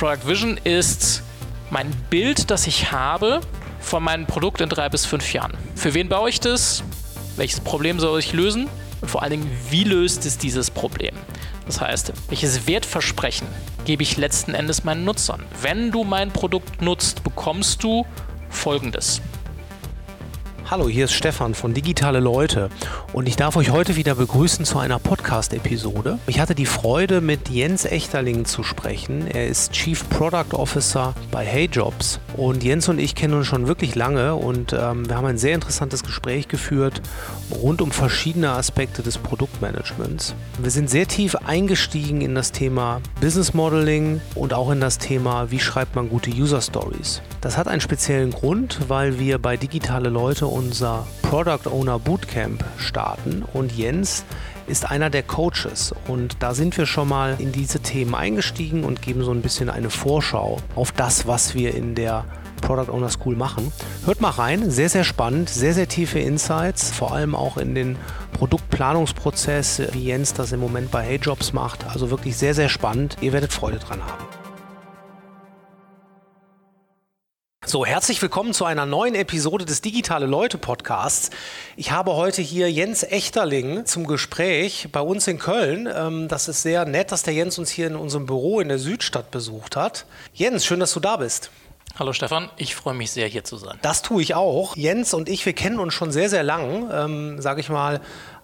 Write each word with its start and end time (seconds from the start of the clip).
Product 0.00 0.26
Vision 0.26 0.56
ist 0.64 1.22
mein 1.68 1.90
Bild, 2.08 2.50
das 2.50 2.66
ich 2.66 2.90
habe 2.90 3.42
von 3.80 4.02
meinem 4.02 4.24
Produkt 4.24 4.62
in 4.62 4.70
drei 4.70 4.88
bis 4.88 5.04
fünf 5.04 5.34
Jahren. 5.34 5.52
Für 5.74 5.92
wen 5.92 6.08
baue 6.08 6.30
ich 6.30 6.40
das? 6.40 6.82
Welches 7.36 7.60
Problem 7.60 8.00
soll 8.00 8.18
ich 8.18 8.32
lösen? 8.32 8.66
Und 9.02 9.10
vor 9.10 9.20
allen 9.20 9.32
Dingen, 9.32 9.50
wie 9.68 9.84
löst 9.84 10.24
es 10.24 10.38
dieses 10.38 10.70
Problem? 10.70 11.14
Das 11.66 11.82
heißt, 11.82 12.14
welches 12.30 12.66
Wertversprechen 12.66 13.46
gebe 13.84 14.02
ich 14.02 14.16
letzten 14.16 14.54
Endes 14.54 14.84
meinen 14.84 15.04
Nutzern? 15.04 15.44
Wenn 15.60 15.90
du 15.90 16.02
mein 16.02 16.30
Produkt 16.30 16.80
nutzt, 16.80 17.22
bekommst 17.22 17.84
du 17.84 18.06
Folgendes. 18.48 19.20
Hallo, 20.70 20.88
hier 20.88 21.06
ist 21.06 21.14
Stefan 21.14 21.54
von 21.54 21.74
Digitale 21.74 22.20
Leute 22.20 22.70
und 23.12 23.26
ich 23.26 23.34
darf 23.34 23.56
euch 23.56 23.70
heute 23.70 23.96
wieder 23.96 24.14
begrüßen 24.14 24.64
zu 24.64 24.78
einer 24.78 25.00
Podcast-Episode. 25.00 26.20
Ich 26.28 26.38
hatte 26.38 26.54
die 26.54 26.64
Freude, 26.64 27.20
mit 27.20 27.48
Jens 27.48 27.84
Echterling 27.84 28.44
zu 28.44 28.62
sprechen. 28.62 29.26
Er 29.26 29.48
ist 29.48 29.72
Chief 29.72 30.08
Product 30.08 30.52
Officer 30.54 31.16
bei 31.32 31.44
HeyJobs 31.44 32.20
und 32.36 32.62
Jens 32.62 32.88
und 32.88 33.00
ich 33.00 33.16
kennen 33.16 33.34
uns 33.34 33.48
schon 33.48 33.66
wirklich 33.66 33.96
lange 33.96 34.36
und 34.36 34.72
ähm, 34.72 35.08
wir 35.08 35.16
haben 35.16 35.26
ein 35.26 35.38
sehr 35.38 35.56
interessantes 35.56 36.04
Gespräch 36.04 36.46
geführt 36.46 37.02
rund 37.50 37.82
um 37.82 37.90
verschiedene 37.90 38.50
Aspekte 38.50 39.02
des 39.02 39.18
Produktmanagements. 39.18 40.36
Wir 40.60 40.70
sind 40.70 40.88
sehr 40.88 41.08
tief 41.08 41.34
eingestiegen 41.34 42.20
in 42.20 42.36
das 42.36 42.52
Thema 42.52 43.00
Business 43.20 43.54
Modeling 43.54 44.20
und 44.36 44.54
auch 44.54 44.70
in 44.70 44.80
das 44.80 44.98
Thema, 44.98 45.50
wie 45.50 45.58
schreibt 45.58 45.96
man 45.96 46.08
gute 46.08 46.30
User 46.30 46.60
Stories. 46.60 47.22
Das 47.40 47.56
hat 47.56 47.66
einen 47.66 47.80
speziellen 47.80 48.30
Grund, 48.30 48.78
weil 48.86 49.18
wir 49.18 49.38
bei 49.38 49.56
Digitale 49.56 50.10
Leute 50.10 50.46
unser 50.60 51.06
Product 51.22 51.70
Owner 51.70 51.98
Bootcamp 51.98 52.62
starten 52.76 53.42
und 53.54 53.72
Jens 53.72 54.26
ist 54.66 54.90
einer 54.90 55.08
der 55.08 55.22
Coaches 55.22 55.94
und 56.06 56.36
da 56.40 56.52
sind 56.52 56.76
wir 56.76 56.84
schon 56.84 57.08
mal 57.08 57.36
in 57.38 57.50
diese 57.50 57.80
Themen 57.80 58.14
eingestiegen 58.14 58.84
und 58.84 59.00
geben 59.00 59.24
so 59.24 59.30
ein 59.30 59.40
bisschen 59.40 59.70
eine 59.70 59.88
Vorschau 59.88 60.58
auf 60.76 60.92
das, 60.92 61.26
was 61.26 61.54
wir 61.54 61.74
in 61.74 61.94
der 61.94 62.26
Product 62.60 62.92
Owner 62.92 63.08
School 63.08 63.36
machen. 63.36 63.72
Hört 64.04 64.20
mal 64.20 64.32
rein, 64.32 64.70
sehr, 64.70 64.90
sehr 64.90 65.04
spannend, 65.04 65.48
sehr, 65.48 65.72
sehr 65.72 65.88
tiefe 65.88 66.18
Insights, 66.18 66.90
vor 66.90 67.14
allem 67.14 67.34
auch 67.34 67.56
in 67.56 67.74
den 67.74 67.96
Produktplanungsprozess, 68.34 69.80
wie 69.92 70.04
Jens 70.04 70.34
das 70.34 70.52
im 70.52 70.60
Moment 70.60 70.90
bei 70.90 71.02
HeyJobs 71.04 71.54
macht. 71.54 71.86
Also 71.86 72.10
wirklich 72.10 72.36
sehr, 72.36 72.52
sehr 72.52 72.68
spannend. 72.68 73.16
Ihr 73.22 73.32
werdet 73.32 73.54
Freude 73.54 73.78
dran 73.78 74.02
haben. 74.04 74.39
So, 77.70 77.86
herzlich 77.86 78.20
willkommen 78.20 78.52
zu 78.52 78.64
einer 78.64 78.84
neuen 78.84 79.14
Episode 79.14 79.64
des 79.64 79.80
Digitale 79.80 80.26
Leute 80.26 80.58
Podcasts. 80.58 81.30
Ich 81.76 81.92
habe 81.92 82.16
heute 82.16 82.42
hier 82.42 82.68
Jens 82.68 83.04
Echterling 83.04 83.86
zum 83.86 84.08
Gespräch 84.08 84.88
bei 84.90 85.00
uns 85.00 85.28
in 85.28 85.38
Köln. 85.38 85.88
Ähm, 85.88 86.26
das 86.26 86.48
ist 86.48 86.62
sehr 86.62 86.84
nett, 86.84 87.12
dass 87.12 87.22
der 87.22 87.32
Jens 87.32 87.60
uns 87.60 87.70
hier 87.70 87.86
in 87.86 87.94
unserem 87.94 88.26
Büro 88.26 88.58
in 88.58 88.66
der 88.66 88.80
Südstadt 88.80 89.30
besucht 89.30 89.76
hat. 89.76 90.04
Jens, 90.34 90.66
schön, 90.66 90.80
dass 90.80 90.92
du 90.92 90.98
da 90.98 91.18
bist. 91.18 91.52
Hallo 91.96 92.12
Stefan, 92.12 92.50
ich 92.56 92.74
freue 92.74 92.94
mich 92.94 93.12
sehr, 93.12 93.28
hier 93.28 93.44
zu 93.44 93.56
sein. 93.56 93.78
Das 93.82 94.02
tue 94.02 94.20
ich 94.20 94.34
auch. 94.34 94.74
Jens 94.74 95.14
und 95.14 95.28
ich, 95.28 95.46
wir 95.46 95.52
kennen 95.52 95.78
uns 95.78 95.94
schon 95.94 96.10
sehr, 96.10 96.28
sehr 96.28 96.42
lang, 96.42 96.90
ähm, 96.92 97.40
sage 97.40 97.60
ich 97.60 97.68
mal, 97.68 98.00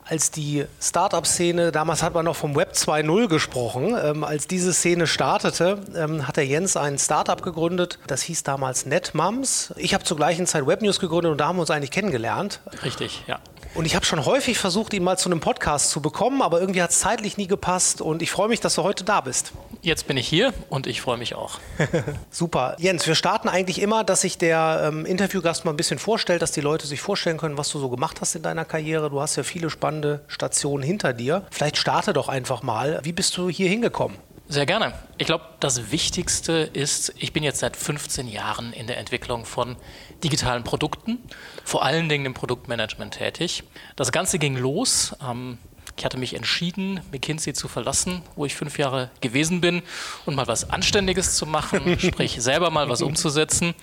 als 0.08 0.30
die 0.30 0.64
Startup-Szene, 0.80 1.72
damals 1.72 2.02
hat 2.02 2.14
man 2.14 2.24
noch 2.24 2.36
vom 2.36 2.54
Web 2.54 2.72
2.0 2.72 3.28
gesprochen, 3.28 3.96
ähm, 4.00 4.24
als 4.24 4.46
diese 4.46 4.72
Szene 4.72 5.06
startete, 5.06 5.78
ähm, 5.96 6.28
hat 6.28 6.36
der 6.36 6.46
Jens 6.46 6.76
ein 6.76 6.98
Startup 6.98 7.42
gegründet, 7.42 7.98
das 8.06 8.22
hieß 8.22 8.44
damals 8.44 8.86
NetMums. 8.86 9.74
Ich 9.76 9.94
habe 9.94 10.04
zur 10.04 10.16
gleichen 10.16 10.46
Zeit 10.46 10.66
Webnews 10.66 11.00
gegründet 11.00 11.32
und 11.32 11.38
da 11.38 11.48
haben 11.48 11.56
wir 11.56 11.62
uns 11.62 11.70
eigentlich 11.70 11.90
kennengelernt. 11.90 12.60
Richtig, 12.84 13.24
ja. 13.26 13.40
Und 13.76 13.84
ich 13.84 13.94
habe 13.94 14.06
schon 14.06 14.24
häufig 14.24 14.56
versucht, 14.56 14.94
ihn 14.94 15.04
mal 15.04 15.18
zu 15.18 15.28
einem 15.28 15.40
Podcast 15.40 15.90
zu 15.90 16.00
bekommen, 16.00 16.40
aber 16.40 16.60
irgendwie 16.60 16.80
hat 16.80 16.92
es 16.92 17.00
zeitlich 17.00 17.36
nie 17.36 17.46
gepasst 17.46 18.00
und 18.00 18.22
ich 18.22 18.30
freue 18.30 18.48
mich, 18.48 18.60
dass 18.60 18.74
du 18.74 18.82
heute 18.82 19.04
da 19.04 19.20
bist. 19.20 19.52
Jetzt 19.82 20.06
bin 20.06 20.16
ich 20.16 20.26
hier 20.26 20.54
und 20.70 20.86
ich 20.86 21.02
freue 21.02 21.18
mich 21.18 21.34
auch. 21.34 21.58
Super. 22.30 22.76
Jens, 22.78 23.06
wir 23.06 23.14
starten 23.14 23.50
eigentlich 23.50 23.82
immer, 23.82 24.02
dass 24.02 24.22
sich 24.22 24.38
der 24.38 24.84
ähm, 24.86 25.04
Interviewgast 25.04 25.66
mal 25.66 25.72
ein 25.72 25.76
bisschen 25.76 25.98
vorstellt, 25.98 26.40
dass 26.40 26.52
die 26.52 26.62
Leute 26.62 26.86
sich 26.86 27.02
vorstellen 27.02 27.36
können, 27.36 27.58
was 27.58 27.68
du 27.68 27.78
so 27.78 27.90
gemacht 27.90 28.22
hast 28.22 28.34
in 28.34 28.40
deiner 28.40 28.64
Karriere. 28.64 29.10
Du 29.10 29.20
hast 29.20 29.36
ja 29.36 29.42
viele 29.42 29.68
spannende 29.68 30.24
Stationen 30.26 30.82
hinter 30.82 31.12
dir. 31.12 31.44
Vielleicht 31.50 31.76
starte 31.76 32.14
doch 32.14 32.30
einfach 32.30 32.62
mal. 32.62 33.00
Wie 33.02 33.12
bist 33.12 33.36
du 33.36 33.50
hier 33.50 33.68
hingekommen? 33.68 34.16
Sehr 34.48 34.64
gerne. 34.64 34.94
Ich 35.18 35.26
glaube, 35.26 35.44
das 35.58 35.90
Wichtigste 35.90 36.70
ist, 36.72 37.12
ich 37.18 37.32
bin 37.32 37.42
jetzt 37.42 37.58
seit 37.58 37.76
15 37.76 38.28
Jahren 38.28 38.72
in 38.72 38.86
der 38.86 38.96
Entwicklung 38.96 39.44
von 39.44 39.76
digitalen 40.24 40.64
Produkten, 40.64 41.18
vor 41.64 41.84
allen 41.84 42.08
Dingen 42.08 42.26
im 42.26 42.34
Produktmanagement 42.34 43.14
tätig. 43.14 43.64
Das 43.96 44.12
Ganze 44.12 44.38
ging 44.38 44.56
los. 44.56 45.14
Ähm, 45.22 45.58
ich 45.96 46.04
hatte 46.04 46.18
mich 46.18 46.34
entschieden, 46.34 47.00
McKinsey 47.10 47.54
zu 47.54 47.68
verlassen, 47.68 48.22
wo 48.34 48.44
ich 48.44 48.54
fünf 48.54 48.78
Jahre 48.78 49.10
gewesen 49.20 49.60
bin 49.60 49.82
und 50.26 50.34
mal 50.34 50.46
was 50.46 50.68
Anständiges 50.68 51.36
zu 51.36 51.46
machen, 51.46 51.98
sprich 52.00 52.36
selber 52.40 52.70
mal 52.70 52.88
was 52.88 53.02
umzusetzen. 53.02 53.74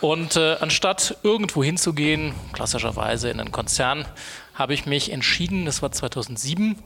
Und 0.00 0.36
äh, 0.36 0.56
anstatt 0.60 1.16
irgendwo 1.22 1.62
hinzugehen, 1.62 2.34
klassischerweise 2.52 3.30
in 3.30 3.40
einen 3.40 3.52
Konzern, 3.52 4.04
habe 4.54 4.74
ich 4.74 4.86
mich 4.86 5.10
entschieden, 5.10 5.64
das 5.64 5.80
war 5.82 5.92
2007, 5.92 6.76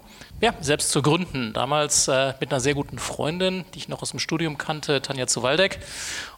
ja, 0.40 0.54
selbst 0.60 0.90
zu 0.90 1.02
gründen. 1.02 1.52
Damals 1.52 2.08
äh, 2.08 2.34
mit 2.40 2.50
einer 2.50 2.60
sehr 2.60 2.74
guten 2.74 2.98
Freundin, 2.98 3.64
die 3.74 3.78
ich 3.78 3.88
noch 3.88 4.02
aus 4.02 4.10
dem 4.10 4.20
Studium 4.20 4.56
kannte, 4.58 5.02
Tanja 5.02 5.26
Zuwaldeck. 5.26 5.80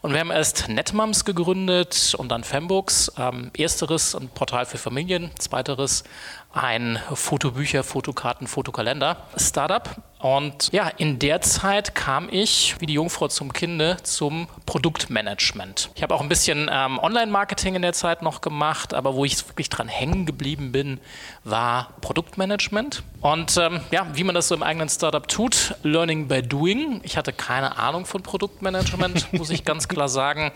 Und 0.01 0.13
wir 0.13 0.21
haben 0.21 0.31
erst 0.31 0.69
Netmums 0.69 1.25
gegründet 1.25 2.15
und 2.17 2.31
dann 2.31 2.45
Fembooks. 2.45 3.13
Ähm, 3.19 3.51
ersteres 3.57 4.15
ein 4.15 4.29
Portal 4.29 4.67
für 4.67 4.79
Familien, 4.79 5.31
zweiteres 5.39 6.05
ein 6.53 6.99
Fotobücher, 7.13 7.85
Fotokarten, 7.85 8.47
Fotokalender 8.47 9.29
Startup. 9.37 10.10
Und 10.21 10.71
ja, 10.71 10.89
in 10.89 11.19
der 11.19 11.41
Zeit 11.41 11.95
kam 11.95 12.29
ich, 12.31 12.77
wie 12.79 12.85
die 12.85 12.93
Jungfrau 12.93 13.29
zum 13.29 13.55
Kinde, 13.55 13.97
zum 14.03 14.49
Produktmanagement. 14.67 15.91
Ich 15.95 16.03
habe 16.03 16.15
auch 16.15 16.21
ein 16.21 16.29
bisschen 16.29 16.71
ähm, 16.71 16.99
Online-Marketing 16.99 17.75
in 17.75 17.83
der 17.83 17.95
Zeit 17.95 18.21
noch 18.21 18.43
gemacht, 18.43 18.93
aber 18.93 19.15
wo 19.15 19.25
ich 19.25 19.49
wirklich 19.49 19.71
dran 19.71 19.89
hängen 19.89 20.27
geblieben 20.27 20.73
bin, 20.73 21.01
war 21.45 21.95
Produktmanagement. 22.03 23.03
Und 23.23 23.57
ähm, 23.57 23.81
ja, 23.91 24.07
wie 24.13 24.25
man 24.25 24.35
das 24.35 24.49
so 24.49 24.55
im 24.55 24.63
eigenen 24.63 24.91
Startup 24.91 25.27
tut, 25.27 25.75
Learning 25.83 26.29
by 26.29 26.43
Doing. 26.43 27.01
Ich 27.03 27.17
hatte 27.17 27.33
keine 27.33 27.79
Ahnung 27.79 28.05
von 28.05 28.23
Produktmanagement, 28.23 29.33
muss 29.33 29.49
ich 29.49 29.65
ganz 29.65 29.89
klar 29.89 30.11
sagen. 30.11 30.53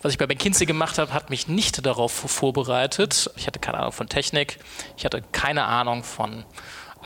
Was 0.00 0.12
ich 0.12 0.18
bei 0.18 0.26
McKinsey 0.26 0.66
gemacht 0.66 0.98
habe, 0.98 1.12
hat 1.12 1.28
mich 1.28 1.46
nicht 1.46 1.84
darauf 1.84 2.12
vorbereitet. 2.12 3.30
Ich 3.36 3.46
hatte 3.46 3.58
keine 3.58 3.78
Ahnung 3.78 3.92
von 3.92 4.08
Technik. 4.08 4.58
Ich 4.96 5.04
hatte 5.04 5.22
keine 5.32 5.64
Ahnung 5.64 6.04
von 6.04 6.44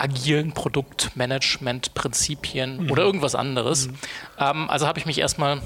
agilen 0.01 0.53
Produktmanagement-Prinzipien 0.53 2.85
mhm. 2.85 2.91
oder 2.91 3.03
irgendwas 3.03 3.35
anderes. 3.35 3.89
Mhm. 3.89 3.95
Ähm, 4.39 4.71
also 4.71 4.87
habe 4.87 4.99
ich 4.99 5.05
mich 5.07 5.19
erstmal 5.19 5.61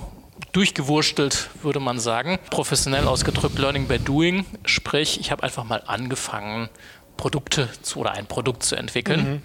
durchgewurstelt, 0.52 1.50
würde 1.62 1.80
man 1.80 1.98
sagen. 1.98 2.38
Professionell 2.50 3.08
ausgedrückt 3.08 3.58
Learning 3.58 3.88
by 3.88 3.98
Doing. 3.98 4.44
Sprich, 4.64 5.20
ich 5.20 5.30
habe 5.30 5.42
einfach 5.42 5.64
mal 5.64 5.82
angefangen, 5.86 6.68
Produkte 7.16 7.68
zu, 7.82 8.00
oder 8.00 8.12
ein 8.12 8.26
Produkt 8.26 8.62
zu 8.62 8.76
entwickeln. 8.76 9.34
Mhm 9.34 9.42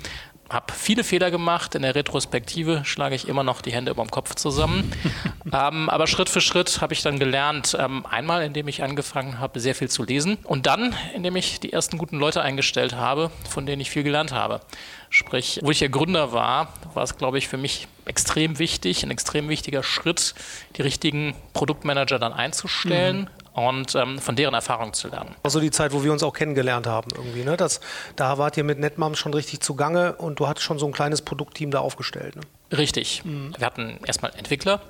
habe 0.50 0.74
viele 0.74 1.04
Fehler 1.04 1.32
gemacht. 1.32 1.76
In 1.76 1.82
der 1.82 1.96
Retrospektive 1.96 2.84
schlage 2.86 3.16
ich 3.16 3.28
immer 3.28 3.44
noch 3.44 3.62
die 3.62 3.72
Hände 3.72 3.92
über 3.92 4.04
dem 4.04 4.12
Kopf 4.12 4.36
zusammen. 4.36 4.92
ähm, 5.54 5.90
aber 5.90 6.08
Schritt 6.08 6.30
für 6.30 6.42
Schritt 6.42 6.82
habe 6.82 6.94
ich 6.94 7.02
dann 7.02 7.20
gelernt, 7.20 7.76
ähm, 7.80 8.06
einmal 8.06 8.44
indem 8.44 8.68
ich 8.68 8.84
angefangen 8.84 9.40
habe, 9.40 9.60
sehr 9.60 9.76
viel 9.76 9.90
zu 9.90 10.04
lesen 10.04 10.38
und 10.44 10.66
dann, 10.66 10.96
indem 11.14 11.36
ich 11.36 11.60
die 11.60 11.74
ersten 11.74 11.98
guten 11.98 12.18
Leute 12.18 12.42
eingestellt 12.42 12.96
habe, 12.96 13.32
von 13.50 13.66
denen 13.66 13.82
ich 13.82 13.90
viel 13.90 14.04
gelernt 14.04 14.32
habe. 14.32 14.62
Sprich, 15.10 15.60
wo 15.64 15.72
ich 15.72 15.80
ja 15.80 15.88
Gründer 15.88 16.34
war, 16.34 16.74
war 16.94 17.04
es, 17.04 17.18
glaube 17.18 17.38
ich, 17.38 17.48
für 17.48 17.58
mich 17.58 17.88
extrem 18.06 18.60
wichtig, 18.60 19.04
ein 19.04 19.12
extrem 19.12 19.48
wichtiger 19.48 19.84
Schritt, 19.84 20.34
die 20.76 20.82
richtigen 20.82 21.34
Produktmanager 21.54 22.20
dann 22.20 22.34
einzustellen, 22.34 23.22
mhm 23.22 23.37
und 23.58 23.96
ähm, 23.96 24.20
von 24.20 24.36
deren 24.36 24.54
Erfahrung 24.54 24.94
zu 24.94 25.08
lernen. 25.08 25.36
Also 25.42 25.60
die 25.60 25.72
Zeit, 25.72 25.92
wo 25.92 26.04
wir 26.04 26.12
uns 26.12 26.22
auch 26.22 26.34
kennengelernt 26.34 26.86
haben 26.86 27.10
irgendwie. 27.16 27.44
Ne? 27.44 27.58
Das, 27.58 27.82
da 28.16 28.38
wart 28.38 28.56
ihr 28.56 28.64
mit 28.64 28.78
NetMoms 28.78 29.18
schon 29.18 29.34
richtig 29.34 29.62
zugange 29.62 30.14
und 30.14 30.40
du 30.40 30.48
hattest 30.48 30.64
schon 30.64 30.78
so 30.78 30.86
ein 30.86 30.92
kleines 30.92 31.24
Produktteam 31.24 31.72
da 31.72 31.80
aufgestellt. 31.80 32.36
Ne? 32.36 32.44
Richtig. 32.78 33.26
Mhm. 33.26 33.56
Wir 33.58 33.66
hatten 33.66 33.98
erstmal 34.06 34.32
Entwickler, 34.38 34.82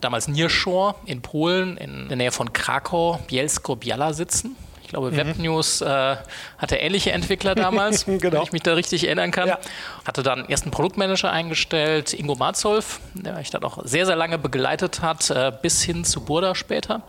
damals 0.00 0.26
Nearshore 0.26 0.94
in 1.04 1.20
Polen, 1.20 1.76
in 1.76 2.08
der 2.08 2.16
Nähe 2.16 2.32
von 2.32 2.54
Krakau, 2.54 3.20
Bielsko-Biala 3.26 4.14
sitzen. 4.14 4.56
Ich 4.82 4.92
glaube, 4.92 5.10
mhm. 5.10 5.16
Webnews 5.18 5.82
äh, 5.82 6.16
hatte 6.56 6.76
ähnliche 6.76 7.12
Entwickler 7.12 7.54
damals, 7.54 8.06
genau. 8.06 8.22
wenn 8.22 8.42
ich 8.42 8.52
mich 8.52 8.62
da 8.62 8.72
richtig 8.72 9.04
erinnern 9.04 9.32
kann. 9.32 9.48
Ja. 9.48 9.58
Hatte 10.06 10.22
dann 10.22 10.48
ersten 10.48 10.70
Produktmanager 10.70 11.30
eingestellt, 11.30 12.14
Ingo 12.14 12.36
Marzolf, 12.36 13.00
der 13.12 13.34
mich 13.34 13.50
dann 13.50 13.64
auch 13.64 13.84
sehr, 13.84 14.06
sehr 14.06 14.16
lange 14.16 14.38
begleitet 14.38 15.02
hat, 15.02 15.28
äh, 15.28 15.52
bis 15.60 15.82
hin 15.82 16.06
zu 16.06 16.22
Burda 16.22 16.54
später 16.54 17.02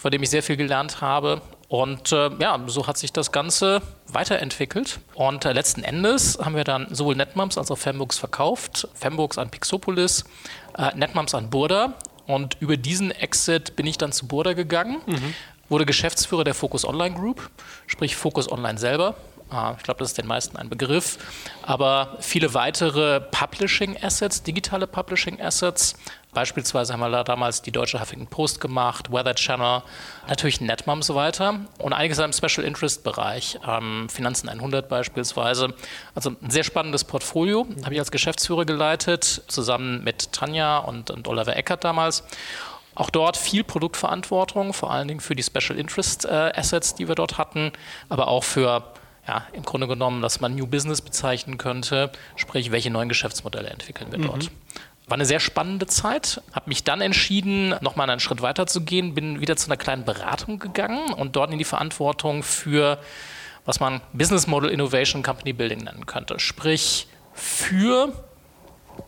von 0.00 0.10
dem 0.10 0.22
ich 0.22 0.30
sehr 0.30 0.42
viel 0.42 0.56
gelernt 0.56 1.02
habe. 1.02 1.42
Und 1.68 2.10
äh, 2.10 2.30
ja, 2.40 2.58
so 2.66 2.86
hat 2.86 2.96
sich 2.96 3.12
das 3.12 3.32
Ganze 3.32 3.82
weiterentwickelt. 4.08 4.98
Und 5.14 5.44
äh, 5.44 5.52
letzten 5.52 5.84
Endes 5.84 6.38
haben 6.42 6.56
wir 6.56 6.64
dann 6.64 6.88
sowohl 6.90 7.14
Netmums 7.14 7.58
als 7.58 7.70
auch 7.70 7.76
Fembooks 7.76 8.18
verkauft. 8.18 8.88
Fembooks 8.94 9.36
an 9.36 9.50
Pixopolis, 9.50 10.24
äh, 10.76 10.96
Netmums 10.96 11.34
an 11.34 11.50
Burda. 11.50 11.94
Und 12.26 12.56
über 12.60 12.76
diesen 12.76 13.10
Exit 13.10 13.76
bin 13.76 13.86
ich 13.86 13.98
dann 13.98 14.12
zu 14.12 14.26
Burda 14.26 14.54
gegangen, 14.54 15.00
mhm. 15.06 15.34
wurde 15.68 15.84
Geschäftsführer 15.84 16.44
der 16.44 16.54
Focus 16.54 16.84
Online 16.84 17.14
Group, 17.14 17.50
sprich 17.86 18.16
Focus 18.16 18.50
Online 18.50 18.78
selber. 18.78 19.16
Ah, 19.50 19.74
ich 19.76 19.82
glaube, 19.82 19.98
das 19.98 20.10
ist 20.10 20.18
den 20.18 20.28
meisten 20.28 20.56
ein 20.56 20.68
Begriff. 20.68 21.18
Aber 21.62 22.16
viele 22.20 22.54
weitere 22.54 23.20
Publishing 23.20 23.96
Assets, 24.00 24.44
digitale 24.44 24.86
Publishing 24.86 25.40
Assets, 25.40 25.96
Beispielsweise 26.32 26.92
haben 26.92 27.00
wir 27.00 27.10
da 27.10 27.24
damals 27.24 27.62
die 27.62 27.72
deutsche 27.72 28.00
Huffington 28.00 28.28
Post 28.28 28.60
gemacht, 28.60 29.10
Weather 29.12 29.34
Channel, 29.34 29.82
natürlich 30.28 30.60
Netmum 30.60 30.98
und 30.98 31.02
so 31.02 31.14
weiter 31.14 31.60
und 31.78 31.92
einiges 31.92 32.18
im 32.18 32.32
Special 32.32 32.64
Interest 32.64 33.02
Bereich, 33.02 33.58
ähm, 33.66 34.08
Finanzen 34.08 34.48
100 34.48 34.88
beispielsweise. 34.88 35.74
Also 36.14 36.30
ein 36.30 36.50
sehr 36.50 36.64
spannendes 36.64 37.04
Portfolio, 37.04 37.66
habe 37.84 37.94
ich 37.94 38.00
als 38.00 38.10
Geschäftsführer 38.12 38.64
geleitet, 38.64 39.42
zusammen 39.48 40.04
mit 40.04 40.32
Tanja 40.32 40.78
und, 40.78 41.10
und 41.10 41.26
Oliver 41.26 41.56
Eckert 41.56 41.82
damals. 41.82 42.22
Auch 42.94 43.10
dort 43.10 43.36
viel 43.36 43.64
Produktverantwortung, 43.64 44.72
vor 44.72 44.90
allen 44.90 45.08
Dingen 45.08 45.20
für 45.20 45.34
die 45.34 45.42
Special 45.42 45.78
Interest 45.78 46.26
äh, 46.26 46.52
Assets, 46.54 46.94
die 46.94 47.08
wir 47.08 47.14
dort 47.14 47.38
hatten, 47.38 47.72
aber 48.08 48.28
auch 48.28 48.44
für 48.44 48.84
ja, 49.26 49.46
im 49.52 49.62
Grunde 49.62 49.86
genommen, 49.86 50.22
dass 50.22 50.40
man 50.40 50.54
New 50.54 50.66
Business 50.66 51.00
bezeichnen 51.00 51.56
könnte, 51.56 52.10
sprich, 52.36 52.72
welche 52.72 52.90
neuen 52.90 53.08
Geschäftsmodelle 53.08 53.68
entwickeln 53.68 54.10
wir 54.10 54.18
mhm. 54.18 54.48
War 55.10 55.16
eine 55.16 55.24
sehr 55.24 55.40
spannende 55.40 55.88
Zeit, 55.88 56.40
habe 56.52 56.68
mich 56.68 56.84
dann 56.84 57.00
entschieden, 57.00 57.74
nochmal 57.80 58.08
einen 58.08 58.20
Schritt 58.20 58.42
weiter 58.42 58.68
zu 58.68 58.82
gehen, 58.82 59.12
bin 59.12 59.40
wieder 59.40 59.56
zu 59.56 59.66
einer 59.66 59.76
kleinen 59.76 60.04
Beratung 60.04 60.60
gegangen 60.60 61.12
und 61.12 61.34
dort 61.34 61.50
in 61.50 61.58
die 61.58 61.64
Verantwortung 61.64 62.44
für, 62.44 62.96
was 63.64 63.80
man 63.80 64.02
Business 64.12 64.46
Model 64.46 64.70
Innovation 64.70 65.24
Company 65.24 65.52
Building 65.52 65.80
nennen 65.80 66.06
könnte. 66.06 66.38
Sprich, 66.38 67.08
für 67.34 68.12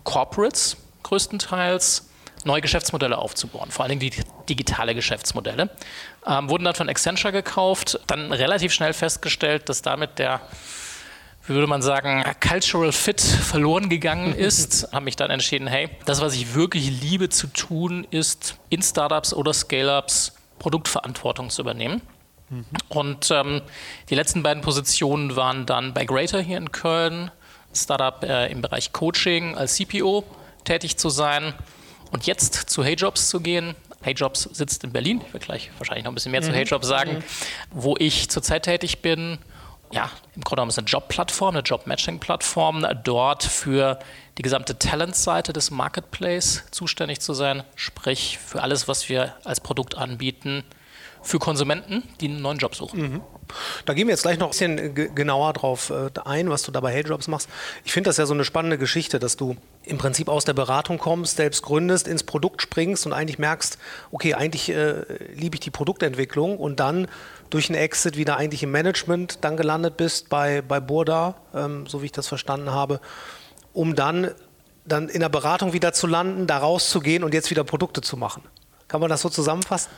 Corporates 0.02 0.76
größtenteils 1.04 2.10
neue 2.44 2.62
Geschäftsmodelle 2.62 3.16
aufzubauen, 3.16 3.70
vor 3.70 3.84
allen 3.84 3.96
Dingen 3.96 4.10
die 4.10 4.24
digitale 4.48 4.96
Geschäftsmodelle. 4.96 5.70
Ähm, 6.26 6.50
wurden 6.50 6.64
dann 6.64 6.74
von 6.74 6.88
Accenture 6.88 7.32
gekauft, 7.32 8.00
dann 8.08 8.32
relativ 8.32 8.72
schnell 8.72 8.92
festgestellt, 8.92 9.68
dass 9.68 9.82
damit 9.82 10.18
der 10.18 10.40
würde 11.48 11.66
man 11.66 11.82
sagen, 11.82 12.24
Cultural 12.40 12.92
Fit 12.92 13.20
verloren 13.20 13.88
gegangen 13.88 14.34
ist, 14.36 14.92
habe 14.92 15.04
mich 15.04 15.16
dann 15.16 15.30
entschieden, 15.30 15.66
hey, 15.66 15.90
das, 16.06 16.20
was 16.20 16.34
ich 16.34 16.54
wirklich 16.54 17.02
liebe 17.02 17.28
zu 17.28 17.48
tun, 17.48 18.06
ist 18.10 18.56
in 18.68 18.82
Startups 18.82 19.34
oder 19.34 19.52
Scale-Ups 19.52 20.34
Produktverantwortung 20.58 21.50
zu 21.50 21.62
übernehmen. 21.62 22.00
Mhm. 22.48 22.64
Und 22.88 23.30
ähm, 23.32 23.62
die 24.08 24.14
letzten 24.14 24.42
beiden 24.42 24.62
Positionen 24.62 25.34
waren 25.34 25.66
dann 25.66 25.92
bei 25.94 26.04
Greater 26.04 26.40
hier 26.40 26.58
in 26.58 26.70
Köln, 26.70 27.30
Startup 27.74 28.22
äh, 28.22 28.52
im 28.52 28.62
Bereich 28.62 28.92
Coaching 28.92 29.56
als 29.56 29.74
CPO 29.74 30.24
tätig 30.64 30.98
zu 30.98 31.08
sein 31.08 31.54
und 32.12 32.26
jetzt 32.26 32.54
zu 32.54 32.84
HeyJobs 32.84 33.28
zu 33.28 33.40
gehen. 33.40 33.74
HeyJobs 34.02 34.42
sitzt 34.52 34.84
in 34.84 34.92
Berlin, 34.92 35.22
ich 35.26 35.32
werde 35.32 35.46
gleich 35.46 35.70
wahrscheinlich 35.78 36.04
noch 36.04 36.12
ein 36.12 36.14
bisschen 36.14 36.32
mehr 36.32 36.42
mhm. 36.42 36.46
zu 36.46 36.52
HeyJobs 36.52 36.86
sagen, 36.86 37.14
mhm. 37.14 37.22
wo 37.70 37.96
ich 37.98 38.30
zurzeit 38.30 38.64
tätig 38.64 39.02
bin 39.02 39.38
ja, 39.92 40.10
im 40.34 40.42
Grunde 40.42 40.60
genommen 40.60 40.70
ist 40.70 40.78
eine 40.78 40.86
Jobplattform, 40.86 41.54
eine 41.54 41.62
Job-Matching-Plattform, 41.62 42.86
dort 43.04 43.44
für 43.44 43.98
die 44.38 44.42
gesamte 44.42 44.78
Talent-Seite 44.78 45.52
des 45.52 45.70
Marketplace 45.70 46.64
zuständig 46.70 47.20
zu 47.20 47.34
sein, 47.34 47.62
sprich 47.76 48.38
für 48.38 48.62
alles, 48.62 48.88
was 48.88 49.08
wir 49.08 49.34
als 49.44 49.60
Produkt 49.60 49.96
anbieten, 49.96 50.64
für 51.22 51.38
Konsumenten, 51.38 52.02
die 52.20 52.28
einen 52.28 52.42
neuen 52.42 52.58
Job 52.58 52.74
suchen. 52.74 53.00
Mhm. 53.00 53.20
Da 53.84 53.94
gehen 53.94 54.08
wir 54.08 54.12
jetzt 54.12 54.22
gleich 54.22 54.38
noch 54.38 54.48
ein 54.48 54.50
bisschen 54.50 55.14
genauer 55.14 55.52
drauf 55.52 55.90
äh, 55.90 56.10
ein, 56.24 56.50
was 56.50 56.62
du 56.62 56.72
da 56.72 56.80
bei 56.80 56.92
HeyJobs 56.92 57.28
machst. 57.28 57.48
Ich 57.84 57.92
finde 57.92 58.08
das 58.08 58.16
ja 58.16 58.26
so 58.26 58.34
eine 58.34 58.44
spannende 58.44 58.78
Geschichte, 58.78 59.18
dass 59.18 59.36
du 59.36 59.56
im 59.84 59.98
Prinzip 59.98 60.28
aus 60.28 60.44
der 60.44 60.54
Beratung 60.54 60.98
kommst, 60.98 61.36
selbst 61.36 61.62
gründest, 61.62 62.08
ins 62.08 62.24
Produkt 62.24 62.62
springst 62.62 63.06
und 63.06 63.12
eigentlich 63.12 63.38
merkst, 63.38 63.78
okay, 64.10 64.34
eigentlich 64.34 64.70
äh, 64.70 65.04
liebe 65.34 65.54
ich 65.54 65.60
die 65.60 65.70
Produktentwicklung 65.70 66.56
und 66.56 66.80
dann 66.80 67.06
durch 67.52 67.68
einen 67.68 67.78
Exit 67.78 68.16
wieder 68.16 68.38
eigentlich 68.38 68.62
im 68.62 68.70
Management 68.70 69.38
dann 69.42 69.58
gelandet 69.58 69.98
bist 69.98 70.30
bei, 70.30 70.62
bei 70.62 70.80
Burda, 70.80 71.34
ähm, 71.54 71.86
so 71.86 72.00
wie 72.00 72.06
ich 72.06 72.12
das 72.12 72.26
verstanden 72.26 72.70
habe, 72.70 72.98
um 73.74 73.94
dann, 73.94 74.30
dann 74.86 75.10
in 75.10 75.20
der 75.20 75.28
Beratung 75.28 75.74
wieder 75.74 75.92
zu 75.92 76.06
landen, 76.06 76.46
da 76.46 76.58
rauszugehen 76.58 77.22
und 77.22 77.34
jetzt 77.34 77.50
wieder 77.50 77.62
Produkte 77.62 78.00
zu 78.00 78.16
machen. 78.16 78.42
Kann 78.88 79.00
man 79.00 79.10
das 79.10 79.20
so 79.20 79.28
zusammenfassen? 79.28 79.90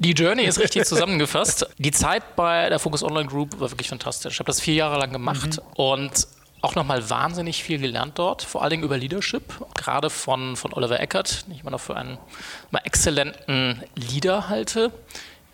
Die 0.00 0.12
Journey 0.12 0.42
ist 0.42 0.58
richtig 0.58 0.84
zusammengefasst. 0.84 1.68
Die 1.78 1.92
Zeit 1.92 2.34
bei 2.34 2.68
der 2.68 2.80
Focus 2.80 3.04
Online 3.04 3.26
Group 3.26 3.58
war 3.60 3.70
wirklich 3.70 3.88
fantastisch. 3.88 4.34
Ich 4.34 4.38
habe 4.40 4.48
das 4.48 4.60
vier 4.60 4.74
Jahre 4.74 4.98
lang 4.98 5.12
gemacht 5.12 5.58
mhm. 5.58 5.72
und 5.76 6.28
auch 6.60 6.74
nochmal 6.74 7.08
wahnsinnig 7.08 7.62
viel 7.62 7.78
gelernt 7.78 8.18
dort, 8.18 8.42
vor 8.42 8.62
allen 8.62 8.70
Dingen 8.70 8.82
über 8.82 8.96
Leadership, 8.96 9.42
gerade 9.76 10.10
von, 10.10 10.56
von 10.56 10.72
Oliver 10.72 10.98
Eckert, 10.98 11.46
den 11.46 11.54
ich 11.54 11.60
immer 11.60 11.70
noch 11.70 11.80
für 11.80 11.96
einen 11.96 12.18
mal 12.72 12.80
exzellenten 12.84 13.84
Leader 13.94 14.48
halte 14.48 14.90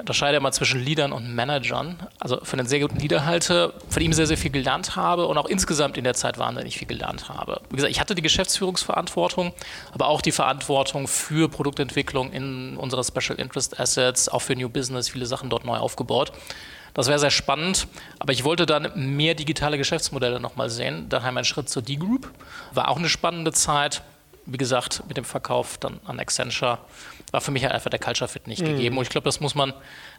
unterscheide 0.02 0.36
immer 0.36 0.52
zwischen 0.52 0.84
Leadern 0.84 1.12
und 1.12 1.34
Managern. 1.34 1.96
Also 2.18 2.40
für 2.42 2.58
einen 2.58 2.66
sehr 2.66 2.80
guten 2.80 2.98
Leader 2.98 3.24
halte, 3.24 3.72
von 3.88 4.02
ihm 4.02 4.12
sehr, 4.12 4.26
sehr 4.26 4.36
viel 4.36 4.50
gelernt 4.50 4.96
habe 4.96 5.26
und 5.26 5.38
auch 5.38 5.46
insgesamt 5.46 5.96
in 5.96 6.04
der 6.04 6.14
Zeit 6.14 6.38
wahnsinnig 6.38 6.76
viel 6.76 6.88
gelernt 6.88 7.28
habe. 7.28 7.60
Wie 7.70 7.76
gesagt, 7.76 7.90
ich 7.90 8.00
hatte 8.00 8.14
die 8.14 8.22
Geschäftsführungsverantwortung, 8.22 9.54
aber 9.92 10.08
auch 10.08 10.20
die 10.20 10.32
Verantwortung 10.32 11.06
für 11.06 11.48
Produktentwicklung 11.48 12.32
in 12.32 12.76
unserer 12.76 13.04
Special 13.04 13.38
Interest 13.38 13.78
Assets, 13.78 14.28
auch 14.28 14.40
für 14.40 14.56
New 14.56 14.68
Business, 14.68 15.08
viele 15.08 15.26
Sachen 15.26 15.48
dort 15.50 15.64
neu 15.64 15.76
aufgebaut. 15.76 16.32
Das 16.94 17.06
wäre 17.06 17.18
sehr 17.18 17.30
spannend, 17.30 17.86
aber 18.18 18.32
ich 18.32 18.44
wollte 18.44 18.66
dann 18.66 18.92
mehr 18.94 19.34
digitale 19.34 19.78
Geschäftsmodelle 19.78 20.40
nochmal 20.40 20.68
sehen. 20.68 21.08
Daher 21.08 21.32
mein 21.32 21.44
Schritt 21.44 21.68
zur 21.68 21.82
D-Group. 21.82 22.30
War 22.72 22.88
auch 22.88 22.98
eine 22.98 23.08
spannende 23.08 23.52
Zeit. 23.52 24.02
Wie 24.44 24.58
gesagt, 24.58 25.04
mit 25.06 25.16
dem 25.16 25.24
Verkauf 25.24 25.78
dann 25.78 26.00
an 26.04 26.18
Accenture 26.18 26.78
war 27.32 27.40
für 27.40 27.50
mich 27.50 27.64
halt 27.64 27.72
einfach 27.72 27.90
der 27.90 27.98
Culture 27.98 28.28
Fit 28.28 28.46
nicht 28.46 28.62
mhm. 28.62 28.66
gegeben. 28.66 28.98
Und 28.98 29.02
ich 29.02 29.08
glaube, 29.08 29.24
das 29.24 29.40
muss 29.40 29.54
man 29.54 29.72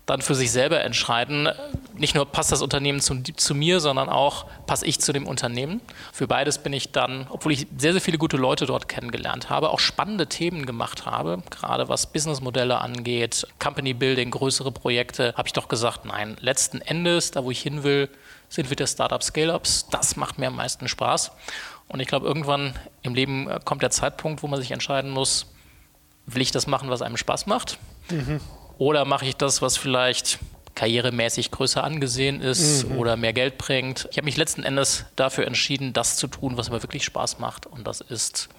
dann 0.06 0.22
für 0.22 0.36
sich 0.36 0.52
selber 0.52 0.82
entscheiden. 0.82 1.48
Nicht 1.96 2.16
nur 2.16 2.26
passt 2.26 2.52
das 2.52 2.62
Unternehmen 2.62 3.00
zu, 3.00 3.22
zu, 3.22 3.56
mir, 3.56 3.80
sondern 3.80 4.10
auch 4.10 4.48
passe 4.66 4.86
ich 4.86 5.00
zu 5.00 5.14
dem 5.14 5.28
Unternehmen. 5.28 5.80
Für 6.12 6.28
beides 6.28 6.58
bin 6.58 6.74
ich 6.74 6.92
dann, 6.92 7.28
obwohl 7.30 7.54
ich 7.54 7.68
sehr, 7.78 7.94
sehr 7.94 8.02
viele 8.02 8.18
gute 8.18 8.36
Leute 8.36 8.66
dort 8.66 8.90
kennengelernt 8.90 9.50
habe, 9.50 9.70
auch 9.70 9.80
spannende 9.80 10.28
Themen 10.28 10.66
gemacht 10.66 11.06
habe, 11.06 11.44
gerade 11.50 11.88
was 11.88 12.12
Businessmodelle 12.12 12.80
angeht, 12.80 13.48
Company 13.60 13.94
Building, 13.94 14.32
größere 14.32 14.72
Projekte, 14.72 15.34
habe 15.38 15.48
ich 15.48 15.54
doch 15.54 15.68
gesagt, 15.68 16.06
nein, 16.06 16.36
letzten 16.42 16.82
Endes, 16.82 17.32
da 17.32 17.44
wo 17.44 17.52
ich 17.52 17.62
hin 17.62 17.84
will, 17.84 18.10
sind 18.50 18.70
wir 18.70 18.76
der 18.76 18.88
Startup 18.88 19.24
Scale-Ups. 19.24 19.88
Das 19.90 20.16
macht 20.16 20.40
mir 20.40 20.48
am 20.48 20.56
meisten 20.56 20.88
Spaß. 20.88 21.32
Und 21.88 22.00
ich 22.00 22.08
glaube, 22.08 22.26
irgendwann 22.26 22.74
im 23.04 23.14
Leben 23.14 23.48
kommt 23.66 23.84
der 23.84 23.92
Zeitpunkt, 23.92 24.42
wo 24.42 24.48
man 24.48 24.60
sich 24.60 24.72
entscheiden 24.72 25.12
muss, 25.12 25.53
will 26.26 26.42
ich 26.42 26.52
das 26.52 26.68
machen, 26.68 26.90
was 26.90 27.02
einem 27.02 27.18
Spaß 27.18 27.46
macht? 27.46 27.78
Mhm. 28.10 28.40
Oder 28.78 29.06
mache 29.06 29.26
ich 29.26 29.36
das, 29.36 29.62
was 29.62 29.78
vielleicht 29.78 30.40
karrieremäßig 30.76 31.52
größer 31.52 31.84
angesehen 31.84 32.42
ist 32.42 32.90
mhm. 32.90 32.98
oder 32.98 33.16
mehr 33.16 33.34
Geld 33.34 33.58
bringt? 33.58 34.08
Ich 34.12 34.18
habe 34.18 34.26
mich 34.26 34.38
letzten 34.38 34.64
Endes 34.64 35.06
dafür 35.16 35.46
entschieden, 35.46 35.94
das 35.94 36.18
zu 36.18 36.28
tun, 36.28 36.58
was 36.58 36.70
mir 36.70 36.82
wirklich 36.82 37.04
Spaß 37.04 37.40
macht. 37.40 37.66
Und 37.66 37.86
das 37.86 38.02
ist 38.02 38.50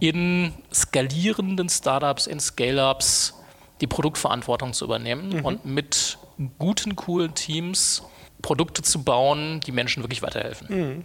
in 0.00 0.54
skalierenden 0.72 1.68
Startups, 1.68 2.26
in 2.26 2.40
Scale-Ups 2.40 3.34
die 3.80 3.86
Produktverantwortung 3.86 4.72
zu 4.72 4.84
übernehmen 4.84 5.28
mhm. 5.28 5.44
und 5.44 5.64
mit 5.64 6.18
guten, 6.58 6.96
coolen 6.96 7.34
Teams 7.34 8.02
Produkte 8.40 8.82
zu 8.82 9.02
bauen, 9.04 9.60
die 9.60 9.72
Menschen 9.72 10.02
wirklich 10.02 10.22
weiterhelfen. 10.22 11.04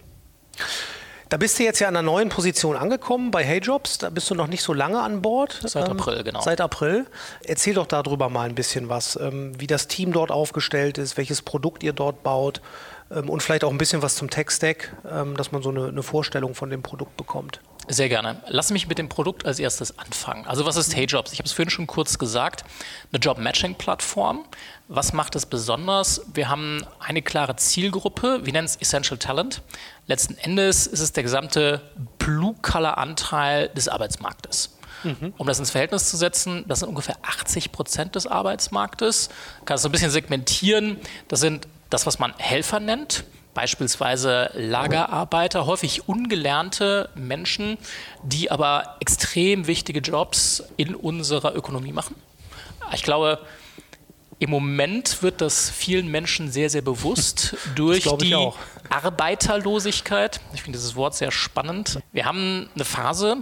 Da 1.28 1.36
bist 1.36 1.58
du 1.58 1.64
jetzt 1.64 1.78
ja 1.80 1.88
an 1.88 1.96
einer 1.96 2.04
neuen 2.04 2.30
Position 2.30 2.76
angekommen 2.76 3.30
bei 3.30 3.44
HeyJobs. 3.44 3.98
Da 3.98 4.10
bist 4.10 4.30
du 4.30 4.34
noch 4.34 4.46
nicht 4.46 4.62
so 4.62 4.72
lange 4.72 5.00
an 5.00 5.20
Bord. 5.20 5.60
Seit 5.62 5.86
ähm, 5.86 5.92
April, 5.92 6.24
genau. 6.24 6.40
Seit 6.40 6.60
April. 6.60 7.06
Erzähl 7.44 7.74
doch 7.74 7.86
darüber 7.86 8.30
mal 8.30 8.48
ein 8.48 8.54
bisschen 8.54 8.88
was, 8.88 9.16
ähm, 9.16 9.52
wie 9.58 9.66
das 9.66 9.88
Team 9.88 10.12
dort 10.12 10.30
aufgestellt 10.30 10.96
ist, 10.96 11.16
welches 11.16 11.42
Produkt 11.42 11.82
ihr 11.82 11.92
dort 11.92 12.22
baut 12.22 12.62
ähm, 13.10 13.28
und 13.28 13.42
vielleicht 13.42 13.64
auch 13.64 13.70
ein 13.70 13.78
bisschen 13.78 14.00
was 14.00 14.16
zum 14.16 14.30
Tech-Stack, 14.30 14.96
dass 15.36 15.52
man 15.52 15.62
so 15.62 15.70
eine, 15.70 15.88
eine 15.88 16.02
Vorstellung 16.02 16.54
von 16.54 16.70
dem 16.70 16.82
Produkt 16.82 17.16
bekommt. 17.16 17.60
Sehr 17.90 18.08
gerne. 18.08 18.42
Lass 18.46 18.70
mich 18.70 18.86
mit 18.86 18.98
dem 18.98 19.08
Produkt 19.08 19.46
als 19.46 19.58
erstes 19.58 19.98
anfangen. 19.98 20.46
Also 20.46 20.66
was 20.66 20.76
ist 20.76 20.94
HeyJobs? 20.94 21.32
Ich 21.32 21.38
habe 21.38 21.46
es 21.46 21.52
vorhin 21.52 21.70
schon 21.70 21.86
kurz 21.86 22.18
gesagt. 22.18 22.64
Eine 23.10 23.20
Job-Matching-Plattform. 23.20 24.44
Was 24.88 25.14
macht 25.14 25.34
es 25.36 25.46
besonders? 25.46 26.22
Wir 26.32 26.50
haben 26.50 26.84
eine 27.00 27.22
klare 27.22 27.56
Zielgruppe. 27.56 28.40
Wir 28.44 28.52
nennen 28.52 28.66
es 28.66 28.76
Essential 28.76 29.18
Talent. 29.18 29.62
Letzten 30.06 30.36
Endes 30.36 30.86
ist 30.86 31.00
es 31.00 31.12
der 31.12 31.22
gesamte 31.22 31.80
Blue-Color-Anteil 32.18 33.70
des 33.70 33.88
Arbeitsmarktes. 33.88 34.76
Mhm. 35.04 35.32
Um 35.38 35.46
das 35.46 35.58
ins 35.58 35.70
Verhältnis 35.70 36.10
zu 36.10 36.16
setzen, 36.16 36.64
das 36.68 36.80
sind 36.80 36.88
ungefähr 36.88 37.16
80 37.22 37.72
Prozent 37.72 38.16
des 38.16 38.26
Arbeitsmarktes. 38.26 39.30
Kannst 39.64 39.84
du 39.84 39.88
ein 39.88 39.92
bisschen 39.92 40.10
segmentieren. 40.10 40.98
Das 41.28 41.40
sind 41.40 41.68
das, 41.88 42.04
was 42.04 42.18
man 42.18 42.34
Helfer 42.36 42.80
nennt 42.80 43.24
beispielsweise 43.58 44.52
Lagerarbeiter, 44.54 45.66
häufig 45.66 46.08
ungelernte 46.08 47.08
Menschen, 47.16 47.76
die 48.22 48.52
aber 48.52 48.94
extrem 49.00 49.66
wichtige 49.66 49.98
Jobs 49.98 50.62
in 50.76 50.94
unserer 50.94 51.56
Ökonomie 51.56 51.90
machen. 51.90 52.14
Ich 52.94 53.02
glaube, 53.02 53.40
im 54.38 54.50
Moment 54.50 55.24
wird 55.24 55.40
das 55.40 55.70
vielen 55.70 56.06
Menschen 56.06 56.52
sehr, 56.52 56.70
sehr 56.70 56.82
bewusst 56.82 57.56
durch 57.74 58.04
die 58.18 58.36
Arbeiterlosigkeit. 58.90 60.38
Ich 60.54 60.62
finde 60.62 60.78
dieses 60.78 60.94
Wort 60.94 61.16
sehr 61.16 61.32
spannend. 61.32 61.98
Wir 62.12 62.26
haben 62.26 62.70
eine 62.76 62.84
Phase, 62.84 63.38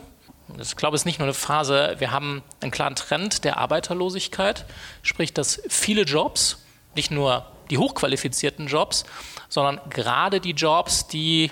ich 0.58 0.76
glaube, 0.76 0.94
es 0.94 1.02
ist 1.02 1.06
nicht 1.06 1.18
nur 1.18 1.26
eine 1.26 1.34
Phase, 1.34 1.96
wir 1.98 2.10
haben 2.10 2.42
einen 2.62 2.70
klaren 2.70 2.94
Trend 2.94 3.44
der 3.44 3.58
Arbeiterlosigkeit, 3.58 4.64
sprich, 5.02 5.34
dass 5.34 5.60
viele 5.68 6.04
Jobs, 6.04 6.64
nicht 6.94 7.10
nur 7.10 7.44
die 7.70 7.78
hochqualifizierten 7.78 8.66
Jobs, 8.66 9.04
sondern 9.48 9.80
gerade 9.90 10.40
die 10.40 10.52
Jobs, 10.52 11.06
die 11.06 11.50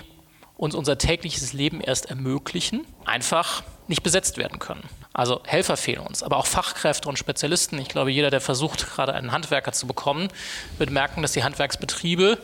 uns 0.57 0.75
unser 0.75 0.97
tägliches 0.97 1.53
Leben 1.53 1.81
erst 1.81 2.05
ermöglichen, 2.05 2.85
einfach 3.05 3.63
nicht 3.87 4.03
besetzt 4.03 4.37
werden 4.37 4.59
können. 4.59 4.83
Also 5.13 5.41
Helfer 5.45 5.77
fehlen 5.77 6.05
uns, 6.05 6.23
aber 6.23 6.37
auch 6.37 6.45
Fachkräfte 6.45 7.07
und 7.07 7.17
Spezialisten. 7.17 7.79
Ich 7.79 7.87
glaube, 7.87 8.11
jeder, 8.11 8.29
der 8.31 8.41
versucht, 8.41 8.85
gerade 8.87 9.13
einen 9.13 9.31
Handwerker 9.31 9.71
zu 9.71 9.87
bekommen, 9.87 10.29
wird 10.77 10.89
merken, 10.89 11.21
dass 11.21 11.33
die 11.33 11.43
Handwerksbetriebe 11.43 12.37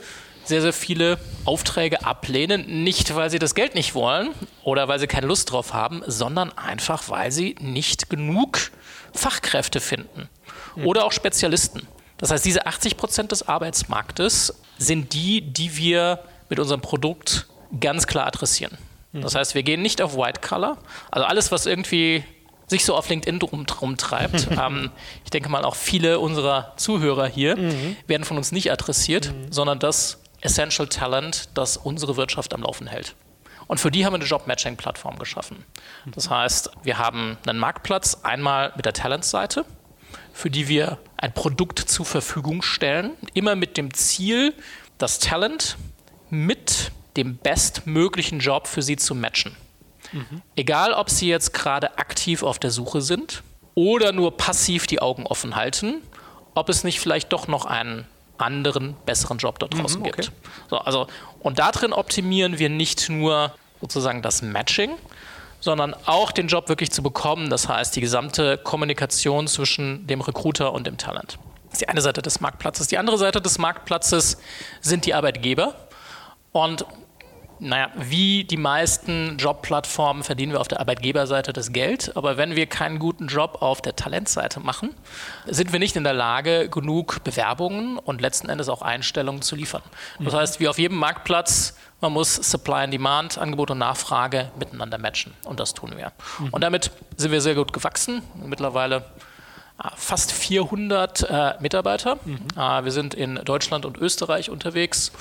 sehr, 0.44 0.62
sehr 0.62 0.74
viele 0.74 1.20
Aufträge 1.46 2.06
ablehnen. 2.06 2.84
Nicht, 2.84 3.14
weil 3.16 3.30
sie 3.30 3.40
das 3.40 3.56
Geld 3.56 3.76
nicht 3.76 3.94
wollen 3.96 4.32
oder 4.64 4.88
weil 4.88 5.00
sie 5.00 5.08
keine 5.08 5.28
Lust 5.28 5.52
drauf 5.52 5.74
haben, 5.74 6.02
sondern 6.08 6.58
einfach, 6.58 7.10
weil 7.10 7.32
sie 7.32 7.56
nicht 7.60 8.10
genug 8.10 8.72
Fachkräfte 9.14 9.80
finden 9.80 10.30
mhm. 10.76 10.88
oder 10.88 11.06
auch 11.06 11.12
Spezialisten. 11.12 11.88
Das 12.22 12.32
heißt, 12.32 12.46
diese 12.46 12.66
80 12.66 12.96
Prozent 12.96 13.32
des 13.32 13.48
Arbeitsmarktes 13.48 14.54
sind 14.78 15.14
die, 15.14 15.42
die 15.42 15.76
wir 15.76 16.20
mit 16.50 16.60
unserem 16.60 16.82
Produkt 16.82 17.48
ganz 17.80 18.08
klar 18.08 18.28
adressieren. 18.28 18.78
Mhm. 19.12 19.22
Das 19.22 19.36
heißt, 19.36 19.56
wir 19.56 19.64
gehen 19.64 19.82
nicht 19.82 20.02
auf 20.02 20.16
White 20.16 20.40
Color. 20.42 20.78
Also 21.10 21.26
alles, 21.26 21.52
was 21.52 21.66
irgendwie 21.66 22.24
sich 22.68 22.86
so 22.86 22.96
auf 22.96 23.10
LinkedIn 23.10 23.40
drum, 23.40 23.66
drum 23.66 23.98
treibt. 23.98 24.48
ähm, 24.60 24.92
ich 25.24 25.32
denke 25.32 25.50
mal, 25.50 25.66
auch 25.66 25.76
viele 25.76 26.20
unserer 26.20 26.74
Zuhörer 26.78 27.28
hier 27.28 27.58
mhm. 27.58 27.98
werden 28.08 28.24
von 28.24 28.38
uns 28.38 28.52
nicht 28.52 28.72
adressiert, 28.72 29.34
mhm. 29.34 29.52
sondern 29.52 29.80
das 29.80 30.22
Essential 30.42 30.88
Talent, 30.88 31.50
das 31.56 31.78
unsere 31.78 32.18
Wirtschaft 32.18 32.54
am 32.54 32.62
Laufen 32.64 32.88
hält. 32.88 33.16
Und 33.68 33.80
für 33.80 33.92
die 33.92 34.06
haben 34.06 34.14
wir 34.14 34.20
eine 34.20 34.26
Job-Matching-Plattform 34.26 35.18
geschaffen. 35.18 35.64
Das 36.08 36.30
heißt, 36.30 36.72
wir 36.84 36.98
haben 36.98 37.38
einen 37.48 37.58
Marktplatz 37.60 38.18
einmal 38.24 38.74
mit 38.76 38.86
der 38.86 38.94
Talent-Seite, 38.94 39.66
für 40.34 40.50
die 40.50 40.68
wir 40.68 40.98
ein 41.18 41.34
Produkt 41.34 41.80
zur 41.80 42.06
Verfügung 42.06 42.62
stellen, 42.62 43.12
immer 43.34 43.56
mit 43.56 43.78
dem 43.78 43.94
Ziel, 43.94 44.54
das 44.98 45.20
Talent 45.20 45.78
mit 46.30 46.92
dem 47.18 47.38
bestmöglichen 47.38 48.40
Job 48.40 48.68
für 48.68 48.82
sie 48.82 48.96
zu 48.96 49.16
matchen. 49.16 49.56
Mhm. 50.12 50.42
Egal, 50.56 50.94
ob 50.94 51.10
sie 51.10 51.28
jetzt 51.28 51.54
gerade 51.54 51.98
aktiv 51.98 52.44
auf 52.44 52.60
der 52.60 52.72
Suche 52.72 53.02
sind 53.02 53.44
oder 53.76 54.12
nur 54.12 54.38
passiv 54.38 54.88
die 54.88 55.02
Augen 55.02 55.26
offen 55.26 55.56
halten, 55.56 56.02
ob 56.56 56.70
es 56.70 56.84
nicht 56.84 57.00
vielleicht 57.00 57.32
doch 57.34 57.48
noch 57.48 57.66
einen 57.66 58.06
anderen, 58.38 58.96
besseren 59.06 59.38
Job 59.38 59.60
dort 59.60 59.74
draußen 59.74 60.02
mhm, 60.02 60.08
okay. 60.08 60.22
gibt. 60.22 60.32
So, 60.70 60.78
also, 60.78 61.08
und 61.40 61.60
darin 61.60 61.94
optimieren 61.94 62.60
wir 62.60 62.70
nicht 62.70 63.10
nur 63.10 63.54
sozusagen 63.80 64.22
das 64.22 64.42
Matching, 64.42 64.92
sondern 65.62 65.96
auch 66.06 66.32
den 66.32 66.48
Job 66.48 66.68
wirklich 66.68 66.92
zu 66.92 67.02
bekommen. 67.02 67.50
Das 67.50 67.70
heißt, 67.70 67.96
die 67.96 68.02
gesamte 68.02 68.58
Kommunikation 68.58 69.48
zwischen 69.48 70.06
dem 70.08 70.20
Recruiter 70.20 70.74
und 70.74 70.86
dem 70.86 70.98
Talent. 70.98 71.40
Das 71.66 71.74
ist 71.74 71.82
die 71.82 71.90
eine 71.90 72.02
Seite 72.02 72.22
des 72.22 72.42
Marktplatzes. 72.42 72.88
Die 72.88 72.98
andere 72.98 73.18
Seite 73.18 73.40
des 73.42 73.58
Marktplatzes 73.58 74.38
sind 74.82 75.06
die 75.06 75.14
Arbeitgeber. 75.14 75.76
Und 76.52 76.86
naja, 77.64 77.92
wie 77.96 78.44
die 78.44 78.58
meisten 78.58 79.38
Jobplattformen 79.38 80.24
verdienen 80.24 80.52
wir 80.52 80.60
auf 80.60 80.68
der 80.68 80.80
Arbeitgeberseite 80.80 81.54
das 81.54 81.72
Geld, 81.72 82.18
aber 82.18 82.36
wenn 82.36 82.56
wir 82.56 82.66
keinen 82.66 82.98
guten 82.98 83.28
Job 83.28 83.62
auf 83.62 83.84
der 83.84 83.96
Talentseite 83.96 84.60
machen, 84.60 84.96
sind 85.46 85.72
wir 85.72 85.78
nicht 85.78 85.96
in 85.96 86.04
der 86.04 86.14
Lage, 86.14 86.70
genug 86.70 87.24
Bewerbungen 87.24 88.00
und 88.00 88.20
letzten 88.20 88.50
Endes 88.50 88.68
auch 88.68 88.82
Einstellungen 88.82 89.44
zu 89.44 89.56
liefern. 89.56 89.84
Das 90.18 90.34
mhm. 90.34 90.38
heißt, 90.38 90.60
wie 90.60 90.68
auf 90.70 90.80
jedem 90.80 90.98
Marktplatz, 90.98 91.78
man 92.02 92.12
muss 92.12 92.36
Supply 92.36 92.84
and 92.84 92.94
Demand, 92.94 93.38
Angebot 93.38 93.72
und 93.72 93.78
Nachfrage 93.78 94.52
miteinander 94.60 94.98
matchen 94.98 95.34
und 95.46 95.60
das 95.60 95.74
tun 95.74 95.94
wir. 95.96 96.12
Mhm. 96.40 96.50
Und 96.50 96.62
damit 96.62 96.92
sind 97.16 97.32
wir 97.32 97.42
sehr 97.42 97.56
gut 97.56 97.74
gewachsen. 97.74 98.22
Mittlerweile 98.44 99.06
fast 99.96 100.32
400 100.32 101.24
äh, 101.24 101.54
Mitarbeiter. 101.60 102.18
Mhm. 102.24 102.48
Äh, 102.56 102.84
wir 102.84 102.92
sind 102.92 103.14
in 103.14 103.36
Deutschland 103.36 103.86
und 103.86 103.98
Österreich 103.98 104.50
unterwegs 104.50 105.12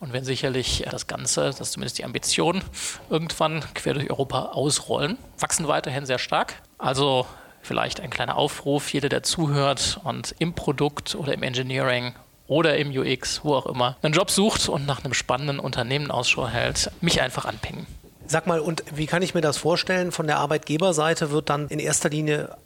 und 0.00 0.12
werden 0.12 0.24
sicherlich 0.24 0.86
das 0.90 1.06
Ganze, 1.06 1.44
das 1.44 1.60
ist 1.60 1.72
zumindest 1.72 1.98
die 1.98 2.04
Ambition, 2.04 2.62
irgendwann 3.10 3.62
quer 3.74 3.94
durch 3.94 4.10
Europa 4.10 4.46
ausrollen. 4.46 5.18
Wachsen 5.38 5.68
weiterhin 5.68 6.06
sehr 6.06 6.18
stark. 6.18 6.54
Also 6.78 7.26
vielleicht 7.62 8.00
ein 8.00 8.10
kleiner 8.10 8.36
Aufruf, 8.36 8.92
jeder, 8.92 9.08
der 9.08 9.22
zuhört 9.22 10.00
und 10.04 10.34
im 10.38 10.54
Produkt 10.54 11.14
oder 11.14 11.34
im 11.34 11.42
Engineering 11.42 12.14
oder 12.46 12.76
im 12.76 12.90
UX, 12.90 13.40
wo 13.44 13.54
auch 13.54 13.66
immer, 13.66 13.96
einen 14.02 14.14
Job 14.14 14.30
sucht 14.30 14.68
und 14.68 14.86
nach 14.86 15.04
einem 15.04 15.14
spannenden 15.14 15.58
Unternehmen 15.58 16.10
Ausschau 16.10 16.48
hält, 16.48 16.90
mich 17.00 17.20
einfach 17.20 17.44
anpingen. 17.44 17.86
Sag 18.26 18.46
mal, 18.46 18.60
und 18.60 18.82
wie 18.94 19.06
kann 19.06 19.22
ich 19.22 19.34
mir 19.34 19.40
das 19.40 19.56
vorstellen? 19.56 20.10
Von 20.10 20.26
der 20.26 20.38
Arbeitgeberseite 20.38 21.30
wird 21.30 21.48
dann 21.48 21.68
in 21.68 21.78
erster 21.78 22.08
Linie 22.08 22.56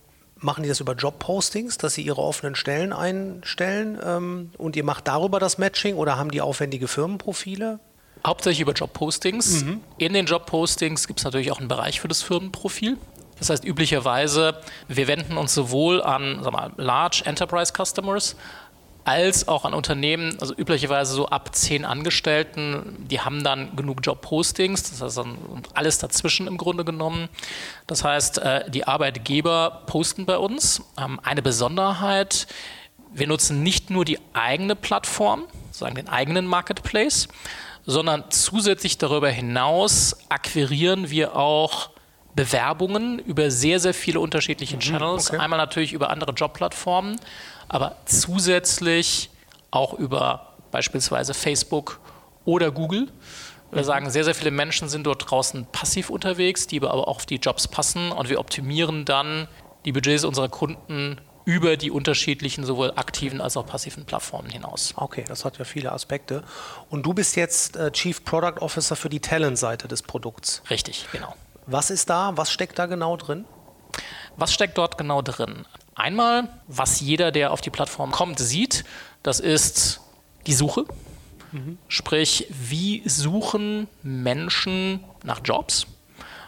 Machen 0.42 0.62
die 0.62 0.70
das 0.70 0.80
über 0.80 0.94
Jobpostings, 0.94 1.76
dass 1.76 1.94
sie 1.94 2.02
ihre 2.02 2.22
offenen 2.22 2.54
Stellen 2.54 2.94
einstellen 2.94 3.98
ähm, 4.02 4.50
und 4.56 4.74
ihr 4.74 4.84
macht 4.84 5.06
darüber 5.06 5.38
das 5.38 5.58
Matching 5.58 5.96
oder 5.96 6.16
haben 6.16 6.30
die 6.30 6.40
aufwendige 6.40 6.88
Firmenprofile? 6.88 7.78
Hauptsächlich 8.26 8.60
über 8.60 8.72
Jobpostings. 8.72 9.64
Mhm. 9.64 9.80
In 9.98 10.14
den 10.14 10.24
Jobpostings 10.24 11.06
gibt 11.06 11.20
es 11.20 11.24
natürlich 11.24 11.52
auch 11.52 11.58
einen 11.58 11.68
Bereich 11.68 12.00
für 12.00 12.08
das 12.08 12.22
Firmenprofil. 12.22 12.96
Das 13.38 13.50
heißt, 13.50 13.64
üblicherweise, 13.64 14.56
wir 14.88 15.08
wenden 15.08 15.36
uns 15.36 15.52
sowohl 15.52 16.02
an 16.02 16.40
mal, 16.40 16.72
Large 16.78 17.22
Enterprise 17.26 17.72
Customers 17.76 18.34
als 19.10 19.48
auch 19.48 19.64
an 19.64 19.74
Unternehmen, 19.74 20.36
also 20.40 20.54
üblicherweise 20.54 21.14
so 21.14 21.26
ab 21.26 21.52
zehn 21.52 21.84
Angestellten, 21.84 23.08
die 23.10 23.20
haben 23.20 23.42
dann 23.42 23.74
genug 23.74 23.98
Jobpostings, 24.04 24.84
das 24.84 25.02
heißt 25.02 25.18
dann 25.18 25.36
alles 25.74 25.98
dazwischen 25.98 26.46
im 26.46 26.56
Grunde 26.56 26.84
genommen. 26.84 27.28
Das 27.88 28.04
heißt, 28.04 28.38
äh, 28.38 28.70
die 28.70 28.86
Arbeitgeber 28.86 29.82
posten 29.86 30.26
bei 30.26 30.38
uns. 30.38 30.82
Eine 31.24 31.42
Besonderheit, 31.42 32.46
wir 33.12 33.26
nutzen 33.26 33.64
nicht 33.64 33.90
nur 33.90 34.04
die 34.04 34.20
eigene 34.32 34.76
Plattform, 34.76 35.46
sozusagen 35.66 35.96
den 35.96 36.08
eigenen 36.08 36.46
Marketplace, 36.46 37.26
sondern 37.86 38.30
zusätzlich 38.30 38.96
darüber 38.96 39.28
hinaus 39.28 40.16
akquirieren 40.28 41.10
wir 41.10 41.34
auch 41.34 41.90
Bewerbungen 42.36 43.18
über 43.18 43.50
sehr, 43.50 43.80
sehr 43.80 43.94
viele 43.94 44.20
unterschiedliche 44.20 44.76
mhm, 44.76 44.80
Channels. 44.80 45.30
Okay. 45.30 45.40
Einmal 45.40 45.58
natürlich 45.58 45.92
über 45.92 46.10
andere 46.10 46.30
Jobplattformen, 46.30 47.18
aber 47.70 47.96
zusätzlich 48.04 49.30
auch 49.70 49.94
über 49.94 50.54
beispielsweise 50.72 51.34
Facebook 51.34 52.00
oder 52.44 52.72
Google. 52.72 53.08
Wir 53.70 53.84
sagen, 53.84 54.10
sehr, 54.10 54.24
sehr 54.24 54.34
viele 54.34 54.50
Menschen 54.50 54.88
sind 54.88 55.04
dort 55.04 55.30
draußen 55.30 55.64
passiv 55.66 56.10
unterwegs, 56.10 56.66
die 56.66 56.78
aber 56.78 56.92
auch 56.92 57.16
auf 57.16 57.26
die 57.26 57.36
Jobs 57.36 57.68
passen 57.68 58.10
und 58.10 58.28
wir 58.28 58.40
optimieren 58.40 59.04
dann 59.04 59.46
die 59.84 59.92
Budgets 59.92 60.24
unserer 60.24 60.48
Kunden 60.48 61.20
über 61.44 61.76
die 61.76 61.92
unterschiedlichen 61.92 62.64
sowohl 62.64 62.92
aktiven 62.96 63.40
als 63.40 63.56
auch 63.56 63.66
passiven 63.66 64.04
Plattformen 64.04 64.50
hinaus. 64.50 64.92
Okay, 64.96 65.24
das 65.28 65.44
hat 65.44 65.58
ja 65.58 65.64
viele 65.64 65.92
Aspekte. 65.92 66.42
Und 66.90 67.06
du 67.06 67.14
bist 67.14 67.36
jetzt 67.36 67.76
äh, 67.76 67.92
Chief 67.92 68.24
Product 68.24 68.60
Officer 68.60 68.96
für 68.96 69.08
die 69.08 69.20
Talent-Seite 69.20 69.86
des 69.86 70.02
Produkts. 70.02 70.62
Richtig, 70.68 71.06
genau. 71.12 71.34
Was 71.66 71.90
ist 71.90 72.10
da? 72.10 72.32
Was 72.36 72.50
steckt 72.50 72.80
da 72.80 72.86
genau 72.86 73.16
drin? 73.16 73.44
Was 74.36 74.52
steckt 74.52 74.76
dort 74.76 74.98
genau 74.98 75.22
drin? 75.22 75.64
Einmal, 75.94 76.48
was 76.66 77.00
jeder, 77.00 77.32
der 77.32 77.52
auf 77.52 77.60
die 77.60 77.70
Plattform 77.70 78.10
kommt, 78.10 78.38
sieht, 78.38 78.84
das 79.22 79.40
ist 79.40 80.00
die 80.46 80.52
Suche. 80.52 80.84
Mhm. 81.52 81.78
Sprich, 81.88 82.46
wie 82.50 83.02
suchen 83.06 83.88
Menschen 84.02 85.04
nach 85.24 85.40
Jobs? 85.44 85.86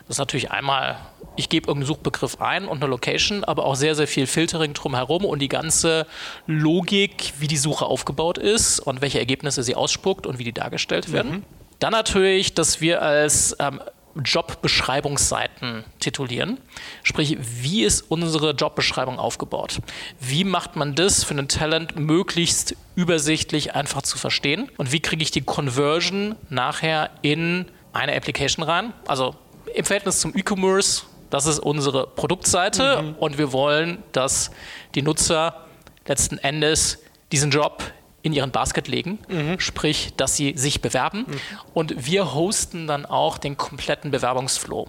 Das 0.06 0.16
ist 0.16 0.18
natürlich 0.18 0.50
einmal, 0.50 0.98
ich 1.36 1.48
gebe 1.48 1.68
irgendeinen 1.68 1.86
Suchbegriff 1.86 2.40
ein 2.40 2.66
und 2.66 2.82
eine 2.82 2.90
Location, 2.90 3.44
aber 3.44 3.64
auch 3.64 3.76
sehr, 3.76 3.94
sehr 3.94 4.06
viel 4.06 4.26
Filtering 4.26 4.74
drumherum 4.74 5.24
und 5.24 5.38
die 5.38 5.48
ganze 5.48 6.06
Logik, 6.46 7.32
wie 7.38 7.46
die 7.46 7.56
Suche 7.56 7.86
aufgebaut 7.86 8.38
ist 8.38 8.80
und 8.80 9.00
welche 9.00 9.18
Ergebnisse 9.18 9.62
sie 9.62 9.74
ausspuckt 9.74 10.26
und 10.26 10.38
wie 10.38 10.44
die 10.44 10.52
dargestellt 10.52 11.12
werden. 11.12 11.32
Mhm. 11.32 11.44
Dann 11.78 11.92
natürlich, 11.92 12.54
dass 12.54 12.80
wir 12.80 13.02
als 13.02 13.56
ähm, 13.58 13.80
Jobbeschreibungsseiten 14.14 15.84
titulieren. 16.00 16.58
Sprich, 17.02 17.38
wie 17.40 17.84
ist 17.84 18.02
unsere 18.02 18.52
Jobbeschreibung 18.52 19.18
aufgebaut? 19.18 19.80
Wie 20.20 20.44
macht 20.44 20.76
man 20.76 20.94
das 20.94 21.24
für 21.24 21.32
einen 21.32 21.48
Talent 21.48 21.96
möglichst 21.96 22.76
übersichtlich 22.94 23.74
einfach 23.74 24.02
zu 24.02 24.18
verstehen? 24.18 24.70
Und 24.76 24.92
wie 24.92 25.00
kriege 25.00 25.22
ich 25.22 25.30
die 25.30 25.42
Conversion 25.42 26.36
nachher 26.50 27.10
in 27.22 27.66
eine 27.92 28.14
Application 28.14 28.64
rein? 28.64 28.92
Also 29.06 29.34
im 29.74 29.84
Verhältnis 29.84 30.20
zum 30.20 30.36
E-Commerce, 30.36 31.04
das 31.30 31.46
ist 31.46 31.58
unsere 31.58 32.06
Produktseite 32.06 33.02
mhm. 33.02 33.14
und 33.14 33.38
wir 33.38 33.52
wollen, 33.52 34.02
dass 34.12 34.50
die 34.94 35.02
Nutzer 35.02 35.66
letzten 36.06 36.38
Endes 36.38 36.98
diesen 37.30 37.50
Job 37.50 37.82
in 38.22 38.32
ihren 38.32 38.50
Basket 38.50 38.88
legen, 38.88 39.18
mhm. 39.28 39.58
sprich, 39.58 40.14
dass 40.16 40.36
sie 40.36 40.54
sich 40.56 40.80
bewerben. 40.80 41.26
Mhm. 41.26 41.40
Und 41.74 42.06
wir 42.06 42.34
hosten 42.34 42.86
dann 42.86 43.04
auch 43.04 43.38
den 43.38 43.56
kompletten 43.56 44.10
Bewerbungsflow, 44.10 44.88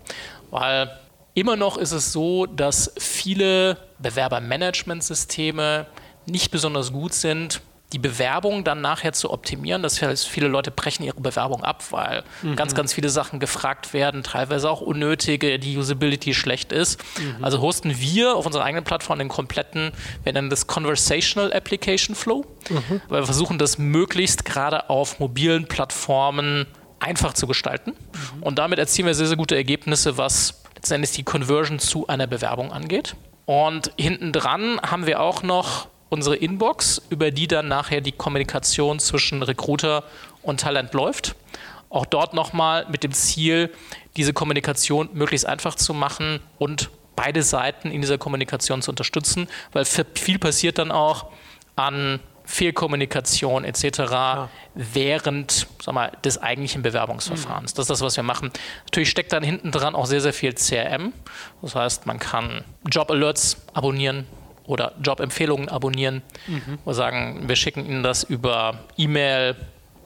weil 0.51 0.91
immer 1.33 1.55
noch 1.55 1.77
ist 1.77 1.91
es 1.91 2.11
so, 2.11 2.45
dass 2.45 2.93
viele 2.97 3.77
Bewerbermanagementsysteme 3.99 5.87
nicht 6.25 6.51
besonders 6.51 6.91
gut 6.91 7.13
sind, 7.13 7.61
die 7.93 8.00
Bewerbung 8.00 8.63
dann 8.63 8.81
nachher 8.81 9.13
zu 9.13 9.31
optimieren. 9.31 9.83
Das 9.83 10.01
heißt, 10.01 10.27
viele 10.27 10.47
Leute 10.47 10.71
brechen 10.71 11.03
ihre 11.03 11.21
Bewerbung 11.21 11.63
ab, 11.63 11.83
weil 11.91 12.23
mhm. 12.41 12.55
ganz, 12.55 12.73
ganz 12.73 12.91
viele 12.91 13.09
Sachen 13.09 13.39
gefragt 13.39 13.93
werden, 13.93 14.23
teilweise 14.23 14.69
auch 14.69 14.81
unnötige, 14.81 15.59
die 15.59 15.77
Usability 15.77 16.33
schlecht 16.33 16.71
ist. 16.71 17.00
Mhm. 17.19 17.43
Also 17.43 17.62
hosten 17.62 18.00
wir 18.00 18.35
auf 18.35 18.45
unserer 18.45 18.63
eigenen 18.63 18.83
Plattform 18.83 19.19
den 19.19 19.29
kompletten, 19.29 19.91
wir 20.23 20.33
nennen 20.33 20.50
das 20.50 20.65
Conversational 20.65 21.53
Application 21.53 22.15
Flow, 22.15 22.45
mhm. 22.69 23.01
weil 23.07 23.21
wir 23.21 23.25
versuchen, 23.25 23.59
das 23.59 23.77
möglichst 23.77 24.43
gerade 24.43 24.89
auf 24.89 25.19
mobilen 25.19 25.67
Plattformen 25.67 26.65
einfach 27.00 27.33
zu 27.33 27.45
gestalten. 27.45 27.91
Mhm. 27.91 28.43
Und 28.43 28.59
damit 28.59 28.79
erzielen 28.79 29.05
wir 29.05 29.13
sehr, 29.13 29.27
sehr 29.27 29.38
gute 29.38 29.55
Ergebnisse, 29.55 30.17
was 30.17 30.63
letztendlich 30.75 31.12
die 31.12 31.23
Conversion 31.23 31.77
zu 31.77 32.07
einer 32.07 32.25
Bewerbung 32.25 32.71
angeht. 32.71 33.15
Und 33.45 33.91
hinten 33.97 34.31
dran 34.31 34.79
haben 34.81 35.05
wir 35.05 35.19
auch 35.21 35.43
noch 35.43 35.88
unsere 36.13 36.36
Inbox, 36.36 37.01
über 37.10 37.32
die 37.32 37.48
dann 37.48 37.67
nachher 37.67 38.00
die 38.00 38.12
Kommunikation 38.12 39.00
zwischen 39.00 39.43
Recruiter 39.43 40.03
und 40.43 40.62
Talent 40.62 40.93
läuft. 40.93 41.36
Auch 41.89 42.05
dort 42.05 42.34
nochmal 42.34 42.86
mit 42.89 43.03
dem 43.03 43.12
Ziel, 43.12 43.72
diese 44.15 44.32
Kommunikation 44.32 45.10
möglichst 45.13 45.46
einfach 45.46 45.75
zu 45.75 45.93
machen 45.93 46.39
und 46.60 46.89
beide 47.15 47.43
Seiten 47.43 47.91
in 47.91 48.01
dieser 48.01 48.17
Kommunikation 48.17 48.82
zu 48.82 48.91
unterstützen, 48.91 49.48
weil 49.72 49.86
viel 49.86 50.39
passiert 50.39 50.77
dann 50.77 50.91
auch 50.91 51.32
an 51.75 52.20
Fehlkommunikation 52.46 53.63
etc. 53.63 54.00
Ja. 54.00 54.50
während 54.75 55.67
sag 55.82 55.96
mal, 55.96 56.12
des 56.24 56.41
eigentlichen 56.41 56.82
Bewerbungsverfahrens. 56.82 57.74
Mhm. 57.74 57.75
Das 57.75 57.84
ist 57.84 57.89
das, 57.89 58.01
was 58.01 58.17
wir 58.17 58.24
machen. 58.24 58.51
Natürlich 58.86 59.10
steckt 59.10 59.32
dann 59.32 59.43
hinten 59.43 59.72
dran 59.72 59.96
auch 59.96 60.05
sehr, 60.05 60.22
sehr 60.22 60.34
viel 60.34 60.53
CRM. 60.53 61.13
Das 61.62 61.75
heißt, 61.75 62.05
man 62.05 62.20
kann 62.20 62.63
Job-Alerts 62.89 63.58
abonnieren 63.74 64.27
oder 64.65 64.93
Job-Empfehlungen 65.01 65.70
abonnieren. 65.70 66.22
Mhm. 66.48 66.79
Wir 66.84 66.93
sagen, 66.93 67.43
wir 67.48 67.55
schicken 67.55 67.86
Ihnen 67.86 68.03
das 68.03 68.24
über 68.24 68.79
E-Mail, 68.98 69.55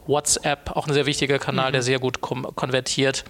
WhatsApp, 0.07 0.71
auch 0.75 0.87
ein 0.87 0.93
sehr 0.93 1.05
wichtiger 1.05 1.39
Kanal, 1.39 1.69
mhm. 1.69 1.73
der 1.73 1.81
sehr 1.81 1.99
gut 1.99 2.21
konvertiert. 2.21 3.25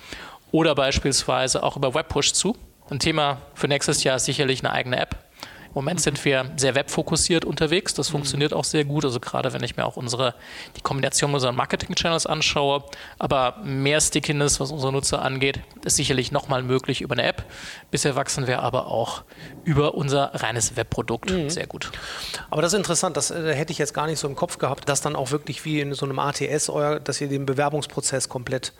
Oder 0.51 0.75
beispielsweise 0.75 1.63
auch 1.63 1.75
über 1.75 1.93
Webpush 1.93 2.34
zu. 2.34 2.55
Ein 2.89 3.00
Thema 3.00 3.41
für 3.53 3.67
nächstes 3.67 4.03
Jahr 4.03 4.15
ist 4.15 4.25
sicherlich 4.25 4.62
eine 4.62 4.72
eigene 4.72 4.98
App 4.98 5.26
Moment 5.74 6.01
sind 6.01 6.24
wir 6.25 6.51
sehr 6.57 6.75
webfokussiert 6.75 7.45
unterwegs. 7.45 7.93
Das 7.93 8.09
funktioniert 8.09 8.53
auch 8.53 8.63
sehr 8.63 8.86
gut. 8.86 9.05
Also 9.05 9.19
gerade 9.19 9.53
wenn 9.53 9.63
ich 9.63 9.77
mir 9.77 9.86
auch 9.86 9.97
unsere, 9.97 10.33
die 10.75 10.81
Kombination 10.81 11.33
unserer 11.33 11.51
Marketing-Channels 11.51 12.25
anschaue. 12.25 12.83
Aber 13.19 13.57
mehr 13.63 14.01
Stickiness, 14.01 14.59
was 14.59 14.71
unsere 14.71 14.91
Nutzer 14.91 15.21
angeht, 15.21 15.59
ist 15.86 15.95
sicherlich 15.97 16.31
nochmal 16.31 16.63
möglich 16.63 17.01
über 17.01 17.13
eine 17.13 17.24
App. 17.24 17.43
Bisher 17.91 18.15
wachsen 18.15 18.47
wir 18.47 18.62
aber 18.62 18.88
auch 18.88 19.24
über 19.63 19.95
unser 19.95 20.31
reines 20.33 20.75
Webprodukt 20.75 21.31
mhm. 21.31 21.50
sehr 21.50 21.67
gut. 21.67 21.91
Aber 22.50 22.62
das 22.62 22.74
ist 22.74 22.77
interessant. 22.77 23.17
Das 23.17 23.31
äh, 23.31 23.53
hätte 23.53 23.71
ich 23.71 23.77
jetzt 23.77 23.93
gar 23.93 24.07
nicht 24.07 24.19
so 24.19 24.27
im 24.27 24.36
Kopf 24.36 24.57
gehabt, 24.57 24.89
dass 24.89 25.01
dann 25.01 25.15
auch 25.15 25.31
wirklich 25.31 25.65
wie 25.65 25.79
in 25.79 25.93
so 25.93 26.05
einem 26.05 26.19
ATS, 26.19 26.69
euer, 26.69 27.00
dass 27.00 27.21
ihr 27.21 27.27
den 27.27 27.45
Bewerbungsprozess 27.45 28.29
komplett 28.29 28.74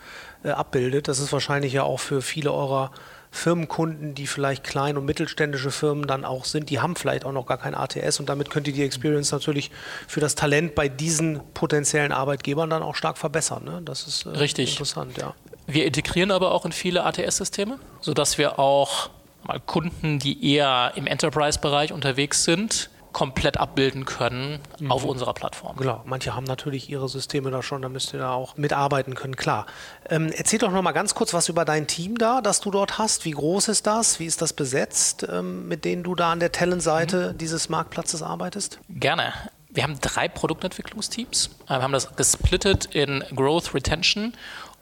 äh, 0.44 0.50
abbildet. 0.50 1.08
Das 1.08 1.20
ist 1.20 1.32
wahrscheinlich 1.34 1.74
ja 1.74 1.84
auch 1.84 2.00
für 2.00 2.22
viele 2.22 2.52
eurer 2.52 2.92
Firmenkunden, 3.32 4.16
die 4.16 4.28
vielleicht 4.28 4.64
klein- 4.64 4.98
und 4.98 5.06
mittelständische 5.06 5.72
Firmen 5.72 6.08
dann 6.08 6.26
auch 6.26 6.46
sind, 6.46 6.70
die 6.70 6.80
haben 6.80 6.96
vielleicht 6.96 7.26
auch 7.26 7.32
noch 7.32 7.46
gar 7.46 7.58
kein 7.58 7.76
ATS 7.76 8.20
und 8.20 8.30
damit 8.30 8.50
könnt 8.50 8.68
ihr 8.68 8.74
die 8.74 8.84
Experience 8.84 9.32
natürlich 9.32 9.72
für 10.08 10.20
das 10.20 10.36
Talent 10.36 10.76
bei 10.76 10.90
diesen 10.90 11.42
potenziellen 11.54 12.12
Arbeitgebern 12.12 12.70
dann 12.70 12.84
auch 12.84 12.96
stark 12.96 13.18
verbessern. 13.18 13.64
Ne? 13.64 13.82
Das 13.84 14.08
ist 14.08 14.26
äh, 14.26 14.30
Richtig. 14.30 14.72
interessant, 14.72 15.18
ja. 15.18 15.34
Wir 15.68 15.86
integrieren 15.86 16.32
aber 16.32 16.54
auch 16.54 16.66
in 16.66 16.72
viele 16.72 17.04
ATS-Systeme, 17.04 17.78
sodass 18.00 18.38
wir 18.38 18.58
auch 18.58 19.10
mal 19.44 19.60
Kunden, 19.60 20.20
die 20.20 20.54
eher 20.54 20.94
im 20.96 21.08
Enterprise-Bereich 21.08 21.92
unterwegs 21.92 22.46
sind, 22.46 22.90
komplett 23.18 23.58
abbilden 23.58 24.06
können 24.06 24.60
mhm. 24.80 24.92
auf 24.92 25.04
unserer 25.04 25.34
Plattform. 25.34 25.76
Genau, 25.78 26.04
manche 26.06 26.36
haben 26.36 26.44
natürlich 26.44 26.88
ihre 26.88 27.10
Systeme 27.10 27.50
da 27.50 27.64
schon, 27.64 27.82
da 27.82 27.90
müsst 27.90 28.14
ihr 28.14 28.20
da 28.20 28.34
auch 28.34 28.56
mitarbeiten 28.58 29.16
können, 29.16 29.36
klar. 29.36 29.66
Ähm, 30.08 30.32
erzähl 30.38 30.60
doch 30.60 30.70
noch 30.70 30.84
mal 30.84 30.92
ganz 30.92 31.16
kurz 31.16 31.34
was 31.34 31.50
über 31.50 31.66
dein 31.66 31.88
Team 31.88 32.20
da, 32.20 32.42
das 32.42 32.60
du 32.60 32.70
dort 32.70 33.00
hast. 33.00 33.26
Wie 33.26 33.32
groß 33.32 33.70
ist 33.70 33.88
das? 33.88 34.20
Wie 34.20 34.28
ist 34.28 34.44
das 34.44 34.54
besetzt, 34.54 35.26
ähm, 35.28 35.68
mit 35.68 35.84
denen 35.84 36.04
du 36.04 36.14
da 36.14 36.32
an 36.32 36.40
der 36.40 36.52
Talent-Seite 36.52 37.32
mhm. 37.34 37.40
dieses 37.40 37.70
Marktplatzes 37.70 38.22
arbeitest? 38.22 38.78
Gerne. 38.88 39.34
Wir 39.72 39.82
haben 39.82 40.00
drei 40.00 40.28
Produktentwicklungsteams. 40.28 41.50
Äh, 41.66 41.70
wir 41.70 41.82
haben 41.82 41.94
das 41.94 42.16
gesplittet 42.16 42.86
in 42.94 43.24
Growth, 43.36 43.74
Retention 43.74 44.34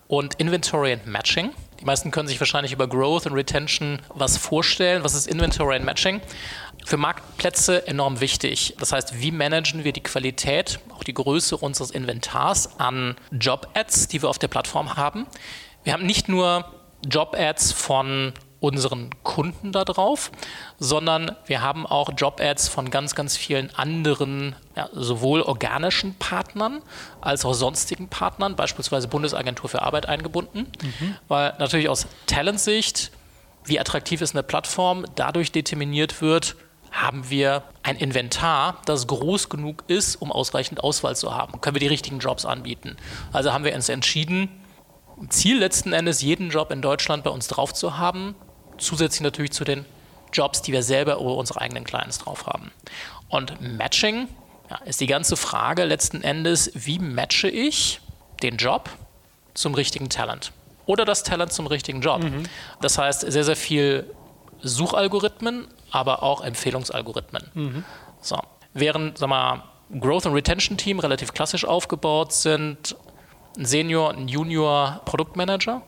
und 0.09 0.33
Inventory 0.35 0.91
and 0.91 1.07
Matching. 1.07 1.51
Die 1.79 1.85
meisten 1.85 2.11
können 2.11 2.27
sich 2.27 2.39
wahrscheinlich 2.39 2.71
über 2.71 2.87
Growth 2.87 3.25
und 3.25 3.33
Retention 3.33 3.99
was 4.09 4.37
vorstellen. 4.37 5.03
Was 5.03 5.13
ist 5.13 5.27
Inventory 5.27 5.75
and 5.75 5.85
Matching? 5.85 6.21
Für 6.83 6.97
Marktplätze 6.97 7.87
enorm 7.87 8.19
wichtig. 8.19 8.75
Das 8.79 8.91
heißt, 8.91 9.19
wie 9.19 9.31
managen 9.31 9.83
wir 9.83 9.93
die 9.93 10.03
Qualität, 10.03 10.79
auch 10.93 11.03
die 11.03 11.13
Größe 11.13 11.57
unseres 11.57 11.91
Inventars 11.91 12.79
an 12.79 13.15
Job-Ads, 13.31 14.07
die 14.09 14.21
wir 14.21 14.29
auf 14.29 14.37
der 14.37 14.49
Plattform 14.49 14.95
haben? 14.95 15.25
Wir 15.83 15.93
haben 15.93 16.05
nicht 16.05 16.29
nur 16.29 16.65
Job-Ads 17.07 17.71
von 17.71 18.33
unseren 18.59 19.11
Kunden 19.23 19.71
da 19.71 19.85
drauf, 19.85 20.31
sondern 20.79 21.35
wir 21.45 21.61
haben 21.61 21.85
auch 21.85 22.09
Job-Ads 22.15 22.67
von 22.67 22.89
ganz, 22.89 23.13
ganz 23.13 23.37
vielen 23.37 23.73
anderen, 23.75 24.55
ja, 24.75 24.89
sowohl 24.91 25.41
organischen 25.41 26.15
Partnern 26.15 26.81
als 27.21 27.45
auch 27.45 27.53
sonstigen 27.53 28.09
Partnern, 28.09 28.55
beispielsweise 28.55 29.07
Bundesagentur 29.07 29.69
für 29.69 29.81
Arbeit 29.83 30.07
eingebunden, 30.07 30.71
mhm. 30.81 31.15
weil 31.27 31.53
natürlich 31.59 31.89
aus 31.89 32.07
Talent-Sicht, 32.25 33.11
wie 33.65 33.79
attraktiv 33.79 34.21
ist 34.21 34.35
eine 34.35 34.43
Plattform, 34.43 35.05
dadurch 35.15 35.51
determiniert 35.51 36.21
wird, 36.21 36.55
haben 36.91 37.29
wir 37.29 37.63
ein 37.83 37.97
Inventar, 37.97 38.81
das 38.85 39.07
groß 39.07 39.49
genug 39.49 39.83
ist, 39.87 40.15
um 40.15 40.31
ausreichend 40.31 40.81
Auswahl 40.81 41.15
zu 41.15 41.35
haben. 41.35 41.59
Können 41.59 41.75
wir 41.75 41.81
die 41.81 41.87
richtigen 41.87 42.19
Jobs 42.19 42.45
anbieten? 42.45 42.95
Also 43.33 43.51
haben 43.51 43.65
wir 43.65 43.75
uns 43.75 43.89
entschieden, 43.89 44.49
Ziel 45.29 45.59
letzten 45.59 45.93
Endes, 45.93 46.21
jeden 46.21 46.49
Job 46.49 46.71
in 46.71 46.81
Deutschland 46.81 47.23
bei 47.23 47.29
uns 47.29 47.47
drauf 47.47 47.73
zu 47.73 47.97
haben, 47.97 48.35
zusätzlich 48.77 49.21
natürlich 49.21 49.51
zu 49.51 49.65
den 49.65 49.85
Jobs, 50.31 50.61
die 50.61 50.71
wir 50.71 50.83
selber 50.83 51.19
oder 51.19 51.35
unsere 51.35 51.61
eigenen 51.61 51.83
Clients 51.83 52.19
drauf 52.19 52.47
haben. 52.47 52.71
Und 53.29 53.59
Matching 53.61 54.27
ja, 54.69 54.77
ist 54.85 55.01
die 55.01 55.07
ganze 55.07 55.37
Frage 55.37 55.83
letzten 55.83 56.21
Endes, 56.21 56.71
wie 56.73 56.99
matche 56.99 57.49
ich 57.49 57.99
den 58.41 58.57
Job 58.57 58.89
zum 59.53 59.73
richtigen 59.73 60.09
Talent 60.09 60.51
oder 60.85 61.05
das 61.05 61.23
Talent 61.23 61.51
zum 61.53 61.67
richtigen 61.67 62.01
Job. 62.01 62.23
Mhm. 62.23 62.43
Das 62.81 62.97
heißt, 62.97 63.21
sehr, 63.21 63.43
sehr 63.43 63.55
viel 63.55 64.05
Suchalgorithmen, 64.61 65.67
aber 65.91 66.23
auch 66.23 66.41
Empfehlungsalgorithmen. 66.41 67.43
Mhm. 67.53 67.83
So. 68.21 68.37
Während 68.73 69.17
sag 69.17 69.29
mal, 69.29 69.63
Growth 69.99 70.25
und 70.25 70.33
Retention 70.33 70.77
Team 70.77 70.99
relativ 70.99 71.33
klassisch 71.33 71.65
aufgebaut 71.65 72.33
sind, 72.33 72.95
ein 73.57 73.65
Senior, 73.65 74.11
ein 74.11 74.27
Junior 74.27 75.01
Produktmanager, 75.05 75.81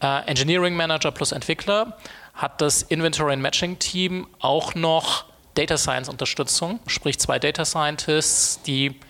äh, 0.00 0.26
Engineering 0.26 0.74
Manager 0.74 1.10
plus 1.10 1.32
Entwickler, 1.32 1.96
hat 2.34 2.60
das 2.60 2.82
Inventory 2.82 3.32
and 3.32 3.42
Matching 3.42 3.78
Team 3.78 4.26
auch 4.40 4.74
noch 4.74 5.24
Data 5.54 5.78
Science 5.78 6.08
Unterstützung, 6.08 6.80
sprich 6.86 7.18
zwei 7.18 7.38
Data 7.38 7.64
Scientists, 7.64 8.60
die 8.62 9.00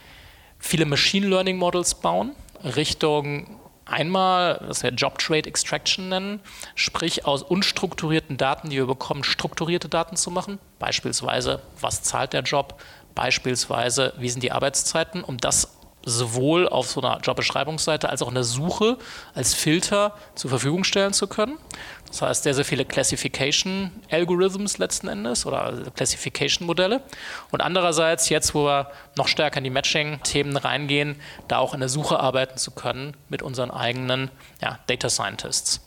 viele 0.58 0.84
Machine 0.84 1.26
Learning 1.26 1.56
Models 1.56 1.94
bauen, 1.94 2.36
Richtung 2.62 3.58
einmal, 3.86 4.60
was 4.66 4.82
wir 4.82 4.90
Job 4.90 5.18
Trade 5.18 5.48
Extraction 5.48 6.08
nennen, 6.08 6.40
sprich 6.74 7.24
aus 7.24 7.42
unstrukturierten 7.42 8.36
Daten, 8.36 8.68
die 8.68 8.76
wir 8.76 8.86
bekommen, 8.86 9.24
strukturierte 9.24 9.88
Daten 9.88 10.16
zu 10.16 10.30
machen. 10.30 10.58
Beispielsweise, 10.78 11.62
was 11.80 12.02
zahlt 12.02 12.32
der 12.32 12.42
Job? 12.42 12.80
Beispielsweise, 13.14 14.12
wie 14.18 14.28
sind 14.28 14.42
die 14.42 14.52
Arbeitszeiten, 14.52 15.24
um 15.24 15.38
das 15.38 15.75
sowohl 16.06 16.68
auf 16.68 16.88
so 16.88 17.02
einer 17.02 17.20
Jobbeschreibungsseite 17.20 18.08
als 18.08 18.22
auch 18.22 18.28
in 18.28 18.34
der 18.34 18.44
Suche 18.44 18.96
als 19.34 19.54
Filter 19.54 20.14
zur 20.36 20.50
Verfügung 20.50 20.84
stellen 20.84 21.12
zu 21.12 21.26
können. 21.26 21.58
Das 22.06 22.22
heißt, 22.22 22.44
sehr, 22.44 22.54
sehr 22.54 22.64
viele 22.64 22.84
Classification 22.84 23.90
Algorithms 24.10 24.78
letzten 24.78 25.08
Endes 25.08 25.44
oder 25.44 25.90
Classification 25.96 26.64
Modelle. 26.64 27.02
Und 27.50 27.60
andererseits, 27.60 28.28
jetzt, 28.28 28.54
wo 28.54 28.64
wir 28.64 28.90
noch 29.16 29.26
stärker 29.26 29.58
in 29.58 29.64
die 29.64 29.70
Matching-Themen 29.70 30.56
reingehen, 30.56 31.16
da 31.48 31.58
auch 31.58 31.74
in 31.74 31.80
der 31.80 31.88
Suche 31.88 32.20
arbeiten 32.20 32.56
zu 32.56 32.70
können 32.70 33.16
mit 33.28 33.42
unseren 33.42 33.72
eigenen 33.72 34.30
ja, 34.62 34.78
Data 34.86 35.10
Scientists. 35.10 35.80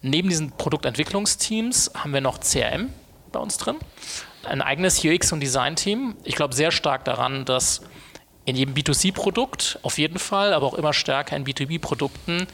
Neben 0.00 0.30
diesen 0.30 0.52
Produktentwicklungsteams 0.52 1.90
haben 1.94 2.14
wir 2.14 2.22
noch 2.22 2.40
CRM 2.40 2.90
bei 3.32 3.38
uns 3.38 3.58
drin. 3.58 3.76
Ein 4.44 4.62
eigenes 4.62 5.04
UX- 5.04 5.32
und 5.32 5.40
Design-Team. 5.40 6.16
Ich 6.24 6.36
glaube 6.36 6.54
sehr 6.54 6.70
stark 6.70 7.04
daran, 7.04 7.44
dass 7.44 7.82
in 8.48 8.56
jedem 8.56 8.74
B2C-Produkt 8.74 9.78
auf 9.82 9.98
jeden 9.98 10.18
Fall, 10.18 10.54
aber 10.54 10.66
auch 10.66 10.74
immer 10.74 10.94
stärker 10.94 11.36
in 11.36 11.44
B2B-Produkten 11.44 12.46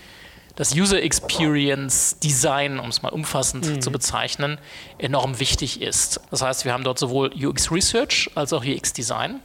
das 0.56 0.74
User 0.74 1.02
Experience 1.02 2.18
Design, 2.18 2.78
um 2.78 2.88
es 2.88 3.02
mal 3.02 3.08
umfassend 3.10 3.66
mhm. 3.66 3.80
zu 3.80 3.90
bezeichnen, 3.90 4.58
enorm 4.98 5.38
wichtig 5.40 5.82
ist. 5.82 6.20
Das 6.30 6.42
heißt, 6.42 6.64
wir 6.64 6.72
haben 6.72 6.84
dort 6.84 6.98
sowohl 6.98 7.32
UX 7.34 7.70
Research 7.70 8.30
als 8.34 8.52
auch 8.52 8.64
UX 8.64 8.92
Design 8.92 9.40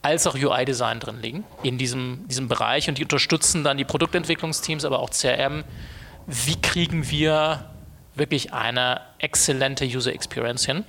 als 0.00 0.26
auch 0.26 0.34
UI 0.34 0.66
Design 0.66 1.00
drin 1.00 1.22
liegen 1.22 1.44
in 1.62 1.78
diesem, 1.78 2.28
diesem 2.28 2.46
Bereich 2.46 2.90
und 2.90 2.98
die 2.98 3.04
unterstützen 3.04 3.64
dann 3.64 3.78
die 3.78 3.86
Produktentwicklungsteams, 3.86 4.84
aber 4.84 4.98
auch 4.98 5.08
CRM. 5.08 5.64
Wie 6.26 6.60
kriegen 6.60 7.08
wir 7.08 7.70
wirklich 8.14 8.52
eine 8.52 9.00
exzellente 9.18 9.86
User 9.86 10.12
Experience 10.12 10.66
hin? 10.66 10.84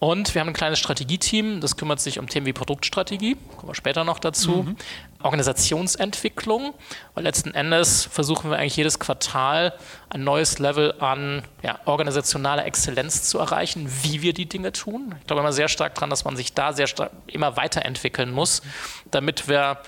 Und 0.00 0.34
wir 0.34 0.40
haben 0.40 0.48
ein 0.48 0.54
kleines 0.54 0.78
Strategieteam, 0.78 1.60
das 1.60 1.76
kümmert 1.76 2.00
sich 2.00 2.18
um 2.18 2.26
Themen 2.26 2.46
wie 2.46 2.54
Produktstrategie, 2.54 3.36
kommen 3.58 3.68
wir 3.68 3.74
später 3.74 4.02
noch 4.02 4.18
dazu. 4.18 4.62
Mhm. 4.62 4.76
Organisationsentwicklung, 5.22 6.72
weil 7.14 7.24
letzten 7.24 7.52
Endes 7.52 8.06
versuchen 8.06 8.50
wir 8.50 8.56
eigentlich 8.56 8.76
jedes 8.76 8.98
Quartal 8.98 9.74
ein 10.08 10.24
neues 10.24 10.58
Level 10.58 10.94
an 11.00 11.42
ja, 11.62 11.80
organisationaler 11.84 12.64
Exzellenz 12.64 13.24
zu 13.24 13.38
erreichen, 13.38 13.92
wie 14.02 14.22
wir 14.22 14.32
die 14.32 14.46
Dinge 14.46 14.72
tun. 14.72 15.14
Ich 15.20 15.26
glaube 15.26 15.40
immer 15.40 15.52
sehr 15.52 15.68
stark 15.68 15.94
daran, 15.96 16.08
dass 16.08 16.24
man 16.24 16.34
sich 16.34 16.54
da 16.54 16.72
sehr 16.72 16.86
stark 16.86 17.10
immer 17.26 17.58
weiterentwickeln 17.58 18.32
muss, 18.32 18.62
damit 19.10 19.48
wir 19.48 19.82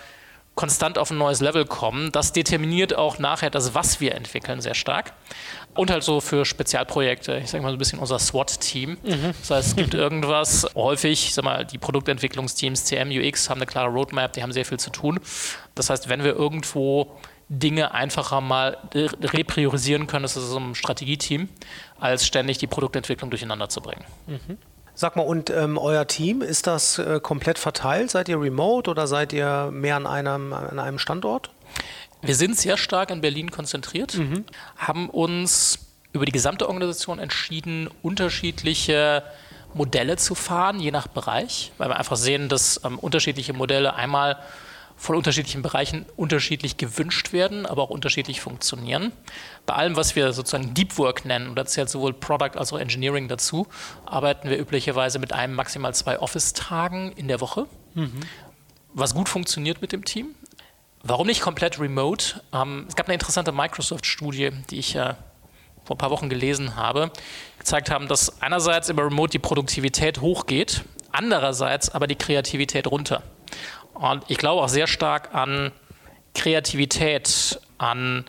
konstant 0.55 0.98
auf 0.98 1.11
ein 1.11 1.18
neues 1.18 1.40
Level 1.40 1.64
kommen. 1.64 2.12
Das 2.12 2.33
determiniert 2.33 2.94
auch 2.94 3.18
nachher 3.18 3.48
das, 3.48 3.75
was 3.75 4.01
wir 4.01 4.14
entwickeln, 4.14 4.61
sehr 4.61 4.75
stark. 4.75 5.14
Und 5.74 5.90
halt 5.90 6.02
so 6.02 6.20
für 6.20 6.44
Spezialprojekte, 6.44 7.38
ich 7.38 7.50
sage 7.50 7.62
mal 7.62 7.70
so 7.70 7.76
ein 7.76 7.78
bisschen 7.78 7.98
unser 7.98 8.18
SWAT-Team. 8.18 8.98
Mhm. 9.02 9.35
Das 9.40 9.50
heißt, 9.50 9.68
es 9.68 9.76
gibt 9.76 9.94
irgendwas, 9.94 10.66
häufig, 10.74 11.28
ich 11.28 11.35
sag 11.35 11.44
mal, 11.44 11.64
die 11.64 11.78
Produktentwicklungsteams, 11.78 12.85
CM, 12.85 13.11
UX 13.11 13.48
haben 13.48 13.58
eine 13.58 13.66
klare 13.66 13.88
Roadmap, 13.88 14.32
die 14.35 14.42
haben 14.42 14.52
sehr 14.52 14.64
viel 14.66 14.78
zu 14.78 14.90
tun. 14.90 15.18
Das 15.74 15.88
heißt, 15.88 16.08
wenn 16.08 16.24
wir 16.24 16.35
irgendwo 16.35 17.16
Dinge 17.48 17.92
einfacher 17.92 18.40
mal 18.40 18.78
repriorisieren 18.94 20.06
können, 20.06 20.22
das 20.22 20.37
ist 20.37 20.48
so 20.48 20.58
ein 20.58 20.74
Strategieteam, 20.74 21.48
als 22.00 22.26
ständig 22.26 22.58
die 22.58 22.66
Produktentwicklung 22.66 23.30
durcheinander 23.30 23.68
zu 23.68 23.80
bringen. 23.80 24.04
Mhm. 24.26 24.58
Sag 24.94 25.16
mal, 25.16 25.22
und 25.22 25.48
ähm, 25.50 25.78
euer 25.78 26.06
Team, 26.06 26.42
ist 26.42 26.66
das 26.66 26.98
äh, 26.98 27.18
komplett 27.20 27.58
verteilt? 27.58 28.11
Seid 28.11 28.28
ihr 28.28 28.40
remote 28.40 28.90
oder 28.90 29.06
seid 29.06 29.32
ihr 29.32 29.70
mehr 29.72 29.96
an 29.96 30.06
einem, 30.06 30.52
an 30.52 30.78
einem 30.78 30.98
Standort? 30.98 31.50
Wir 32.22 32.35
sind 32.35 32.56
sehr 32.56 32.76
stark 32.76 33.11
in 33.11 33.20
Berlin 33.20 33.50
konzentriert, 33.50 34.14
mhm. 34.14 34.44
haben 34.76 35.11
uns 35.11 35.80
über 36.12 36.24
die 36.24 36.32
gesamte 36.32 36.68
Organisation 36.68 37.18
entschieden, 37.18 37.88
unterschiedliche 38.02 39.24
Modelle 39.74 40.16
zu 40.16 40.35
fahren, 40.35 40.80
je 40.80 40.90
nach 40.90 41.08
Bereich, 41.08 41.72
weil 41.78 41.88
wir 41.88 41.96
einfach 41.96 42.16
sehen, 42.16 42.48
dass 42.48 42.80
ähm, 42.85 42.98
unterschiedliche 42.98 43.52
Modelle 43.54 43.94
einmal 43.94 44.38
von 44.96 45.16
unterschiedlichen 45.16 45.62
Bereichen 45.62 46.06
unterschiedlich 46.16 46.76
gewünscht 46.76 47.32
werden, 47.32 47.66
aber 47.66 47.82
auch 47.82 47.90
unterschiedlich 47.90 48.40
funktionieren. 48.40 49.11
Bei 49.66 49.74
allem, 49.74 49.96
was 49.96 50.14
wir 50.14 50.32
sozusagen 50.32 50.74
Deep 50.74 50.96
Work 50.98 51.24
nennen, 51.24 51.48
und 51.48 51.56
da 51.56 51.64
zählt 51.64 51.88
sowohl 51.88 52.12
Product 52.12 52.56
als 52.56 52.72
auch 52.72 52.78
Engineering 52.78 53.26
dazu, 53.26 53.66
arbeiten 54.06 54.48
wir 54.48 54.58
üblicherweise 54.58 55.18
mit 55.18 55.32
einem 55.32 55.54
maximal 55.54 55.94
zwei 55.94 56.20
Office-Tagen 56.20 57.12
in 57.12 57.26
der 57.26 57.40
Woche, 57.40 57.66
mhm. 57.94 58.20
was 58.92 59.14
gut 59.14 59.28
funktioniert 59.28 59.80
mit 59.80 59.90
dem 59.90 60.04
Team. 60.04 60.35
Warum 61.05 61.27
nicht 61.27 61.41
komplett 61.41 61.81
remote? 61.81 62.41
Ähm, 62.53 62.87
es 62.88 62.95
gab 62.95 63.07
eine 63.07 63.15
interessante 63.15 63.51
Microsoft-Studie, 63.51 64.51
die 64.71 64.79
ich 64.79 64.95
äh, 64.95 65.15
vor 65.85 65.97
ein 65.97 65.99
paar 65.99 66.11
Wochen 66.11 66.29
gelesen 66.29 66.77
habe, 66.77 67.11
gezeigt 67.59 67.91
haben, 67.91 68.07
dass 68.07 68.41
einerseits 68.41 68.88
über 68.88 69.05
Remote 69.05 69.33
die 69.33 69.41
Produktivität 69.41 70.21
hochgeht, 70.21 70.85
andererseits 71.11 71.91
aber 71.91 72.07
die 72.07 72.15
Kreativität 72.15 72.87
runter. 72.87 73.23
Und 73.95 74.25
ich 74.29 74.38
glaube 74.38 74.62
auch 74.62 74.69
sehr 74.69 74.87
stark 74.87 75.35
an 75.35 75.73
Kreativität, 76.35 77.61
an 77.79 78.25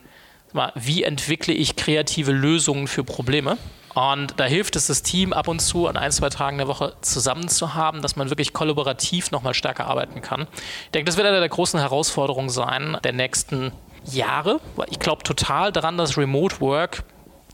wie 0.76 1.04
entwickle 1.04 1.54
ich 1.54 1.76
kreative 1.76 2.32
Lösungen 2.32 2.88
für 2.88 3.04
Probleme. 3.04 3.58
Und 3.94 4.34
da 4.38 4.46
hilft 4.46 4.76
es 4.76 4.88
das 4.88 5.04
Team 5.04 5.34
ab 5.34 5.48
und 5.48 5.60
zu 5.60 5.88
an 5.88 5.98
ein, 5.98 6.12
zwei 6.12 6.30
Tagen 6.30 6.58
der 6.58 6.68
Woche 6.68 6.94
zusammen 7.02 7.48
zu 7.48 7.76
haben, 7.76 8.02
dass 8.02 8.16
man 8.16 8.30
wirklich 8.30 8.54
kollaborativ 8.54 9.32
nochmal 9.32 9.54
stärker 9.54 9.86
arbeiten 9.86 10.22
kann. 10.22 10.48
Ich 10.86 10.92
denke, 10.92 11.06
das 11.06 11.18
wird 11.18 11.28
eine 11.28 11.40
der 11.40 11.50
großen 11.50 11.80
Herausforderungen 11.80 12.50
sein 12.50 12.98
der 13.04 13.14
nächsten 13.14 13.72
Jahre. 14.06 14.60
Ich 14.90 15.00
glaube 15.00 15.24
total 15.24 15.72
daran, 15.72 15.98
dass 15.98 16.18
Remote 16.18 16.60
Work 16.60 17.04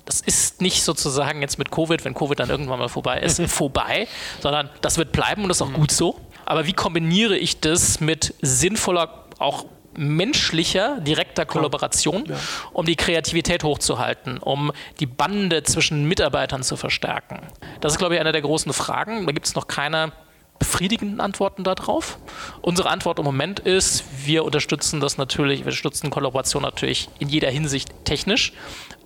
das 0.06 0.22
ist 0.22 0.60
nicht 0.60 0.82
sozusagen 0.82 1.42
jetzt 1.42 1.60
mit 1.60 1.70
Covid, 1.70 2.04
wenn 2.04 2.16
Covid 2.16 2.40
dann 2.40 2.50
irgendwann 2.50 2.80
mal 2.80 2.90
vorbei 2.90 3.20
ist, 3.20 3.40
vorbei, 3.48 4.08
sondern 4.40 4.68
das 4.82 4.98
wird 4.98 5.12
bleiben 5.12 5.44
und 5.44 5.50
das 5.50 5.58
ist 5.58 5.62
auch 5.62 5.72
gut 5.72 5.92
so. 5.92 6.20
Aber 6.46 6.66
wie 6.66 6.74
kombiniere 6.74 7.38
ich 7.38 7.60
das 7.60 8.00
mit 8.00 8.34
sinnvoller, 8.42 9.26
auch 9.38 9.66
menschlicher, 9.96 11.00
direkter 11.00 11.46
Kollaboration, 11.46 12.26
ja. 12.28 12.36
um 12.74 12.86
die 12.86 12.96
Kreativität 12.96 13.64
hochzuhalten, 13.64 14.38
um 14.38 14.72
die 15.00 15.06
Bande 15.06 15.64
zwischen 15.64 16.08
Mitarbeitern 16.08 16.64
zu 16.64 16.78
verstärken? 16.78 17.42
Das 17.82 17.94
ist, 17.94 18.00
glaube 18.00 18.16
ich, 18.16 18.20
eine 18.20 18.32
der 18.32 18.42
großen 18.42 18.74
Fragen. 18.74 19.26
Da 19.26 19.32
gibt 19.32 19.48
es 19.48 19.56
noch 19.56 19.68
keine 19.68 20.12
befriedigenden 20.60 21.22
Antworten 21.22 21.64
darauf. 21.64 22.18
Unsere 22.62 22.90
Antwort 22.90 23.18
im 23.18 23.26
Moment 23.26 23.60
ist, 23.60 24.04
wir 24.26 24.44
unterstützen 24.44 25.00
das 25.00 25.18
natürlich, 25.18 25.60
wir 25.60 25.68
unterstützen 25.68 26.10
Kollaboration 26.10 26.62
natürlich 26.62 27.10
in 27.20 27.30
jeder 27.30 27.50
Hinsicht 27.50 27.90
technisch, 28.04 28.54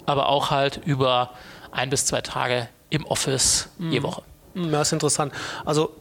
aber 0.05 0.29
auch 0.29 0.49
halt 0.49 0.81
über 0.85 1.29
ein 1.71 1.89
bis 1.89 2.05
zwei 2.05 2.21
Tage 2.21 2.67
im 2.89 3.05
Office 3.05 3.69
mhm. 3.77 3.91
je 3.91 4.03
Woche. 4.03 4.23
Ja, 4.55 4.67
das 4.67 4.89
ist 4.89 4.93
interessant. 4.93 5.33
Also 5.65 5.95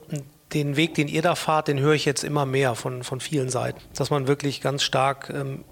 den 0.52 0.76
Weg, 0.76 0.94
den 0.94 1.08
ihr 1.08 1.22
da 1.22 1.34
fahrt, 1.34 1.68
den 1.68 1.80
höre 1.80 1.94
ich 1.94 2.04
jetzt 2.04 2.24
immer 2.24 2.46
mehr 2.46 2.74
von, 2.74 3.02
von 3.02 3.20
vielen 3.20 3.48
Seiten. 3.48 3.80
Dass 3.96 4.10
man 4.10 4.26
wirklich 4.26 4.60
ganz 4.60 4.82
stark 4.82 5.30
ähm, 5.34 5.64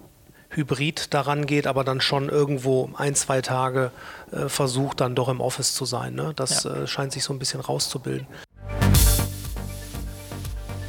hybrid 0.49 1.13
daran 1.13 1.45
geht, 1.45 1.67
aber 1.67 1.83
dann 1.83 2.01
schon 2.01 2.29
irgendwo 2.29 2.89
ein, 2.95 3.15
zwei 3.15 3.41
Tage 3.41 3.91
äh, 4.31 4.49
versucht, 4.49 5.01
dann 5.01 5.15
doch 5.15 5.29
im 5.29 5.39
Office 5.39 5.73
zu 5.73 5.85
sein. 5.85 6.15
Ne? 6.15 6.33
Das 6.35 6.63
ja. 6.63 6.73
äh, 6.73 6.87
scheint 6.87 7.13
sich 7.13 7.23
so 7.23 7.33
ein 7.33 7.39
bisschen 7.39 7.61
rauszubilden. 7.61 8.27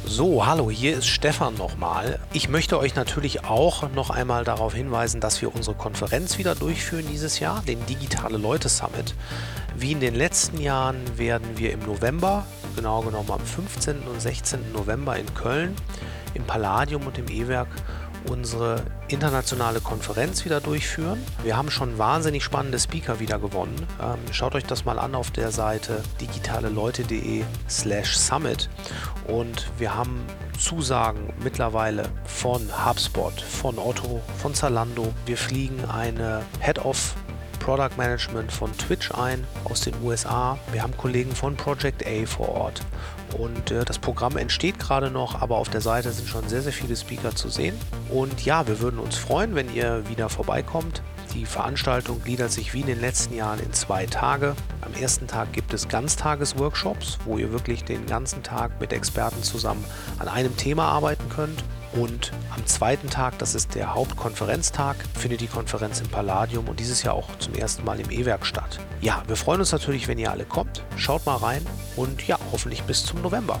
So, 0.05 0.45
hallo, 0.45 0.69
hier 0.69 0.95
ist 0.95 1.07
Stefan 1.07 1.55
nochmal. 1.55 2.19
Ich 2.33 2.47
möchte 2.47 2.77
euch 2.77 2.93
natürlich 2.93 3.45
auch 3.45 3.89
noch 3.93 4.11
einmal 4.11 4.43
darauf 4.43 4.75
hinweisen, 4.75 5.21
dass 5.21 5.41
wir 5.41 5.55
unsere 5.55 5.75
Konferenz 5.75 6.37
wieder 6.37 6.53
durchführen 6.53 7.05
dieses 7.09 7.39
Jahr, 7.39 7.63
den 7.67 7.83
Digitale 7.87 8.37
Leute 8.37 8.69
Summit. 8.69 9.15
Wie 9.75 9.91
in 9.91 10.01
den 10.01 10.13
letzten 10.13 10.61
Jahren 10.61 11.17
werden 11.17 11.57
wir 11.57 11.71
im 11.71 11.79
November, 11.79 12.45
genau 12.73 13.01
genommen 13.01 13.31
am 13.31 13.39
15. 13.39 14.07
und 14.07 14.21
16. 14.21 14.71
November 14.71 15.17
in 15.17 15.33
Köln, 15.33 15.75
im 16.33 16.43
Palladium 16.43 17.05
und 17.07 17.17
im 17.17 17.27
E-Werk 17.27 17.67
unsere 18.29 18.81
internationale 19.07 19.79
Konferenz 19.79 20.45
wieder 20.45 20.61
durchführen. 20.61 21.21
Wir 21.43 21.57
haben 21.57 21.69
schon 21.69 21.97
wahnsinnig 21.97 22.43
spannende 22.43 22.79
Speaker 22.79 23.19
wieder 23.19 23.39
gewonnen. 23.39 23.75
Ähm, 24.01 24.19
schaut 24.31 24.55
euch 24.55 24.65
das 24.65 24.85
mal 24.85 24.99
an 24.99 25.15
auf 25.15 25.31
der 25.31 25.51
Seite 25.51 26.01
digitaleleute.de 26.21 27.43
slash 27.69 28.17
summit 28.17 28.69
und 29.27 29.67
wir 29.77 29.95
haben 29.95 30.25
Zusagen 30.57 31.33
mittlerweile 31.43 32.09
von 32.25 32.61
HubSpot, 32.85 33.39
von 33.41 33.77
Otto, 33.77 34.21
von 34.37 34.53
Zalando. 34.53 35.13
Wir 35.25 35.37
fliegen 35.37 35.83
eine 35.85 36.43
Head 36.59 36.79
of 36.85 37.15
Product 37.63 37.95
Management 37.97 38.51
von 38.51 38.77
Twitch 38.77 39.09
ein 39.13 39.47
aus 39.63 39.79
den 39.79 39.93
USA. 40.03 40.59
Wir 40.73 40.83
haben 40.83 40.97
Kollegen 40.97 41.31
von 41.31 41.55
Project 41.55 42.05
A 42.05 42.25
vor 42.25 42.49
Ort. 42.49 42.81
Und 43.37 43.71
äh, 43.71 43.85
das 43.85 43.99
Programm 43.99 44.35
entsteht 44.35 44.79
gerade 44.79 45.09
noch, 45.09 45.41
aber 45.41 45.55
auf 45.55 45.69
der 45.69 45.79
Seite 45.79 46.11
sind 46.11 46.27
schon 46.27 46.45
sehr, 46.49 46.61
sehr 46.61 46.73
viele 46.73 46.97
Speaker 46.97 47.33
zu 47.33 47.47
sehen. 47.47 47.79
Und 48.09 48.43
ja, 48.43 48.67
wir 48.67 48.81
würden 48.81 48.99
uns 48.99 49.15
freuen, 49.15 49.55
wenn 49.55 49.73
ihr 49.73 50.03
wieder 50.09 50.27
vorbeikommt. 50.27 51.01
Die 51.33 51.45
Veranstaltung 51.45 52.21
gliedert 52.21 52.51
sich 52.51 52.73
wie 52.73 52.81
in 52.81 52.87
den 52.87 52.99
letzten 52.99 53.33
Jahren 53.33 53.61
in 53.61 53.71
zwei 53.71 54.07
Tage. 54.07 54.55
Am 54.81 54.93
ersten 54.93 55.27
Tag 55.27 55.53
gibt 55.53 55.73
es 55.73 55.87
Ganztagesworkshops, 55.87 57.17
wo 57.23 57.37
ihr 57.37 57.53
wirklich 57.53 57.85
den 57.85 58.05
ganzen 58.07 58.43
Tag 58.43 58.81
mit 58.81 58.91
Experten 58.91 59.41
zusammen 59.41 59.85
an 60.19 60.27
einem 60.27 60.57
Thema 60.57 60.89
arbeiten 60.89 61.29
könnt. 61.29 61.63
Und 61.95 62.31
am 62.55 62.65
zweiten 62.65 63.09
Tag, 63.09 63.37
das 63.37 63.53
ist 63.53 63.75
der 63.75 63.93
Hauptkonferenztag, 63.93 64.95
findet 65.13 65.41
die 65.41 65.47
Konferenz 65.47 66.01
im 66.01 66.07
Palladium 66.07 66.67
und 66.67 66.79
dieses 66.79 67.03
Jahr 67.03 67.13
auch 67.13 67.29
zum 67.37 67.53
ersten 67.53 67.85
Mal 67.85 67.99
im 67.99 68.09
E-Werk 68.09 68.45
statt. 68.47 68.79
Ja, 69.01 69.21
wir 69.27 69.35
freuen 69.35 69.59
uns 69.59 69.71
natürlich, 69.71 70.07
wenn 70.07 70.17
ihr 70.17 70.31
alle 70.31 70.45
kommt. 70.45 70.83
Schaut 70.97 71.25
mal 71.27 71.35
rein 71.35 71.63
und 71.95 72.27
ja, 72.27 72.39
hoffentlich 72.51 72.81
bis 72.83 73.05
zum 73.05 73.21
November. 73.21 73.59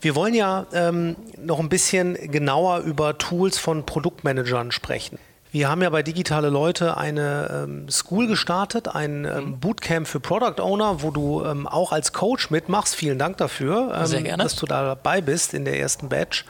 Wir 0.00 0.14
wollen 0.14 0.34
ja 0.34 0.66
ähm, 0.72 1.16
noch 1.36 1.58
ein 1.58 1.68
bisschen 1.68 2.14
genauer 2.30 2.80
über 2.80 3.18
Tools 3.18 3.58
von 3.58 3.86
Produktmanagern 3.86 4.70
sprechen. 4.70 5.18
Wir 5.56 5.70
haben 5.70 5.80
ja 5.80 5.88
bei 5.88 6.02
Digitale 6.02 6.50
Leute 6.50 6.98
eine 6.98 7.64
ähm, 7.64 7.88
School 7.88 8.26
gestartet, 8.26 8.94
ein 8.94 9.24
ähm, 9.24 9.44
mhm. 9.44 9.58
Bootcamp 9.58 10.06
für 10.06 10.20
Product 10.20 10.60
Owner, 10.60 11.02
wo 11.02 11.10
du 11.10 11.46
ähm, 11.46 11.66
auch 11.66 11.92
als 11.92 12.12
Coach 12.12 12.50
mitmachst. 12.50 12.94
Vielen 12.94 13.18
Dank 13.18 13.38
dafür, 13.38 14.06
ähm, 14.12 14.36
dass 14.36 14.54
du 14.56 14.66
da 14.66 14.84
dabei 14.84 15.22
bist 15.22 15.54
in 15.54 15.64
der 15.64 15.80
ersten 15.80 16.10
Batch. 16.10 16.44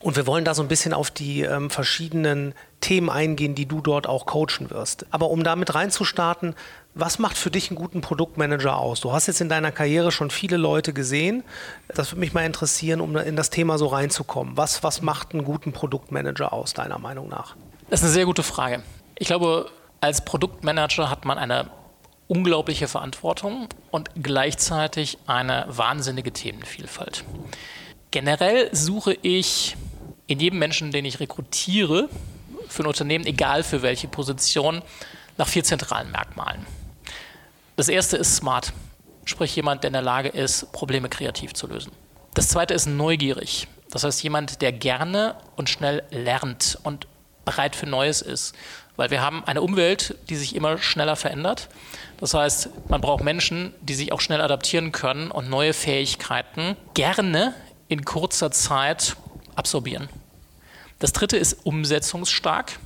Und 0.00 0.16
wir 0.16 0.26
wollen 0.26 0.44
da 0.44 0.54
so 0.54 0.62
ein 0.62 0.66
bisschen 0.66 0.92
auf 0.92 1.12
die 1.12 1.42
ähm, 1.42 1.70
verschiedenen 1.70 2.52
Themen 2.80 3.10
eingehen, 3.10 3.54
die 3.54 3.66
du 3.66 3.80
dort 3.80 4.08
auch 4.08 4.26
coachen 4.26 4.70
wirst. 4.70 5.06
Aber 5.12 5.30
um 5.30 5.44
damit 5.44 5.76
reinzustarten, 5.76 6.56
was 6.96 7.20
macht 7.20 7.38
für 7.38 7.52
dich 7.52 7.70
einen 7.70 7.76
guten 7.76 8.00
Produktmanager 8.00 8.76
aus? 8.76 8.98
Du 8.98 9.12
hast 9.12 9.28
jetzt 9.28 9.40
in 9.40 9.48
deiner 9.48 9.70
Karriere 9.70 10.10
schon 10.10 10.30
viele 10.30 10.56
Leute 10.56 10.92
gesehen. 10.92 11.44
Das 11.94 12.10
würde 12.10 12.18
mich 12.20 12.34
mal 12.34 12.44
interessieren, 12.44 13.00
um 13.00 13.16
in 13.18 13.36
das 13.36 13.50
Thema 13.50 13.78
so 13.78 13.86
reinzukommen. 13.86 14.56
Was, 14.56 14.82
was 14.82 15.00
macht 15.00 15.32
einen 15.32 15.44
guten 15.44 15.70
Produktmanager 15.70 16.52
aus, 16.52 16.74
deiner 16.74 16.98
Meinung 16.98 17.28
nach? 17.28 17.54
Das 17.90 18.00
ist 18.00 18.04
eine 18.04 18.12
sehr 18.12 18.26
gute 18.26 18.42
Frage. 18.42 18.82
Ich 19.18 19.26
glaube, 19.26 19.70
als 20.02 20.22
Produktmanager 20.22 21.08
hat 21.08 21.24
man 21.24 21.38
eine 21.38 21.70
unglaubliche 22.26 22.86
Verantwortung 22.86 23.68
und 23.90 24.10
gleichzeitig 24.22 25.16
eine 25.26 25.64
wahnsinnige 25.68 26.30
Themenvielfalt. 26.30 27.24
Generell 28.10 28.68
suche 28.74 29.16
ich 29.22 29.76
in 30.26 30.38
jedem 30.38 30.58
Menschen, 30.58 30.92
den 30.92 31.06
ich 31.06 31.18
rekrutiere, 31.20 32.10
für 32.68 32.82
ein 32.82 32.86
Unternehmen, 32.86 33.24
egal 33.24 33.62
für 33.62 33.80
welche 33.80 34.08
Position, 34.08 34.82
nach 35.38 35.48
vier 35.48 35.64
zentralen 35.64 36.10
Merkmalen. 36.10 36.66
Das 37.76 37.88
erste 37.88 38.18
ist 38.18 38.36
smart, 38.36 38.74
sprich 39.24 39.56
jemand, 39.56 39.82
der 39.82 39.88
in 39.88 39.94
der 39.94 40.02
Lage 40.02 40.28
ist, 40.28 40.72
Probleme 40.72 41.08
kreativ 41.08 41.54
zu 41.54 41.66
lösen. 41.66 41.92
Das 42.34 42.48
zweite 42.48 42.74
ist 42.74 42.84
neugierig, 42.84 43.66
das 43.90 44.04
heißt 44.04 44.22
jemand, 44.22 44.60
der 44.60 44.72
gerne 44.72 45.36
und 45.56 45.70
schnell 45.70 46.02
lernt 46.10 46.78
und 46.82 47.06
bereit 47.48 47.74
für 47.74 47.86
Neues 47.86 48.20
ist. 48.20 48.54
Weil 48.96 49.10
wir 49.10 49.22
haben 49.22 49.42
eine 49.44 49.62
Umwelt, 49.62 50.16
die 50.28 50.36
sich 50.36 50.54
immer 50.54 50.76
schneller 50.76 51.16
verändert. 51.16 51.68
Das 52.18 52.34
heißt, 52.34 52.68
man 52.88 53.00
braucht 53.00 53.24
Menschen, 53.24 53.72
die 53.80 53.94
sich 53.94 54.12
auch 54.12 54.20
schnell 54.20 54.40
adaptieren 54.40 54.92
können 54.92 55.30
und 55.30 55.48
neue 55.48 55.72
Fähigkeiten 55.72 56.76
gerne 56.94 57.54
in 57.88 58.04
kurzer 58.04 58.50
Zeit 58.50 59.16
absorbieren. 59.54 60.08
Das 60.98 61.12
dritte 61.12 61.36
ist 61.36 61.64
umsetzungsstark 61.64 62.78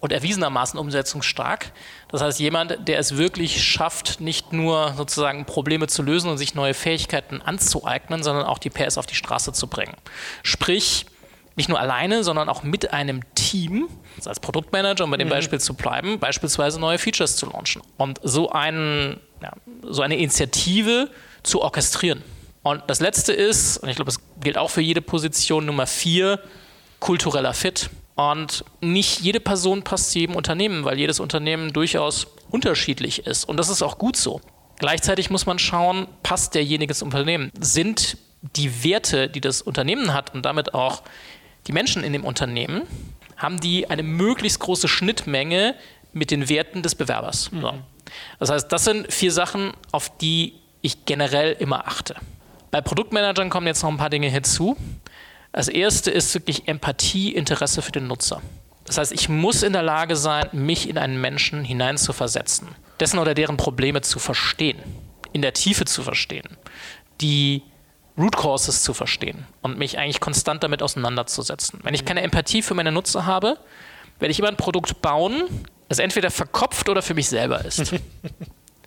und 0.00 0.12
erwiesenermaßen 0.12 0.78
umsetzungsstark. 0.78 1.72
Das 2.08 2.22
heißt, 2.22 2.40
jemand, 2.40 2.88
der 2.88 2.98
es 2.98 3.18
wirklich 3.18 3.62
schafft, 3.62 4.20
nicht 4.20 4.52
nur 4.52 4.94
sozusagen 4.96 5.44
Probleme 5.44 5.88
zu 5.88 6.02
lösen 6.02 6.30
und 6.30 6.38
sich 6.38 6.54
neue 6.54 6.74
Fähigkeiten 6.74 7.42
anzueignen, 7.42 8.22
sondern 8.22 8.46
auch 8.46 8.58
die 8.58 8.70
PS 8.70 8.96
auf 8.96 9.06
die 9.06 9.14
Straße 9.14 9.52
zu 9.52 9.66
bringen. 9.66 9.96
Sprich, 10.42 11.06
nicht 11.60 11.68
nur 11.68 11.78
alleine, 11.78 12.24
sondern 12.24 12.48
auch 12.48 12.62
mit 12.62 12.92
einem 12.94 13.20
Team, 13.34 13.88
also 14.16 14.30
als 14.30 14.40
Produktmanager, 14.40 15.04
um 15.04 15.10
bei 15.10 15.18
dem 15.18 15.28
mhm. 15.28 15.32
Beispiel 15.32 15.60
zu 15.60 15.74
bleiben, 15.74 16.18
beispielsweise 16.18 16.80
neue 16.80 16.96
Features 16.96 17.36
zu 17.36 17.46
launchen. 17.46 17.82
Und 17.98 18.18
so, 18.22 18.50
ein, 18.50 19.20
ja, 19.42 19.52
so 19.82 20.00
eine 20.00 20.16
Initiative 20.16 21.10
zu 21.42 21.60
orchestrieren. 21.60 22.22
Und 22.62 22.82
das 22.86 23.00
letzte 23.00 23.34
ist, 23.34 23.76
und 23.76 23.90
ich 23.90 23.96
glaube, 23.96 24.10
das 24.10 24.20
gilt 24.40 24.56
auch 24.56 24.70
für 24.70 24.80
jede 24.80 25.02
Position, 25.02 25.66
Nummer 25.66 25.86
vier, 25.86 26.40
kultureller 26.98 27.52
Fit. 27.52 27.90
Und 28.14 28.64
nicht 28.80 29.20
jede 29.20 29.40
Person 29.40 29.82
passt 29.82 30.12
zu 30.12 30.18
jedem 30.18 30.36
Unternehmen, 30.36 30.84
weil 30.84 30.98
jedes 30.98 31.20
Unternehmen 31.20 31.74
durchaus 31.74 32.26
unterschiedlich 32.50 33.26
ist. 33.26 33.44
Und 33.44 33.58
das 33.58 33.68
ist 33.68 33.82
auch 33.82 33.98
gut 33.98 34.16
so. 34.16 34.40
Gleichzeitig 34.78 35.28
muss 35.28 35.44
man 35.44 35.58
schauen, 35.58 36.06
passt 36.22 36.54
derjenige 36.54 36.94
zum 36.94 37.08
Unternehmen? 37.08 37.50
Sind 37.60 38.16
die 38.42 38.84
Werte, 38.84 39.28
die 39.28 39.40
das 39.40 39.62
Unternehmen 39.62 40.14
hat 40.14 40.34
und 40.34 40.44
damit 40.46 40.74
auch 40.74 41.02
die 41.66 41.72
Menschen 41.72 42.04
in 42.04 42.12
dem 42.12 42.24
Unternehmen, 42.24 42.82
haben 43.36 43.58
die 43.60 43.88
eine 43.88 44.02
möglichst 44.02 44.60
große 44.60 44.88
Schnittmenge 44.88 45.74
mit 46.12 46.30
den 46.30 46.48
Werten 46.48 46.82
des 46.82 46.94
Bewerbers. 46.94 47.50
Mhm. 47.52 47.60
So. 47.60 47.74
Das 48.38 48.50
heißt, 48.50 48.72
das 48.72 48.84
sind 48.84 49.12
vier 49.12 49.32
Sachen, 49.32 49.72
auf 49.92 50.16
die 50.18 50.54
ich 50.82 51.04
generell 51.04 51.52
immer 51.58 51.86
achte. 51.86 52.16
Bei 52.70 52.80
Produktmanagern 52.80 53.50
kommen 53.50 53.66
jetzt 53.66 53.82
noch 53.82 53.90
ein 53.90 53.96
paar 53.96 54.10
Dinge 54.10 54.28
hinzu. 54.28 54.76
Das 55.52 55.68
erste 55.68 56.10
ist 56.10 56.34
wirklich 56.34 56.68
Empathie, 56.68 57.34
Interesse 57.34 57.82
für 57.82 57.92
den 57.92 58.06
Nutzer. 58.06 58.40
Das 58.84 58.98
heißt, 58.98 59.12
ich 59.12 59.28
muss 59.28 59.62
in 59.62 59.72
der 59.72 59.82
Lage 59.82 60.16
sein, 60.16 60.48
mich 60.52 60.88
in 60.88 60.98
einen 60.98 61.20
Menschen 61.20 61.64
hineinzuversetzen, 61.64 62.68
dessen 62.98 63.18
oder 63.18 63.34
deren 63.34 63.56
Probleme 63.56 64.00
zu 64.00 64.18
verstehen, 64.18 64.78
in 65.32 65.42
der 65.42 65.52
Tiefe 65.52 65.84
zu 65.84 66.02
verstehen, 66.02 66.56
die 67.20 67.62
Root 68.20 68.36
Causes 68.36 68.82
zu 68.82 68.92
verstehen 68.92 69.46
und 69.62 69.78
mich 69.78 69.98
eigentlich 69.98 70.20
konstant 70.20 70.62
damit 70.62 70.82
auseinanderzusetzen. 70.82 71.80
Wenn 71.82 71.94
ich 71.94 72.04
keine 72.04 72.22
Empathie 72.22 72.62
für 72.62 72.74
meine 72.74 72.92
Nutzer 72.92 73.26
habe, 73.26 73.58
werde 74.18 74.32
ich 74.32 74.38
immer 74.38 74.48
ein 74.48 74.56
Produkt 74.56 75.00
bauen, 75.02 75.44
das 75.88 75.98
entweder 75.98 76.30
verkopft 76.30 76.88
oder 76.88 77.02
für 77.02 77.14
mich 77.14 77.28
selber 77.28 77.64
ist. 77.64 77.94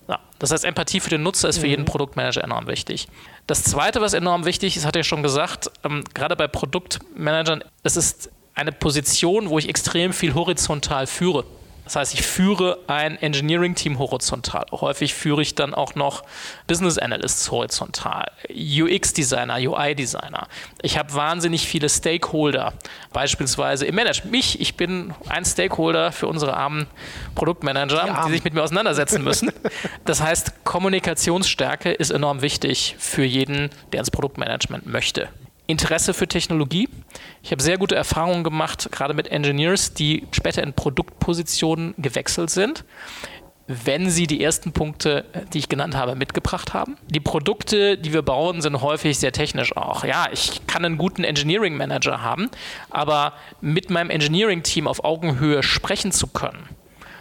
Ja, 0.07 0.19
das 0.37 0.51
heißt, 0.51 0.65
Empathie 0.65 0.99
für 0.99 1.09
den 1.09 1.23
Nutzer 1.23 1.47
ist 1.47 1.59
für 1.59 1.67
jeden 1.67 1.83
mhm. 1.83 1.87
Produktmanager 1.87 2.43
enorm 2.43 2.67
wichtig. 2.67 3.07
Das 3.47 3.63
Zweite, 3.63 4.01
was 4.01 4.13
enorm 4.13 4.43
wichtig 4.45 4.75
ist, 4.75 4.85
hatte 4.85 4.99
ich 4.99 5.07
schon 5.07 5.23
gesagt, 5.23 5.71
ähm, 5.83 6.03
gerade 6.13 6.35
bei 6.35 6.47
Produktmanagern, 6.47 7.63
es 7.83 7.95
ist 7.95 8.29
eine 8.53 8.71
Position, 8.71 9.49
wo 9.49 9.57
ich 9.59 9.69
extrem 9.69 10.11
viel 10.13 10.33
horizontal 10.33 11.07
führe. 11.07 11.45
Das 11.83 11.95
heißt, 11.95 12.13
ich 12.13 12.21
führe 12.21 12.79
ein 12.87 13.21
Engineering-Team 13.21 13.99
horizontal. 13.99 14.65
Häufig 14.71 15.13
führe 15.13 15.41
ich 15.41 15.55
dann 15.55 15.73
auch 15.73 15.95
noch 15.95 16.23
Business 16.67 16.97
Analysts 16.97 17.51
horizontal, 17.51 18.31
UX-Designer, 18.49 19.55
UI-Designer. 19.55 20.47
Ich 20.81 20.97
habe 20.97 21.13
wahnsinnig 21.13 21.67
viele 21.67 21.89
Stakeholder, 21.89 22.73
beispielsweise 23.11 23.85
im 23.85 23.95
Management. 23.95 24.31
Mich, 24.31 24.61
ich 24.61 24.75
bin 24.75 25.13
ein 25.27 25.43
Stakeholder 25.45 26.11
für 26.11 26.27
unsere 26.27 26.55
armen 26.55 26.87
Produktmanager, 27.35 28.05
die, 28.05 28.27
die 28.27 28.33
sich 28.33 28.43
mit 28.43 28.53
mir 28.53 28.63
auseinandersetzen 28.63 29.23
müssen. 29.23 29.51
Das 30.05 30.21
heißt, 30.21 30.63
Kommunikationsstärke 30.63 31.91
ist 31.91 32.11
enorm 32.11 32.41
wichtig 32.41 32.95
für 32.97 33.23
jeden, 33.23 33.69
der 33.91 33.99
ins 33.99 34.11
Produktmanagement 34.11 34.85
möchte. 34.85 35.29
Interesse 35.67 36.13
für 36.13 36.27
Technologie. 36.27 36.89
Ich 37.43 37.51
habe 37.51 37.61
sehr 37.61 37.77
gute 37.77 37.95
Erfahrungen 37.95 38.45
gemacht, 38.45 38.87
gerade 38.89 39.13
mit 39.13 39.27
Engineers, 39.27 39.93
die 39.93 40.25
später 40.31 40.63
in 40.63 40.71
Produktpositionen 40.71 41.93
gewechselt 41.97 42.49
sind, 42.49 42.85
wenn 43.67 44.09
sie 44.09 44.27
die 44.27 44.41
ersten 44.41 44.71
Punkte, 44.71 45.25
die 45.53 45.57
ich 45.57 45.67
genannt 45.67 45.93
habe, 45.95 46.15
mitgebracht 46.15 46.73
haben. 46.73 46.97
Die 47.09 47.19
Produkte, 47.19 47.97
die 47.97 48.13
wir 48.13 48.21
bauen, 48.21 48.61
sind 48.61 48.81
häufig 48.81 49.19
sehr 49.19 49.33
technisch 49.33 49.75
auch. 49.75 50.05
Ja, 50.05 50.27
ich 50.31 50.65
kann 50.67 50.85
einen 50.85 50.97
guten 50.97 51.25
Engineering 51.25 51.75
Manager 51.75 52.21
haben, 52.21 52.49
aber 52.89 53.33
mit 53.59 53.89
meinem 53.89 54.09
Engineering 54.09 54.63
Team 54.63 54.87
auf 54.87 55.03
Augenhöhe 55.03 55.63
sprechen 55.63 56.13
zu 56.13 56.27
können, 56.27 56.69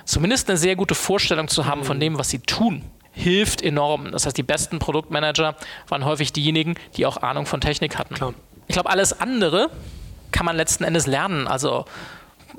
zumindest 0.04 0.48
eine 0.48 0.56
sehr 0.56 0.76
gute 0.76 0.94
Vorstellung 0.94 1.48
zu 1.48 1.66
haben 1.66 1.82
von 1.82 1.98
dem, 1.98 2.16
was 2.16 2.30
sie 2.30 2.38
tun, 2.38 2.84
hilft 3.10 3.60
enorm. 3.60 4.12
Das 4.12 4.24
heißt, 4.26 4.38
die 4.38 4.44
besten 4.44 4.78
Produktmanager 4.78 5.56
waren 5.88 6.04
häufig 6.04 6.32
diejenigen, 6.32 6.76
die 6.96 7.06
auch 7.06 7.16
Ahnung 7.16 7.46
von 7.46 7.60
Technik 7.60 7.98
hatten. 7.98 8.14
Klar. 8.14 8.34
Ich 8.68 8.74
glaube, 8.74 8.88
alles 8.88 9.20
andere 9.20 9.68
kann 10.32 10.46
man 10.46 10.56
letzten 10.56 10.84
Endes 10.84 11.06
lernen. 11.06 11.46
Also 11.46 11.84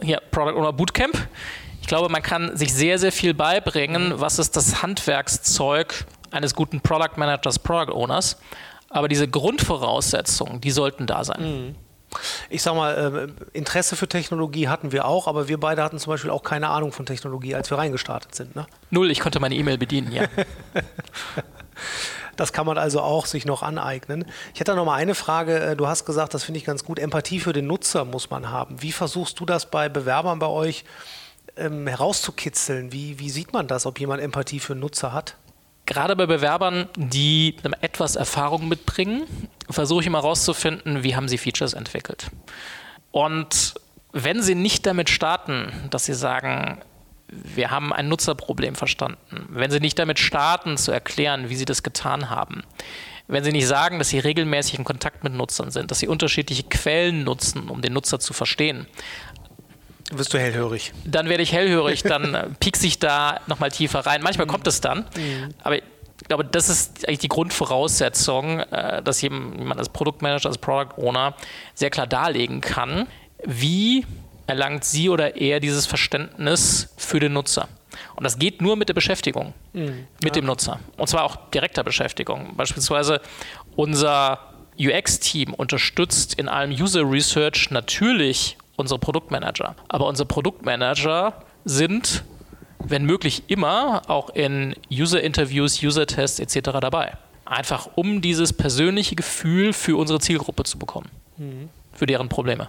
hier 0.02 0.22
Product 0.32 0.58
Owner 0.58 0.74
Bootcamp. 0.74 1.18
Ich 1.82 1.88
glaube, 1.88 2.10
man 2.10 2.22
kann 2.22 2.56
sich 2.56 2.74
sehr, 2.74 2.98
sehr 2.98 3.12
viel 3.12 3.34
beibringen, 3.34 4.14
was 4.16 4.40
ist 4.40 4.56
das 4.56 4.82
Handwerkszeug 4.82 6.06
eines 6.32 6.56
guten 6.56 6.80
Product 6.82 7.18
Managers, 7.18 7.60
Product 7.60 7.94
Owners. 7.94 8.38
Aber 8.90 9.08
diese 9.08 9.28
Grundvoraussetzungen, 9.28 10.62
die 10.62 10.72
sollten 10.72 11.08
da 11.08 11.24
sein. 11.24 11.42
Mhm 11.42 11.76
ich 12.50 12.62
sag 12.62 12.76
mal, 12.76 13.28
äh, 13.54 13.58
Interesse 13.58 13.96
für 13.96 14.08
Technologie 14.08 14.68
hatten 14.68 14.92
wir 14.92 15.06
auch, 15.06 15.28
aber 15.28 15.48
wir 15.48 15.60
beide 15.60 15.84
hatten 15.84 16.00
zum 16.00 16.12
Beispiel 16.12 16.32
auch 16.32 16.44
keine 16.44 16.70
Ahnung 16.70 16.92
von 16.92 17.06
Technologie, 17.06 17.56
als 17.56 17.70
wir 17.70 17.78
reingestartet 17.78 18.36
sind. 18.36 18.56
Ne? 18.56 18.68
Null, 18.90 19.12
ich 19.12 19.20
konnte 19.20 19.40
meine 19.40 19.56
E-Mail 19.56 19.78
bedienen, 19.78 20.12
ja. 20.12 20.24
Das 22.36 22.54
kann 22.54 22.66
man 22.66 22.78
also 22.78 23.02
auch 23.02 23.26
sich 23.26 23.46
noch 23.46 23.64
aneignen. 23.64 24.26
Ich 24.54 24.60
hätte 24.60 24.76
noch 24.76 24.86
mal 24.86 24.96
eine 24.96 25.16
Frage. 25.16 25.60
Äh, 25.60 25.76
du 25.76 25.88
hast 25.88 26.06
gesagt, 26.06 26.34
das 26.34 26.44
finde 26.44 26.60
ich 26.60 26.66
ganz 26.66 26.84
gut. 26.84 27.00
Empathie 27.00 27.40
für 27.40 27.54
den 27.54 27.68
Nutzer 27.68 28.06
muss 28.06 28.30
man 28.30 28.50
haben. 28.50 28.82
Wie 28.82 28.92
versuchst 28.92 29.40
du 29.40 29.46
das 29.46 29.70
bei 29.70 29.90
Bewerbern 29.90 30.40
bei 30.40 30.48
euch 30.48 30.86
ähm, 31.58 31.88
herauszukitzeln? 31.88 32.92
Wie, 32.92 33.20
wie 33.20 33.30
sieht 33.30 33.54
man 33.54 33.68
das, 33.68 33.86
ob 33.86 34.00
jemand 34.00 34.22
Empathie 34.22 34.60
für 34.60 34.74
den 34.74 34.80
Nutzer 34.80 35.14
hat? 35.14 35.36
Gerade 35.86 36.16
bei 36.16 36.26
Bewerbern, 36.26 36.88
die 36.96 37.58
etwas 37.82 38.16
Erfahrung 38.16 38.70
mitbringen, 38.70 39.24
versuche 39.70 40.02
ich 40.02 40.08
immer 40.08 40.22
herauszufinden, 40.22 41.04
wie 41.04 41.16
haben 41.16 41.28
sie 41.28 41.38
Features 41.38 41.74
entwickelt. 41.74 42.32
Und 43.12 43.74
wenn 44.14 44.42
sie 44.42 44.56
nicht 44.56 44.86
damit 44.86 45.10
starten, 45.10 45.72
dass 45.90 46.06
sie 46.06 46.14
sagen, 46.14 46.82
wir 47.56 47.72
haben 47.72 47.94
ein 47.94 48.08
Nutzerproblem 48.08 48.76
verstanden, 48.76 49.48
wenn 49.50 49.72
sie 49.72 49.80
nicht 49.80 49.98
damit 50.00 50.20
starten 50.20 50.78
zu 50.78 50.92
erklären, 50.92 51.50
wie 51.50 51.56
sie 51.56 51.66
das 51.66 51.84
getan 51.84 52.30
haben, 52.30 52.64
wenn 53.28 53.44
sie 53.44 53.52
nicht 53.52 53.68
sagen, 53.68 54.00
dass 54.00 54.10
sie 54.10 54.20
regelmäßig 54.20 54.78
in 54.80 54.84
Kontakt 54.84 55.24
mit 55.24 55.34
Nutzern 55.34 55.72
sind, 55.72 55.92
dass 55.92 56.00
sie 56.00 56.08
unterschiedliche 56.08 56.64
Quellen 56.64 57.24
nutzen, 57.24 57.70
um 57.70 57.82
den 57.82 57.94
Nutzer 57.94 58.20
zu 58.20 58.34
verstehen, 58.34 58.86
wirst 60.12 60.34
du 60.34 60.40
hellhörig. 60.40 60.94
Dann 61.06 61.30
werde 61.30 61.44
ich 61.44 61.54
hellhörig, 61.54 62.04
dann 62.04 62.34
äh, 62.34 62.50
piekse 62.60 62.88
ich 62.88 63.00
da 63.00 63.40
nochmal 63.48 63.72
tiefer 63.72 64.06
rein. 64.06 64.22
Manchmal 64.22 64.48
kommt 64.48 64.68
es 64.68 64.82
dann, 64.82 65.06
mhm. 65.16 65.54
aber 65.64 65.78
ich 65.78 65.84
glaube, 66.28 66.46
das 66.46 66.70
ist 66.70 67.08
eigentlich 67.08 67.20
die 67.20 67.30
Grundvoraussetzung, 67.30 68.60
äh, 68.60 69.02
dass 69.02 69.22
jemand 69.22 69.78
als 69.78 69.90
Produktmanager, 69.90 70.50
als 70.50 70.58
Product 70.58 70.98
Owner 70.98 71.36
sehr 71.74 71.90
klar 71.90 72.08
darlegen 72.08 72.62
kann, 72.62 73.08
wie 73.46 74.06
erlangt 74.48 74.84
sie 74.84 75.10
oder 75.10 75.38
er 75.38 75.60
dieses 75.60 75.86
Verständnis 75.86 76.94
für 76.98 77.20
den 77.20 77.34
Nutzer. 77.34 77.68
Und 78.16 78.24
das 78.24 78.40
geht 78.40 78.62
nur 78.62 78.76
mit 78.76 78.90
der 78.90 78.94
Beschäftigung 78.94 79.54
mhm. 79.74 80.08
mit 80.24 80.36
ja. 80.36 80.42
dem 80.42 80.46
Nutzer. 80.46 80.80
Und 80.98 81.08
zwar 81.08 81.24
auch 81.24 81.38
direkter 81.52 81.84
Beschäftigung. 81.84 82.56
Beispielsweise 82.56 83.22
unser 83.76 84.40
UX-Team 84.80 85.54
unterstützt 85.54 86.34
in 86.36 86.48
allem 86.48 86.72
User 86.72 87.10
Research 87.10 87.70
natürlich 87.72 88.58
unsere 88.76 89.00
Produktmanager. 89.00 89.76
Aber 89.88 90.08
unsere 90.08 90.28
Produktmanager 90.28 91.44
sind, 91.64 92.24
wenn 92.80 93.06
möglich, 93.06 93.44
immer 93.48 94.02
auch 94.08 94.30
in 94.32 94.76
User-Interviews, 94.92 95.82
User-Tests 95.82 96.40
etc. 96.40 96.80
dabei. 96.82 97.14
Einfach 97.46 97.90
um 97.96 98.22
dieses 98.22 98.54
persönliche 98.54 99.16
Gefühl 99.16 99.74
für 99.74 99.98
unsere 99.98 100.20
Zielgruppe 100.20 100.64
zu 100.64 100.80
bekommen. 100.80 101.10
Mhm. 101.38 101.70
Für 101.94 102.08
deren 102.08 102.30
Probleme. 102.30 102.68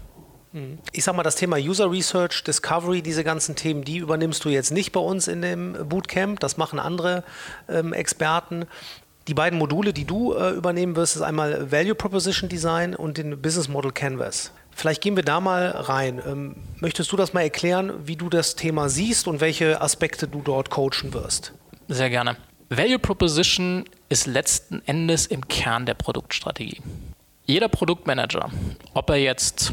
Ich 0.93 1.05
sag 1.05 1.17
mal, 1.17 1.23
das 1.23 1.37
Thema 1.37 1.57
User 1.57 1.91
Research, 1.91 2.45
Discovery, 2.45 3.03
diese 3.03 3.25
ganzen 3.25 3.57
Themen, 3.57 3.85
die 3.85 3.99
übernimmst 3.99 4.45
du 4.45 4.49
jetzt 4.49 4.71
nicht 4.71 4.93
bei 4.93 5.01
uns 5.01 5.27
in 5.27 5.43
dem 5.43 5.73
Bootcamp. 5.89 6.39
Das 6.41 6.57
machen 6.57 6.79
andere 6.79 7.25
ähm, 7.69 7.93
Experten. 7.93 8.67
Die 9.27 9.35
beiden 9.35 9.59
Module, 9.59 9.93
die 9.93 10.05
du 10.05 10.35
äh, 10.35 10.51
übernehmen 10.51 10.97
wirst, 10.97 11.17
ist 11.17 11.23
einmal 11.23 11.73
Value 11.73 11.95
Proposition 11.95 12.49
Design 12.49 12.95
und 12.95 13.19
den 13.19 13.41
Business 13.41 13.69
Model 13.69 13.91
Canvas. 13.91 14.53
Vielleicht 14.71 15.03
gehen 15.03 15.17
wir 15.17 15.23
da 15.23 15.41
mal 15.41 15.71
rein. 15.71 16.21
Ähm, 16.27 16.57
möchtest 16.81 17.11
du 17.11 17.17
das 17.17 17.33
mal 17.33 17.41
erklären, 17.41 17.93
wie 18.05 18.17
du 18.17 18.29
das 18.29 18.55
Thema 18.55 18.89
siehst 18.89 19.27
und 19.27 19.41
welche 19.41 19.81
Aspekte 19.81 20.29
du 20.29 20.43
dort 20.43 20.71
coachen 20.71 21.15
wirst? 21.15 21.53
Sehr 21.89 22.11
gerne. 22.11 22.37
Value 22.69 22.99
Proposition 22.99 23.85
ist 24.09 24.27
letzten 24.27 24.83
Endes 24.87 25.27
im 25.27 25.49
Kern 25.49 25.87
der 25.87 25.95
Produktstrategie. 25.95 26.81
Jeder 27.47 27.69
Produktmanager, 27.69 28.51
ob 28.95 29.11
er 29.11 29.17
jetzt 29.17 29.73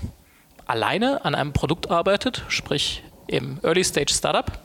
alleine 0.71 1.23
an 1.25 1.35
einem 1.35 1.51
Produkt 1.51 1.91
arbeitet, 1.91 2.43
sprich 2.47 3.03
im 3.27 3.59
Early 3.61 3.83
Stage 3.83 4.13
Startup, 4.13 4.59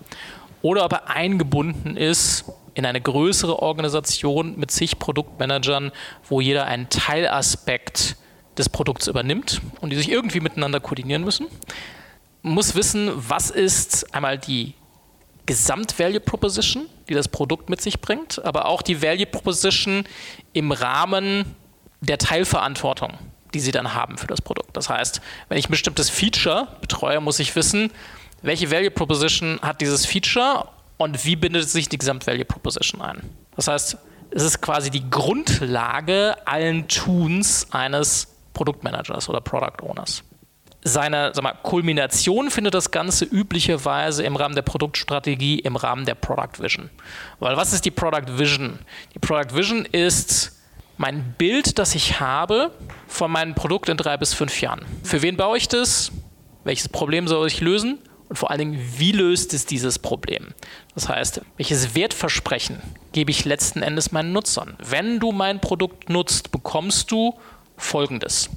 oder 0.63 0.85
ob 0.85 0.93
er 0.93 1.11
eingebunden 1.11 1.97
ist 1.97 2.45
in 2.75 2.87
eine 2.87 3.01
größere 3.01 3.61
Organisation 3.61 4.59
mit 4.59 4.71
zig 4.71 4.99
Produktmanagern, 4.99 5.91
wo 6.29 6.41
jeder 6.41 6.67
einen 6.67 6.89
Teilaspekt 6.91 8.17
des 8.57 8.69
Produkts 8.69 9.09
übernimmt 9.09 9.61
und 9.81 9.91
die 9.91 9.97
sich 9.97 10.11
irgendwie 10.11 10.41
miteinander 10.41 10.79
koordinieren 10.81 11.25
müssen. 11.25 11.47
Muss 12.43 12.75
wissen, 12.75 13.11
was 13.15 13.51
ist 13.51 14.15
einmal 14.15 14.39
die 14.39 14.75
Gesamt-Value 15.47 16.21
Proposition, 16.21 16.87
die 17.09 17.15
das 17.15 17.29
Produkt 17.29 17.69
mit 17.69 17.81
sich 17.81 18.01
bringt, 18.01 18.45
aber 18.45 18.67
auch 18.67 18.83
die 18.83 19.03
Value 19.03 19.27
Proposition 19.27 20.05
im 20.53 20.71
Rahmen 20.71 21.57
der 22.01 22.19
Teilverantwortung, 22.19 23.15
die 23.57 23.61
sie 23.61 23.73
dann 23.73 23.95
haben 23.95 24.19
für 24.19 24.27
das 24.27 24.43
Produkt. 24.43 24.77
Das 24.77 24.91
heißt, 24.91 25.23
wenn 25.49 25.57
ich 25.57 25.69
ein 25.69 25.71
bestimmtes 25.71 26.11
Feature 26.11 26.69
betreue, 26.81 27.21
muss 27.21 27.39
ich 27.39 27.57
wissen, 27.57 27.91
welche 28.43 28.71
Value 28.71 28.91
Proposition 28.91 29.59
hat 29.63 29.81
dieses 29.81 30.05
Feature 30.05 30.69
und 30.99 31.25
wie 31.25 31.37
bindet 31.37 31.69
sich 31.69 31.89
die 31.89 31.97
Gesamt-Value 31.97 32.45
Proposition 32.45 33.01
ein. 33.01 33.23
Das 33.57 33.69
heißt, 33.69 33.97
es 34.31 34.43
ist 34.43 34.61
quasi 34.61 34.91
die 34.91 35.09
Grundlage 35.09 36.37
allen 36.47 36.87
Tuns 36.89 37.67
eines 37.71 38.29
Produktmanagers 38.53 39.29
oder 39.29 39.41
Product 39.41 39.83
Owners 39.83 40.23
seine 40.87 41.33
mal, 41.43 41.55
Kulmination 41.65 42.49
findet 42.51 42.75
das 42.75 42.93
Ganze 42.93 43.25
üblicherweise 43.25 44.23
im 44.23 44.37
Rahmen 44.37 44.55
der 44.55 44.63
Produktstrategie, 44.63 45.59
im 45.59 45.75
Rahmen 45.75 46.05
der 46.05 46.15
Product 46.15 46.61
Vision. 46.61 46.91
Weil 47.41 47.57
was 47.57 47.73
ist 47.73 47.85
die 47.85 47.91
Product 47.91 48.39
Vision? 48.39 48.79
Die 49.15 49.19
Product 49.19 49.55
Vision 49.55 49.85
ist 49.85 50.56
mein 50.97 51.35
Bild, 51.39 51.79
das 51.79 51.95
ich 51.95 52.21
habe 52.21 52.73
von 53.07 53.31
meinem 53.31 53.55
Produkt 53.55 53.89
in 53.89 53.97
drei 53.97 54.17
bis 54.17 54.35
fünf 54.35 54.61
Jahren. 54.61 54.85
Für 55.03 55.23
wen 55.23 55.37
baue 55.37 55.59
ich 55.59 55.69
das? 55.69 56.13
Welches 56.65 56.89
Problem 56.89 57.29
soll 57.29 57.47
ich 57.47 57.61
lösen? 57.61 57.99
Und 58.29 58.37
vor 58.37 58.51
allen 58.51 58.59
Dingen, 58.59 58.93
wie 58.97 59.13
löst 59.13 59.55
es 59.55 59.67
dieses 59.67 59.99
Problem? 59.99 60.49
Das 60.95 61.09
heißt, 61.09 61.43
welches 61.57 61.95
Wertversprechen 61.95 62.83
gebe 63.13 63.31
ich 63.31 63.45
letzten 63.45 63.83
Endes 63.83 64.11
meinen 64.11 64.33
Nutzern? 64.33 64.77
Wenn 64.79 65.21
du 65.21 65.31
mein 65.31 65.61
Produkt 65.61 66.11
nutzt, 66.11 66.51
bekommst 66.51 67.11
du 67.13 67.39
Folgendes. 67.77 68.51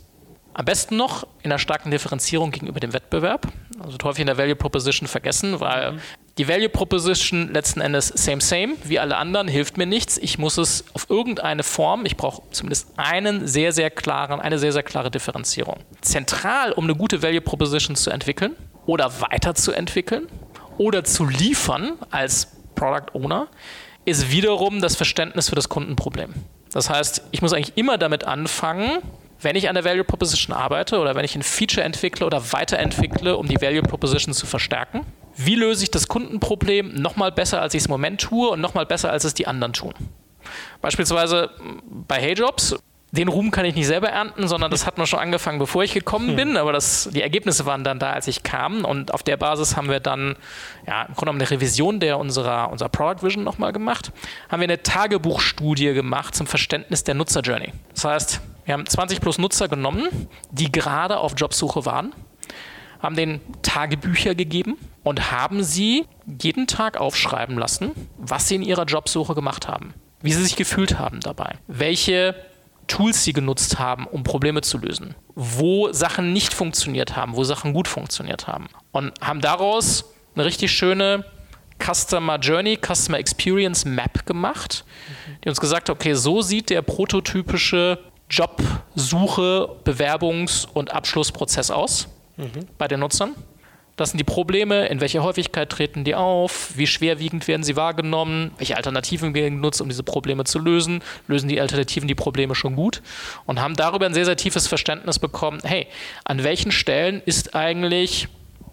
Am 0.54 0.66
besten 0.66 0.98
noch 0.98 1.28
in 1.44 1.52
einer 1.52 1.60
starken 1.60 1.92
Differenzierung 1.92 2.52
gegenüber 2.52 2.80
dem 2.80 2.94
Wettbewerb. 2.94 3.48
Also 3.80 3.98
häufig 4.04 4.22
in 4.22 4.28
der 4.28 4.38
Value 4.38 4.56
Proposition 4.56 5.08
vergessen, 5.08 5.60
weil 5.60 5.94
mhm. 5.94 6.00
Die 6.38 6.48
Value 6.48 6.70
Proposition 6.70 7.52
letzten 7.52 7.82
Endes 7.82 8.08
same, 8.08 8.42
same, 8.42 8.76
wie 8.84 9.00
alle 9.00 9.18
anderen, 9.18 9.48
hilft 9.48 9.78
mir 9.78 9.86
nichts. 9.86 10.18
Ich 10.18 10.38
muss 10.38 10.58
es 10.58 10.86
auf 10.94 11.10
irgendeine 11.10 11.64
Form, 11.64 12.06
ich 12.06 12.16
brauche 12.16 12.42
zumindest 12.52 12.88
einen 12.98 13.48
sehr, 13.48 13.74
sehr 13.74 13.90
klaren, 13.90 14.40
eine 14.40 14.58
sehr, 14.58 14.72
sehr 14.72 14.84
klare 14.84 15.12
Differenzierung. 15.12 15.78
Zentral, 16.02 16.72
um 16.72 16.86
eine 16.86 16.96
gute 16.96 17.22
Value 17.22 17.42
Proposition 17.42 17.96
zu 17.96 18.10
entwickeln 18.10 18.56
oder 18.86 19.12
weiterzuentwickeln 19.22 20.28
oder 20.78 21.04
zu 21.04 21.26
liefern 21.26 21.94
als 22.10 22.48
Product 22.76 23.14
Owner, 23.14 23.48
ist 24.06 24.32
wiederum 24.32 24.82
das 24.82 24.96
Verständnis 24.96 25.50
für 25.50 25.56
das 25.56 25.68
Kundenproblem. 25.68 26.34
Das 26.72 26.90
heißt, 26.90 27.24
ich 27.32 27.42
muss 27.42 27.54
eigentlich 27.54 27.78
immer 27.78 27.98
damit 27.98 28.24
anfangen, 28.24 29.00
wenn 29.42 29.56
ich 29.56 29.70
an 29.70 29.76
der 29.76 29.86
Value 29.86 30.04
Proposition 30.04 30.56
arbeite 30.56 31.00
oder 31.00 31.16
wenn 31.16 31.26
ich 31.26 31.36
ein 31.36 31.44
Feature 31.44 31.86
entwickle 31.86 32.26
oder 32.26 32.52
weiterentwickle, 32.52 33.38
um 33.38 33.48
die 33.48 33.62
Value 33.62 33.82
Proposition 33.82 34.34
zu 34.34 34.46
verstärken, 34.46 35.06
wie 35.46 35.56
löse 35.56 35.84
ich 35.84 35.92
das 35.92 36.08
Kundenproblem 36.08 36.94
nochmal 36.96 37.32
besser, 37.32 37.62
als 37.62 37.74
ich 37.74 37.80
es 37.80 37.86
im 37.86 37.92
Moment 37.92 38.22
tue 38.22 38.50
und 38.50 38.62
nochmal 38.62 38.86
besser, 38.86 39.12
als 39.12 39.24
es 39.24 39.34
die 39.34 39.48
anderen 39.48 39.74
tun? 39.74 39.94
Beispielsweise 40.82 41.52
bei 42.08 42.20
HeyJobs 42.20 42.76
den 43.12 43.28
Ruhm 43.28 43.50
kann 43.50 43.66
ich 43.66 43.74
nicht 43.74 43.88
selber 43.88 44.10
ernten, 44.10 44.48
sondern 44.48 44.70
das 44.70 44.86
hat 44.86 44.98
man 45.00 45.08
schon 45.08 45.20
angefangen, 45.20 45.58
bevor 45.58 45.84
ich 45.84 45.94
gekommen 45.94 46.30
hm. 46.30 46.36
bin. 46.36 46.58
Aber 46.58 46.72
das, 46.72 47.10
die 47.12 47.22
Ergebnisse 47.22 47.66
waren 47.66 47.84
dann 47.84 47.98
da, 47.98 48.12
als 48.12 48.28
ich 48.28 48.44
kam. 48.44 48.86
Und 48.86 49.14
auf 49.14 49.24
der 49.24 49.38
Basis 49.38 49.76
haben 49.76 49.90
wir 49.90 50.00
dann 50.00 50.36
ja, 50.86 51.02
im 51.02 51.16
Grunde 51.16 51.20
genommen 51.20 51.42
eine 51.42 51.50
Revision 51.50 52.00
der 52.00 52.20
unserer, 52.20 52.70
unserer 52.72 52.90
Product 52.90 53.24
Vision 53.24 53.44
nochmal 53.44 53.74
gemacht. 53.74 54.12
Haben 54.50 54.60
wir 54.60 54.68
eine 54.68 54.84
Tagebuchstudie 54.84 55.94
gemacht 55.94 56.36
zum 56.36 56.46
Verständnis 56.46 57.04
der 57.04 57.16
Nutzer-Journey. 57.16 57.74
Das 57.94 58.06
heißt, 58.06 58.42
wir 58.66 58.74
haben 58.74 58.86
20 58.86 59.22
plus 59.22 59.40
Nutzer 59.40 59.68
genommen, 59.68 60.28
die 60.52 60.72
gerade 60.72 61.18
auf 61.18 61.34
Jobsuche 61.36 61.86
waren, 61.86 62.14
haben 63.00 63.16
den 63.16 63.42
Tagebücher 63.62 64.36
gegeben 64.36 64.78
und 65.04 65.32
haben 65.32 65.64
sie 65.64 66.06
jeden 66.42 66.68
Tag 66.68 66.98
aufschreiben 66.98 67.58
lassen, 67.58 67.92
was 68.18 68.48
sie 68.48 68.56
in 68.56 68.62
ihrer 68.62 68.86
Jobsuche 68.86 69.36
gemacht 69.36 69.68
haben, 69.68 69.94
wie 70.22 70.34
sie 70.34 70.44
sich 70.44 70.56
gefühlt 70.56 71.00
haben 71.00 71.22
dabei, 71.22 71.56
welche 71.68 72.36
Tools 72.88 73.24
sie 73.24 73.34
genutzt 73.34 73.80
haben, 73.80 74.06
um 74.08 74.24
Probleme 74.24 74.62
zu 74.62 74.78
lösen, 74.78 75.16
wo 75.36 75.92
Sachen 75.94 76.34
nicht 76.34 76.54
funktioniert 76.54 77.16
haben, 77.16 77.36
wo 77.36 77.44
Sachen 77.44 77.74
gut 77.74 77.88
funktioniert 77.88 78.48
haben 78.48 78.68
und 78.92 79.14
haben 79.22 79.42
daraus 79.42 80.06
eine 80.36 80.46
richtig 80.46 80.72
schöne 80.72 81.24
Customer 81.82 82.38
Journey, 82.38 82.78
Customer 82.78 83.20
Experience 83.20 83.86
Map 83.86 84.26
gemacht, 84.26 84.84
die 85.44 85.50
uns 85.50 85.62
gesagt 85.62 85.90
hat, 85.90 85.96
okay, 85.96 86.14
so 86.14 86.42
sieht 86.42 86.70
der 86.70 86.82
prototypische 86.82 88.00
Jobsuche, 88.30 89.70
Bewerbungs- 89.86 90.68
und 90.68 90.94
Abschlussprozess 90.94 91.72
aus 91.72 92.10
mhm. 92.40 92.68
bei 92.78 92.88
den 92.88 93.00
Nutzern. 93.00 93.36
Das 94.00 94.12
sind 94.12 94.18
die 94.18 94.24
Probleme, 94.24 94.88
in 94.88 95.02
welcher 95.02 95.24
Häufigkeit 95.24 95.70
treten 95.70 96.06
die 96.06 96.16
auf, 96.16 96.78
wie 96.78 96.88
schwerwiegend 96.88 97.50
werden 97.50 97.64
sie 97.64 97.76
wahrgenommen, 97.76 98.52
welche 98.58 98.78
Alternativen 98.78 99.34
werden 99.34 99.56
genutzt, 99.56 99.82
um 99.82 99.90
diese 99.90 100.04
Probleme 100.04 100.46
zu 100.46 100.58
lösen, 100.58 101.02
lösen 101.28 101.50
die 101.50 101.60
Alternativen 101.60 102.08
die 102.08 102.16
Probleme 102.16 102.56
schon 102.56 102.78
gut 102.78 103.02
und 103.46 103.60
haben 103.60 103.76
darüber 103.76 104.06
ein 104.06 104.14
sehr, 104.14 104.24
sehr 104.24 104.38
tiefes 104.38 104.68
Verständnis 104.68 105.20
bekommen, 105.20 105.60
hey, 105.66 105.86
an 106.24 106.46
welchen 106.46 106.72
Stellen 106.72 107.22
ist 107.26 107.56
eigentlich 107.56 108.30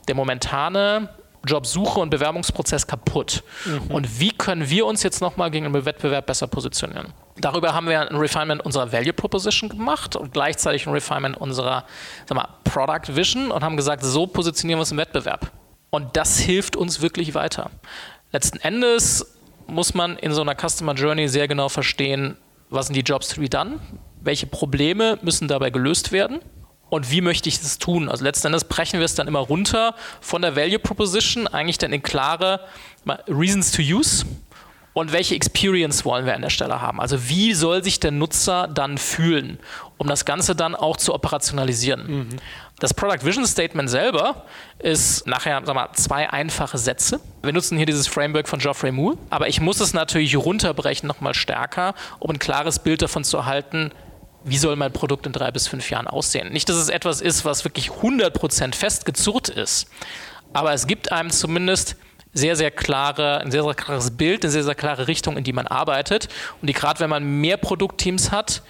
der 0.07 0.15
momentane 0.15 1.09
Jobsuche 1.47 2.01
und 2.01 2.11
Bewerbungsprozess 2.11 2.87
kaputt? 2.87 3.43
Mhm. 3.65 3.91
Und 3.91 4.21
wie 4.21 4.31
können 4.31 4.69
wir 4.69 4.87
uns 4.87 5.03
jetzt 5.03 5.21
nochmal 5.21 5.51
gegen 5.51 5.73
den 5.73 5.85
Wettbewerb 5.85 6.27
besser 6.27 6.47
positionieren? 6.47 7.13
Darüber 7.39 7.75
haben 7.75 7.89
wir 7.89 8.01
ein 8.01 8.17
Refinement 8.17 8.65
unserer 8.65 8.93
Value 8.93 9.13
Proposition 9.13 9.69
gemacht 9.69 10.17
und 10.17 10.33
gleichzeitig 10.33 10.87
ein 10.87 10.93
Refinement 10.93 11.37
unserer 11.37 11.85
sag 12.27 12.37
mal, 12.37 12.49
Product 12.65 13.15
Vision 13.15 13.51
und 13.51 13.63
haben 13.63 13.77
gesagt, 13.77 14.03
so 14.03 14.27
positionieren 14.27 14.79
wir 14.79 14.83
uns 14.83 14.93
im 14.93 14.99
Wettbewerb. 14.99 15.53
Und 15.91 16.17
das 16.17 16.39
hilft 16.39 16.77
uns 16.77 17.01
wirklich 17.01 17.35
weiter. 17.35 17.71
Letzten 18.33 18.59
Endes 18.59 19.39
muss 19.67 19.95
man 19.95 20.17
in 20.17 20.33
so 20.33 20.43
einer 20.43 20.55
Customer 20.55 20.95
Journey 20.95 21.29
sehr 21.29 21.49
genau 21.49 21.69
verstehen, 21.69 22.37
was 22.71 22.87
sind 22.87 22.97
die 22.97 23.03
Jobs 23.03 23.29
to 23.29 23.41
be 23.41 23.49
done, 23.49 23.79
welche 24.21 24.47
Probleme 24.47 25.19
müssen 25.23 25.49
dabei 25.49 25.71
gelöst 25.71 26.13
werden 26.13 26.41
und 26.89 27.11
wie 27.11 27.21
möchte 27.21 27.49
ich 27.49 27.61
das 27.61 27.79
tun. 27.79 28.09
Also 28.09 28.25
letzten 28.25 28.49
Endes 28.49 28.65
brechen 28.65 29.01
wir 29.01 29.05
es 29.05 29.15
dann 29.15 29.29
immer 29.29 29.41
runter 29.41 29.95
von 30.21 30.43
der 30.43 30.57
Value 30.57 30.79
Proposition 30.79 31.47
eigentlich 31.47 31.79
dann 31.79 31.93
in 31.93 32.03
klare 32.03 32.61
Reasons 33.29 33.73
to 33.73 33.83
Use 33.83 34.25
und 34.97 35.13
welche 35.13 35.35
Experience 35.35 36.07
wollen 36.07 36.25
wir 36.25 36.35
an 36.35 36.41
der 36.41 36.49
Stelle 36.49 36.81
haben? 36.81 37.03
Also 37.03 37.29
wie 37.29 37.53
soll 37.53 37.85
sich 37.85 38.01
der 38.01 38.13
Nutzer 38.13 38.67
dann 38.67 38.97
fühlen, 38.97 39.59
um 39.99 40.07
das 40.07 40.25
Ganze 40.25 40.57
dann 40.57 40.75
auch 40.75 40.97
zu 40.97 41.13
operationalisieren? 41.13 42.07
Mhm. 42.07 42.29
Das 42.79 42.95
Product 42.95 43.23
Vision 43.23 43.47
Statement 43.47 43.91
selber 43.91 44.47
ist 44.79 45.27
nachher 45.27 45.61
sag 45.67 45.75
mal, 45.75 45.91
zwei 45.93 46.31
einfache 46.31 46.79
Sätze. 46.79 47.21
Wir 47.43 47.53
nutzen 47.53 47.77
hier 47.77 47.85
dieses 47.85 48.07
Framework 48.07 48.49
von 48.49 48.59
Geoffrey 48.59 48.91
Moore, 48.91 49.19
aber 49.29 49.49
ich 49.49 49.61
muss 49.61 49.81
es 49.81 49.93
natürlich 49.93 50.35
runterbrechen 50.35 51.07
nochmal 51.07 51.35
stärker, 51.35 51.95
um 52.19 52.31
ein 52.31 52.39
klares 52.39 52.79
Bild 52.79 53.03
davon 53.03 53.23
zu 53.23 53.37
erhalten, 53.37 53.93
wie 54.47 54.59
soll 54.59 54.77
mein 54.77 54.93
Produkt 54.93 55.27
in 55.27 55.33
drei 55.33 55.51
bis 55.51 55.67
fünf 55.67 55.91
Jahren 55.91 56.07
aussehen. 56.07 56.53
Nicht, 56.53 56.69
dass 56.69 56.77
es 56.77 56.89
etwas 56.89 57.21
ist, 57.21 57.45
was 57.45 57.65
wirklich 57.65 57.91
100% 57.91 58.75
festgezurrt 58.75 59.49
ist, 59.49 59.89
aber 60.53 60.73
es 60.73 60.87
gibt 60.87 61.13
einem 61.13 61.31
zumindest 61.31 61.97
sehr, 62.33 62.55
sehr 62.55 62.71
klare, 62.71 63.41
ein 63.41 63.51
sehr, 63.51 63.63
sehr 63.63 63.75
klares 63.75 64.11
Bild, 64.11 64.45
eine 64.45 64.51
sehr, 64.51 64.63
sehr 64.63 64.75
klare 64.75 65.09
Richtung, 65.09 65.37
in 65.37 65.45
die 65.45 65.53
man 65.53 65.67
arbeitet. 65.67 66.29
Und 66.61 66.69
die 66.69 66.75
gerade, 66.75 67.01
wenn 67.01 67.11
man 67.11 67.25
mehr 67.25 67.57
Produktteams 67.57 68.31
hat, 68.31 68.63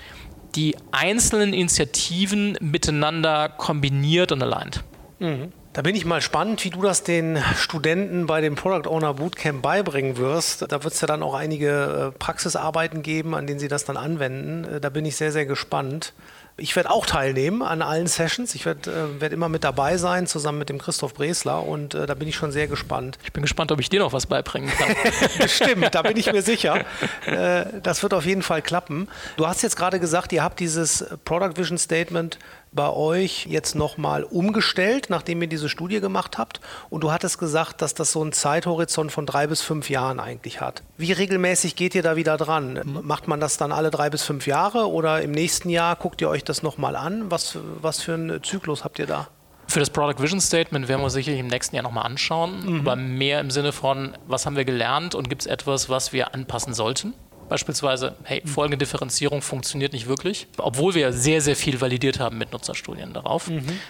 die 0.55 0.77
einzelnen 0.93 1.53
Initiativen 1.53 2.57
miteinander 2.61 3.49
kombiniert 3.49 4.33
und 4.33 4.43
aligned. 4.43 4.85
Mhm. 5.19 5.53
Da 5.77 5.83
bin 5.83 5.95
ich 5.95 6.07
mal 6.07 6.23
spannend, 6.23 6.65
wie 6.65 6.71
du 6.71 6.81
das 6.81 7.03
den 7.03 7.39
Studenten 7.55 8.25
bei 8.25 8.41
dem 8.41 8.55
Product 8.55 8.89
Owner 8.89 9.13
Bootcamp 9.13 9.61
beibringen 9.61 10.17
wirst. 10.17 10.63
Da 10.73 10.83
wird 10.83 10.95
es 10.95 11.03
ja 11.03 11.07
dann 11.07 11.23
auch 11.23 11.35
einige 11.35 12.13
äh, 12.15 12.19
Praxisarbeiten 12.19 13.03
geben, 13.03 13.35
an 13.35 13.47
denen 13.47 13.61
sie 13.61 13.69
das 13.69 13.85
dann 13.85 13.99
anwenden. 13.99 14.65
Äh, 14.65 14.81
da 14.81 14.89
bin 14.89 15.05
ich 15.05 15.17
sehr, 15.17 15.33
sehr 15.33 15.45
gespannt. 15.45 16.15
Ich 16.57 16.75
werde 16.75 16.91
auch 16.91 17.05
teilnehmen 17.05 17.61
an 17.61 17.83
allen 17.83 18.07
Sessions. 18.07 18.55
Ich 18.55 18.65
werde 18.65 18.91
äh, 18.91 19.21
werd 19.21 19.35
immer 19.35 19.51
mit 19.51 19.65
dabei 19.65 19.99
sein, 19.99 20.27
zusammen 20.27 20.59
mit 20.61 20.71
dem 20.71 20.79
Christoph 20.79 21.13
Bresler. 21.13 21.63
Und 21.63 21.95
äh, 21.95 22.07
da 22.07 22.15
bin 22.15 22.27
ich 22.27 22.37
schon 22.37 22.53
sehr 22.53 22.69
gespannt. 22.69 23.19
Ich 23.25 23.35
bin 23.35 23.43
gespannt, 23.43 23.71
ob 23.71 23.79
ich 23.79 23.91
dir 23.91 24.01
noch 24.01 24.15
was 24.15 24.25
beibringen 24.25 24.71
kann. 24.71 24.97
Stimmt, 25.51 25.95
da 25.95 26.01
bin 26.01 26.17
ich 26.17 26.33
mir 26.33 26.41
sicher. 26.41 26.87
Äh, 27.27 27.67
das 27.83 28.03
wird 28.03 28.15
auf 28.15 28.25
jeden 28.25 28.41
Fall 28.41 28.63
klappen. 28.63 29.09
Du 29.37 29.47
hast 29.47 29.61
jetzt 29.63 29.77
gerade 29.77 30.01
gesagt, 30.01 30.33
ihr 30.33 30.43
habt 30.43 30.59
dieses 30.59 31.05
Product 31.27 31.59
Vision 31.59 31.77
Statement 31.77 32.39
bei 32.77 32.91
euch 32.91 33.47
jetzt 33.47 33.75
nochmal 33.75 34.23
umgestellt, 34.23 35.07
nachdem 35.09 35.43
ihr 35.43 35.49
diese 35.49 35.69
Studie 35.69 36.01
gemacht 36.01 36.39
habt. 36.39 36.61
Und 36.91 37.03
du 37.03 37.11
hattest 37.11 37.39
gesagt, 37.39 37.83
dass 37.83 37.95
das 37.95 38.13
so 38.13 38.23
einen 38.23 38.33
Zeithorizont 38.33 39.11
von 39.11 39.27
drei 39.27 39.49
bis 39.49 39.63
fünf 39.63 39.91
Jahren 39.91 40.21
eigentlich 40.21 40.61
hat. 40.61 40.83
Wie 40.97 41.13
regelmäßig 41.13 41.75
geht 41.75 41.95
ihr 41.95 42.03
da 42.03 42.15
wieder 42.15 42.37
dran? 42.37 42.81
Macht 43.03 43.27
man 43.27 43.41
das 43.41 43.57
dann 43.57 43.73
alle 43.73 43.91
drei 43.91 44.11
bis 44.11 44.23
fünf 44.23 44.47
Jahre 44.47 44.89
oder 44.89 45.23
im 45.23 45.33
nächsten 45.33 45.71
Jahr 45.71 45.97
guckt 45.97 46.21
ihr 46.21 46.29
euch 46.29 46.45
das 46.45 46.63
nochmal 46.63 46.95
an? 46.95 47.31
Was, 47.31 47.59
was 47.81 48.03
für 48.03 48.15
einen 48.15 48.43
Zyklus 48.45 48.85
habt 48.85 48.99
ihr 48.99 49.07
da? 49.07 49.29
Für 49.69 49.81
das 49.81 49.91
Product 49.91 50.23
Vision 50.23 50.41
Statement 50.41 50.87
werden 50.87 51.03
wir 51.03 51.11
sicherlich 51.11 51.41
im 51.41 51.49
nächsten 51.49 51.75
Jahr 51.75 51.83
nochmal 51.83 52.07
anschauen, 52.07 52.65
mhm. 52.65 52.81
aber 52.81 52.95
mehr 52.95 53.41
im 53.41 53.51
Sinne 53.51 53.73
von, 53.73 54.17
was 54.29 54.47
haben 54.47 54.57
wir 54.57 54.65
gelernt 54.65 55.15
und 55.15 55.29
gibt 55.29 55.43
es 55.43 55.47
etwas, 55.47 55.89
was 55.89 56.13
wir 56.13 56.35
anpassen 56.35 56.73
sollten? 56.73 57.15
Beispielsweise, 57.49 58.17
hey, 58.25 58.43
folgende 58.45 58.79
Differenzierung 58.79 59.43
funktioniert 59.43 59.93
nicht 59.93 60.09
wirklich, 60.09 60.47
obwohl 60.59 60.95
wir 60.95 61.13
sehr, 61.13 61.41
sehr 61.41 61.57
viel 61.57 61.81
validiert 61.81 62.19
haben 62.19 62.39
mit 62.39 62.53
Nutzerstudien 62.53 63.13
darauf. 63.13 63.49
Mhm. 63.49 63.81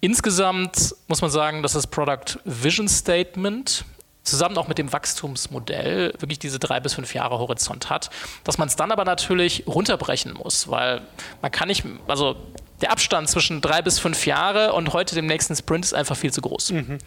Insgesamt 0.00 0.94
muss 1.08 1.20
man 1.20 1.30
sagen, 1.30 1.62
dass 1.62 1.72
das 1.72 1.86
Product 1.86 2.38
Vision 2.44 2.88
Statement 2.88 3.84
zusammen 4.24 4.56
auch 4.56 4.68
mit 4.68 4.78
dem 4.78 4.92
Wachstumsmodell 4.92 6.14
wirklich 6.18 6.38
diese 6.38 6.58
drei 6.58 6.80
bis 6.80 6.94
fünf 6.94 7.14
Jahre 7.14 7.38
Horizont 7.38 7.90
hat, 7.90 8.10
dass 8.44 8.58
man 8.58 8.68
es 8.68 8.76
dann 8.76 8.92
aber 8.92 9.04
natürlich 9.04 9.64
runterbrechen 9.66 10.34
muss, 10.34 10.68
weil 10.68 11.02
man 11.40 11.50
kann 11.50 11.68
nicht, 11.68 11.84
also 12.06 12.36
der 12.80 12.90
Abstand 12.90 13.28
zwischen 13.28 13.60
drei 13.60 13.82
bis 13.82 13.98
fünf 13.98 14.26
Jahre 14.26 14.72
und 14.72 14.92
heute 14.92 15.14
dem 15.14 15.26
nächsten 15.26 15.54
Sprint 15.56 15.84
ist 15.84 15.94
einfach 15.94 16.16
viel 16.16 16.32
zu 16.32 16.40
groß. 16.40 16.72
Mhm. 16.72 16.98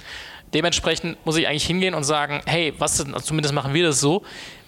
Dementsprechend 0.53 1.23
muss 1.25 1.37
ich 1.37 1.47
eigentlich 1.47 1.65
hingehen 1.65 1.93
und 1.93 2.03
sagen, 2.03 2.41
hey, 2.45 2.73
was 2.77 2.97
sind, 2.97 3.13
also 3.13 3.25
zumindest 3.25 3.53
machen 3.53 3.73
wir 3.73 3.87
das 3.87 3.99
so, 3.99 4.23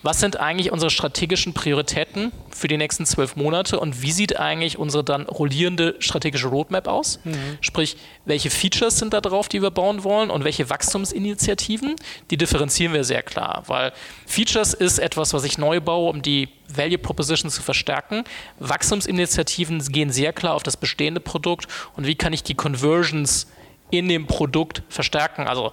was 0.08 0.22
sind 0.22 0.40
eigentlich 0.40 0.72
unsere 0.72 0.90
strategischen 0.90 1.54
Prioritäten 1.54 2.32
für 2.50 2.70
die 2.70 2.78
nächsten 2.78 3.06
zwölf 3.06 3.36
Monate 3.36 3.78
und 3.78 4.02
wie 4.02 4.14
sieht 4.14 4.40
eigentlich 4.40 4.80
unsere 4.80 5.04
dann 5.04 5.24
rollierende 5.24 5.96
strategische 6.00 6.48
Roadmap 6.48 6.88
aus? 6.88 7.20
Mhm. 7.26 7.58
Sprich, 7.60 7.98
welche 8.24 8.50
Features 8.50 9.00
sind 9.00 9.14
da 9.14 9.20
drauf, 9.20 9.50
die 9.50 9.62
wir 9.62 9.70
bauen 9.70 10.06
wollen 10.06 10.30
und 10.30 10.46
welche 10.46 10.70
Wachstumsinitiativen? 10.70 11.98
Die 12.32 12.38
differenzieren 12.38 12.94
wir 12.94 13.04
sehr 13.04 13.22
klar, 13.22 13.64
weil 13.68 13.92
Features 14.26 14.74
ist 14.74 14.98
etwas, 14.98 15.34
was 15.34 15.44
ich 15.44 15.58
neu 15.58 15.82
baue, 15.82 16.10
um 16.10 16.22
die 16.22 16.48
Value 16.74 17.00
Proposition 17.00 17.52
zu 17.52 17.62
verstärken. 17.62 18.24
Wachstumsinitiativen 18.60 19.80
gehen 19.92 20.12
sehr 20.12 20.32
klar 20.32 20.54
auf 20.54 20.64
das 20.64 20.78
bestehende 20.78 21.20
Produkt 21.20 21.68
und 21.98 22.08
wie 22.08 22.16
kann 22.16 22.32
ich 22.32 22.44
die 22.44 22.56
Conversions 22.56 23.48
in 23.90 24.08
dem 24.08 24.28
Produkt 24.28 24.84
verstärken. 24.90 25.48
Also 25.48 25.72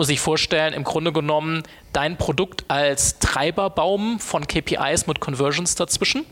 muss 0.00 0.08
ich 0.08 0.20
vorstellen, 0.20 0.72
im 0.72 0.82
Grunde 0.82 1.12
genommen 1.12 1.62
dein 1.92 2.16
Produkt 2.16 2.64
als 2.68 3.18
Treiberbaum 3.18 4.18
von 4.18 4.46
KPIs 4.46 5.06
mit 5.06 5.20
Conversions 5.20 5.74
dazwischen. 5.74 6.24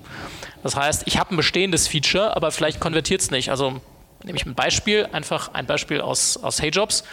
Das 0.62 0.74
heißt, 0.74 1.02
ich 1.04 1.18
habe 1.18 1.34
ein 1.34 1.36
bestehendes 1.36 1.86
Feature, 1.86 2.34
aber 2.34 2.50
vielleicht 2.50 2.80
konvertiert 2.80 3.20
es 3.20 3.30
nicht. 3.30 3.50
Also 3.50 3.82
nehme 4.24 4.38
ich 4.38 4.46
ein 4.46 4.54
Beispiel, 4.54 5.06
einfach 5.12 5.52
ein 5.52 5.66
Beispiel 5.66 6.00
aus, 6.00 6.38
aus 6.38 6.62
HeyJobs. 6.62 7.04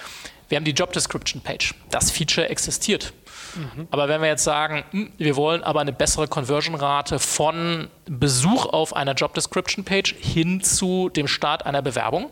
Wir 0.47 0.56
haben 0.56 0.64
die 0.64 0.72
Job 0.72 0.93
Description 0.93 1.41
Page. 1.41 1.76
Das 1.89 2.10
Feature 2.10 2.47
existiert. 2.47 3.12
Mhm. 3.56 3.89
Aber 3.91 4.08
wenn 4.08 4.22
wir 4.22 4.30
jetzt 4.30 4.45
sagen, 4.45 4.86
hm, 4.91 5.12
wir 5.18 5.36
wollen 5.36 5.62
aber 5.62 5.82
eine 5.82 5.91
bessere 5.91 6.30
Conversion-Rate 6.30 7.20
von 7.20 7.89
Besuch 8.06 8.66
auf 8.68 8.95
einer 8.95 9.14
Job 9.14 9.34
Description 9.34 9.84
Page 9.84 10.16
hin 10.18 10.64
zu 10.64 11.10
dem 11.10 11.28
Start 11.28 11.66
einer 11.66 11.82
Bewerbung, 11.82 12.30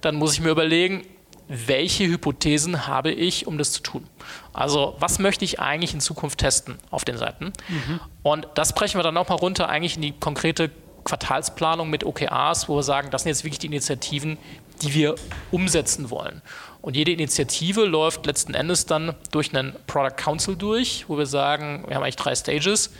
dann 0.00 0.16
muss 0.16 0.32
ich 0.32 0.40
mir 0.40 0.50
überlegen, 0.50 1.06
welche 1.52 2.06
Hypothesen 2.06 2.86
habe 2.86 3.10
ich, 3.10 3.48
um 3.48 3.58
das 3.58 3.72
zu 3.72 3.82
tun. 3.82 4.06
Also 4.52 4.94
was 5.00 5.18
möchte 5.18 5.44
ich 5.44 5.58
eigentlich 5.58 5.92
in 5.92 6.00
Zukunft 6.00 6.38
testen 6.38 6.78
auf 6.90 7.04
den 7.04 7.18
Seiten? 7.18 7.52
Mhm. 7.68 8.00
Und 8.22 8.46
das 8.54 8.72
brechen 8.72 8.98
wir 8.98 9.02
dann 9.02 9.14
nochmal 9.14 9.38
runter 9.38 9.68
eigentlich 9.68 9.96
in 9.96 10.02
die 10.02 10.12
konkrete 10.12 10.70
Quartalsplanung 11.02 11.90
mit 11.90 12.04
OKRs, 12.04 12.68
wo 12.68 12.76
wir 12.76 12.84
sagen, 12.84 13.10
das 13.10 13.24
sind 13.24 13.30
jetzt 13.30 13.42
wirklich 13.42 13.58
die 13.58 13.66
Initiativen, 13.66 14.38
die 14.80 14.94
wir 14.94 15.16
umsetzen 15.50 16.10
wollen. 16.10 16.40
Und 16.82 16.96
jede 16.96 17.10
Initiative 17.10 17.84
läuft 17.84 18.26
letzten 18.26 18.54
Endes 18.54 18.86
dann 18.86 19.16
durch 19.32 19.52
einen 19.52 19.74
Product 19.88 20.16
Council 20.16 20.54
durch, 20.54 21.06
wo 21.08 21.18
wir 21.18 21.26
sagen, 21.26 21.84
wir 21.88 21.96
haben 21.96 22.04
eigentlich 22.04 22.16
drei 22.16 22.34
Stages. 22.36 22.92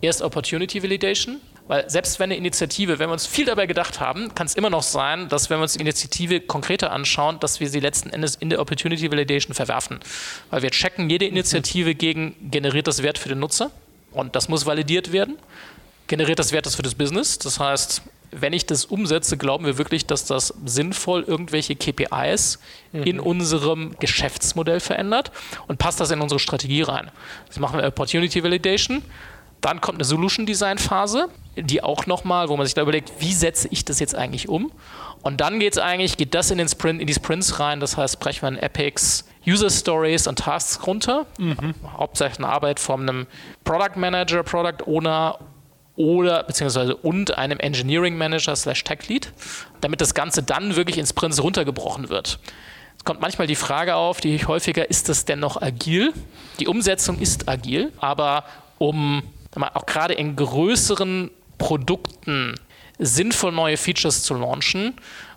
Erst 0.00 0.22
Opportunity 0.22 0.80
Validation, 0.80 1.40
weil 1.68 1.88
selbst 1.90 2.18
wenn 2.20 2.24
eine 2.24 2.36
Initiative, 2.36 2.98
wenn 2.98 3.08
wir 3.08 3.12
uns 3.12 3.26
viel 3.26 3.44
dabei 3.44 3.66
gedacht 3.66 4.00
haben, 4.00 4.34
kann 4.34 4.46
es 4.46 4.54
immer 4.54 4.70
noch 4.70 4.82
sein, 4.82 5.28
dass 5.28 5.50
wenn 5.50 5.58
wir 5.58 5.62
uns 5.62 5.72
die 5.72 5.80
Initiative 5.80 6.40
konkreter 6.40 6.92
anschauen, 6.92 7.40
dass 7.40 7.60
wir 7.60 7.68
sie 7.68 7.80
letzten 7.80 8.10
Endes 8.10 8.36
in 8.36 8.50
der 8.50 8.60
Opportunity 8.60 9.10
Validation 9.10 9.54
verwerfen. 9.54 10.00
Weil 10.50 10.62
wir 10.62 10.70
checken 10.70 11.10
jede 11.10 11.26
Initiative 11.26 11.94
gegen, 11.94 12.36
generiert 12.50 12.86
das 12.86 13.02
Wert 13.02 13.18
für 13.18 13.28
den 13.28 13.40
Nutzer 13.40 13.70
und 14.12 14.36
das 14.36 14.48
muss 14.48 14.64
validiert 14.64 15.12
werden. 15.12 15.36
Generiert 16.06 16.38
das 16.38 16.52
Wert 16.52 16.66
das 16.66 16.76
für 16.76 16.82
das 16.82 16.94
Business. 16.94 17.38
Das 17.38 17.58
heißt, 17.58 18.02
wenn 18.30 18.52
ich 18.52 18.66
das 18.66 18.84
umsetze, 18.84 19.36
glauben 19.36 19.66
wir 19.66 19.78
wirklich, 19.78 20.06
dass 20.06 20.24
das 20.24 20.54
sinnvoll 20.64 21.24
irgendwelche 21.26 21.74
KPIs 21.74 22.58
mhm. 22.92 23.02
in 23.02 23.20
unserem 23.20 23.96
Geschäftsmodell 23.98 24.80
verändert 24.80 25.32
und 25.66 25.78
passt 25.78 26.00
das 26.00 26.10
in 26.10 26.20
unsere 26.20 26.38
Strategie 26.38 26.82
rein. 26.82 27.10
Das 27.48 27.58
machen 27.58 27.80
wir 27.80 27.86
Opportunity 27.86 28.42
Validation. 28.42 29.02
Dann 29.60 29.80
kommt 29.80 29.96
eine 29.98 30.04
Solution 30.04 30.46
Design 30.46 30.78
Phase, 30.78 31.28
die 31.56 31.82
auch 31.82 32.06
nochmal, 32.06 32.48
wo 32.48 32.56
man 32.56 32.66
sich 32.66 32.74
da 32.74 32.82
überlegt, 32.82 33.12
wie 33.18 33.32
setze 33.32 33.68
ich 33.70 33.84
das 33.84 33.98
jetzt 34.00 34.14
eigentlich 34.14 34.48
um? 34.48 34.70
Und 35.22 35.40
dann 35.40 35.58
geht 35.58 35.72
es 35.72 35.78
eigentlich, 35.78 36.16
geht 36.16 36.34
das 36.34 36.50
in 36.50 36.58
den 36.58 36.68
Sprint, 36.68 37.00
in 37.00 37.06
die 37.06 37.14
Sprints 37.14 37.58
rein, 37.58 37.80
das 37.80 37.96
heißt, 37.96 38.20
brechen 38.20 38.42
wir 38.42 38.48
in 38.48 38.58
Epics 38.58 39.24
User 39.46 39.70
Stories 39.70 40.26
und 40.26 40.38
Tasks 40.38 40.86
runter. 40.86 41.26
Mhm. 41.38 41.74
Hauptsächlich 41.96 42.38
eine 42.38 42.48
Arbeit 42.48 42.80
von 42.80 43.00
einem 43.00 43.26
Product 43.64 43.96
Manager, 43.96 44.42
Product 44.42 44.86
Owner 44.86 45.38
oder 45.96 46.42
beziehungsweise 46.42 46.94
und 46.94 47.38
einem 47.38 47.58
Engineering 47.58 48.16
Manager 48.16 48.54
slash 48.54 48.84
Tech 48.84 49.08
Lead, 49.08 49.32
damit 49.80 50.00
das 50.00 50.14
Ganze 50.14 50.42
dann 50.42 50.76
wirklich 50.76 50.98
in 50.98 51.06
Sprints 51.06 51.42
runtergebrochen 51.42 52.08
wird. 52.08 52.38
Es 52.98 53.04
kommt 53.04 53.20
manchmal 53.20 53.46
die 53.46 53.56
Frage 53.56 53.94
auf, 53.94 54.20
die 54.20 54.34
ich 54.34 54.46
häufiger, 54.46 54.90
ist 54.90 55.08
das 55.08 55.24
denn 55.24 55.40
noch 55.40 55.60
agil? 55.60 56.12
Die 56.60 56.66
Umsetzung 56.66 57.18
ist 57.18 57.48
agil, 57.48 57.92
aber 57.98 58.44
um 58.78 59.22
auch 59.62 59.86
gerade 59.86 60.14
in 60.14 60.36
größeren 60.36 61.30
Produkten 61.58 62.54
sinnvoll 62.98 63.52
neue 63.52 63.76
Features 63.76 64.22
zu 64.22 64.34
launchen, 64.34 64.94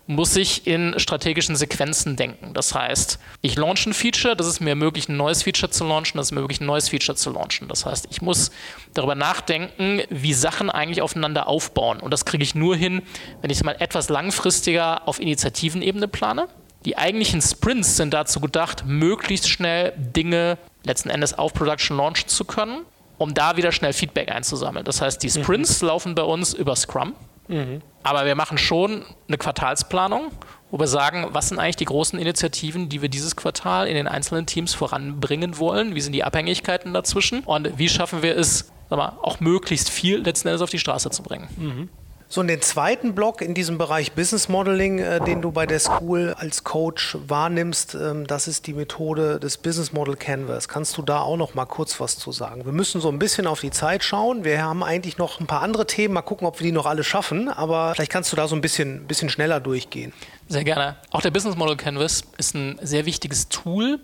muss 0.10 0.36
ich 0.36 0.66
in 0.66 0.98
strategischen 0.98 1.56
Sequenzen 1.56 2.16
denken. 2.16 2.56
Das 2.56 2.74
heißt, 2.74 3.20
ich 3.42 3.56
launch 3.58 3.86
ein 3.86 3.94
Feature, 3.94 4.36
das 4.36 4.48
ist 4.48 4.60
mir 4.60 4.74
möglich, 4.74 5.08
ein 5.08 5.18
neues 5.18 5.44
Feature 5.44 5.72
zu 5.72 5.86
launchen, 5.86 6.18
das 6.18 6.28
ist 6.28 6.32
mir 6.32 6.42
möglich, 6.42 6.62
ein 6.62 6.66
neues 6.66 6.90
Feature 6.90 7.16
zu 7.16 7.30
launchen. 7.30 7.68
Das 7.68 7.86
heißt, 7.86 8.08
ich 8.10 8.24
muss 8.24 8.50
darüber 8.96 9.14
nachdenken, 9.14 10.02
wie 10.10 10.34
Sachen 10.34 10.72
eigentlich 10.72 11.04
aufeinander 11.04 11.48
aufbauen. 11.48 12.00
Und 12.00 12.10
das 12.10 12.26
kriege 12.26 12.44
ich 12.44 12.56
nur 12.56 12.76
hin, 12.76 13.04
wenn 13.42 13.52
ich 13.52 13.58
es 13.58 13.64
mal 13.64 13.76
etwas 13.78 14.10
langfristiger 14.10 15.08
auf 15.08 15.20
Initiativenebene 15.20 16.08
plane. 16.08 16.48
Die 16.86 16.98
eigentlichen 16.98 17.42
Sprints 17.42 17.96
sind 17.96 18.12
dazu 18.12 18.40
gedacht, 18.40 18.86
möglichst 18.88 19.48
schnell 19.48 19.94
Dinge 19.96 20.58
letzten 20.86 21.12
Endes 21.12 21.38
auf 21.38 21.54
Production 21.54 21.98
launchen 21.98 22.30
zu 22.30 22.46
können 22.46 22.80
um 23.20 23.36
da 23.36 23.58
wieder 23.58 23.72
schnell 23.72 23.94
Feedback 23.94 24.32
einzusammeln. 24.32 24.86
Das 24.86 25.02
heißt, 25.02 25.22
die 25.22 25.30
Sprints 25.30 25.82
mhm. 25.82 25.88
laufen 25.88 26.16
bei 26.16 26.24
uns 26.24 26.54
über 26.54 26.76
Scrum, 26.76 27.14
mhm. 27.48 27.82
aber 28.02 28.26
wir 28.26 28.34
machen 28.34 28.58
schon 28.58 29.04
eine 29.28 29.38
Quartalsplanung, 29.38 30.32
wo 30.72 30.80
wir 30.80 30.88
sagen, 30.88 31.28
was 31.32 31.50
sind 31.50 31.60
eigentlich 31.60 31.76
die 31.76 31.86
großen 31.86 32.18
Initiativen, 32.18 32.90
die 32.90 33.02
wir 33.02 33.10
dieses 33.10 33.36
Quartal 33.36 33.88
in 33.88 33.96
den 33.96 34.08
einzelnen 34.08 34.46
Teams 34.46 34.74
voranbringen 34.74 35.60
wollen, 35.60 35.96
wie 35.96 36.02
sind 36.02 36.14
die 36.14 36.24
Abhängigkeiten 36.24 36.94
dazwischen 36.94 37.42
und 37.42 37.78
wie 37.78 37.90
schaffen 37.90 38.24
wir 38.24 38.38
es, 38.38 38.72
mal, 38.90 39.14
auch 39.22 39.40
möglichst 39.40 39.90
viel 39.90 40.18
letzten 40.20 40.48
Endes 40.48 40.62
auf 40.62 40.70
die 40.70 40.80
Straße 40.80 41.10
zu 41.12 41.22
bringen. 41.22 41.48
Mhm. 41.58 41.90
So, 42.32 42.42
und 42.42 42.48
den 42.48 42.62
zweiten 42.62 43.16
Block 43.16 43.42
in 43.42 43.56
diesem 43.56 43.80
Bereich 43.80 44.12
Business 44.12 44.50
Modeling, 44.50 45.00
äh, 45.00 45.20
den 45.20 45.42
du 45.42 45.52
bei 45.52 45.66
der 45.66 45.80
School 45.80 46.36
als 46.38 46.64
Coach 46.64 47.18
wahrnimmst, 47.28 47.96
ähm, 47.96 48.28
das 48.28 48.48
ist 48.48 48.68
die 48.68 48.74
Methode 48.74 49.40
des 49.40 49.58
Business 49.58 49.94
Model 49.94 50.16
Canvas. 50.16 50.68
Kannst 50.68 50.96
du 51.00 51.02
da 51.02 51.22
auch 51.22 51.38
noch 51.38 51.56
mal 51.56 51.66
kurz 51.66 52.00
was 52.00 52.20
zu 52.20 52.32
sagen? 52.32 52.66
Wir 52.66 52.72
müssen 52.72 53.02
so 53.02 53.10
ein 53.10 53.18
bisschen 53.18 53.48
auf 53.48 53.62
die 53.62 53.72
Zeit 53.72 54.04
schauen. 54.04 54.44
Wir 54.44 54.62
haben 54.62 54.84
eigentlich 54.84 55.18
noch 55.18 55.40
ein 55.40 55.48
paar 55.48 55.64
andere 55.64 55.88
Themen. 55.88 56.14
Mal 56.14 56.22
gucken, 56.22 56.46
ob 56.46 56.60
wir 56.60 56.66
die 56.66 56.72
noch 56.72 56.86
alle 56.86 57.04
schaffen. 57.04 57.50
Aber 57.50 57.96
vielleicht 57.96 58.12
kannst 58.12 58.32
du 58.32 58.36
da 58.36 58.48
so 58.48 58.54
ein 58.56 58.62
bisschen, 58.62 59.08
bisschen 59.08 59.30
schneller 59.30 59.60
durchgehen. 59.60 60.14
Sehr 60.48 60.64
gerne. 60.64 60.98
Auch 61.10 61.22
der 61.22 61.32
Business 61.32 61.56
Model 61.56 61.78
Canvas 61.78 62.26
ist 62.38 62.54
ein 62.54 62.78
sehr 62.84 63.08
wichtiges 63.08 63.50
Tool 63.50 64.00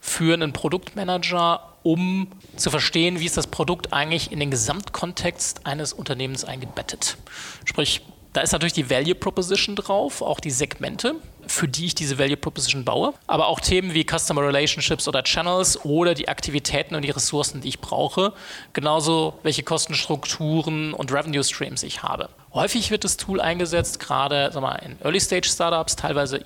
für 0.00 0.34
einen 0.34 0.52
Produktmanager, 0.52 1.67
um 1.82 2.28
zu 2.56 2.70
verstehen, 2.70 3.20
wie 3.20 3.26
ist 3.26 3.36
das 3.36 3.46
Produkt 3.46 3.92
eigentlich 3.92 4.32
in 4.32 4.40
den 4.40 4.50
Gesamtkontext 4.50 5.66
eines 5.66 5.92
Unternehmens 5.92 6.44
eingebettet. 6.44 7.16
Sprich, 7.64 8.02
da 8.32 8.42
ist 8.42 8.52
natürlich 8.52 8.74
die 8.74 8.90
Value 8.90 9.14
Proposition 9.14 9.74
drauf, 9.74 10.22
auch 10.22 10.38
die 10.38 10.50
Segmente, 10.50 11.16
für 11.46 11.66
die 11.66 11.86
ich 11.86 11.94
diese 11.94 12.18
Value 12.18 12.36
Proposition 12.36 12.84
baue, 12.84 13.14
aber 13.26 13.46
auch 13.46 13.58
Themen 13.58 13.94
wie 13.94 14.04
Customer 14.04 14.42
Relationships 14.42 15.08
oder 15.08 15.22
Channels 15.22 15.82
oder 15.84 16.14
die 16.14 16.28
Aktivitäten 16.28 16.94
und 16.94 17.02
die 17.02 17.10
Ressourcen, 17.10 17.62
die 17.62 17.68
ich 17.68 17.80
brauche, 17.80 18.34
genauso 18.74 19.38
welche 19.42 19.62
Kostenstrukturen 19.62 20.92
und 20.92 21.10
Revenue 21.10 21.42
Streams 21.42 21.82
ich 21.82 22.02
habe. 22.02 22.28
Häufig 22.52 22.90
wird 22.90 23.04
das 23.04 23.16
Tool 23.16 23.40
eingesetzt, 23.40 23.98
gerade 23.98 24.50
mal, 24.60 24.76
in 24.76 25.00
Early 25.00 25.20
Stage 25.20 25.48
Startups, 25.48 25.96
teilweise 25.96 26.38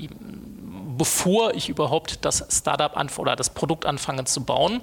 bevor 0.96 1.54
ich 1.54 1.68
überhaupt 1.68 2.24
das 2.24 2.44
Startup 2.50 2.92
oder 3.18 3.36
das 3.36 3.50
Produkt 3.50 3.86
anfange 3.86 4.24
zu 4.24 4.44
bauen, 4.44 4.80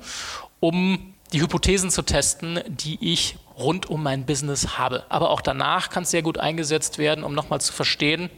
um 0.60 1.14
die 1.32 1.42
Hypothesen 1.42 1.92
zu 1.92 2.02
testen, 2.02 2.60
die 2.68 2.98
ich 3.02 3.38
rund 3.58 3.90
um 3.90 4.02
mein 4.02 4.26
Business 4.26 4.78
habe. 4.78 5.04
Aber 5.10 5.30
auch 5.30 5.42
danach 5.42 5.90
kann 5.90 6.04
es 6.04 6.12
sehr 6.12 6.22
gut 6.22 6.38
eingesetzt 6.38 6.98
werden, 6.98 7.24
um 7.24 7.34
nochmal 7.34 7.62
zu 7.62 7.74
verstehen, 7.74 8.30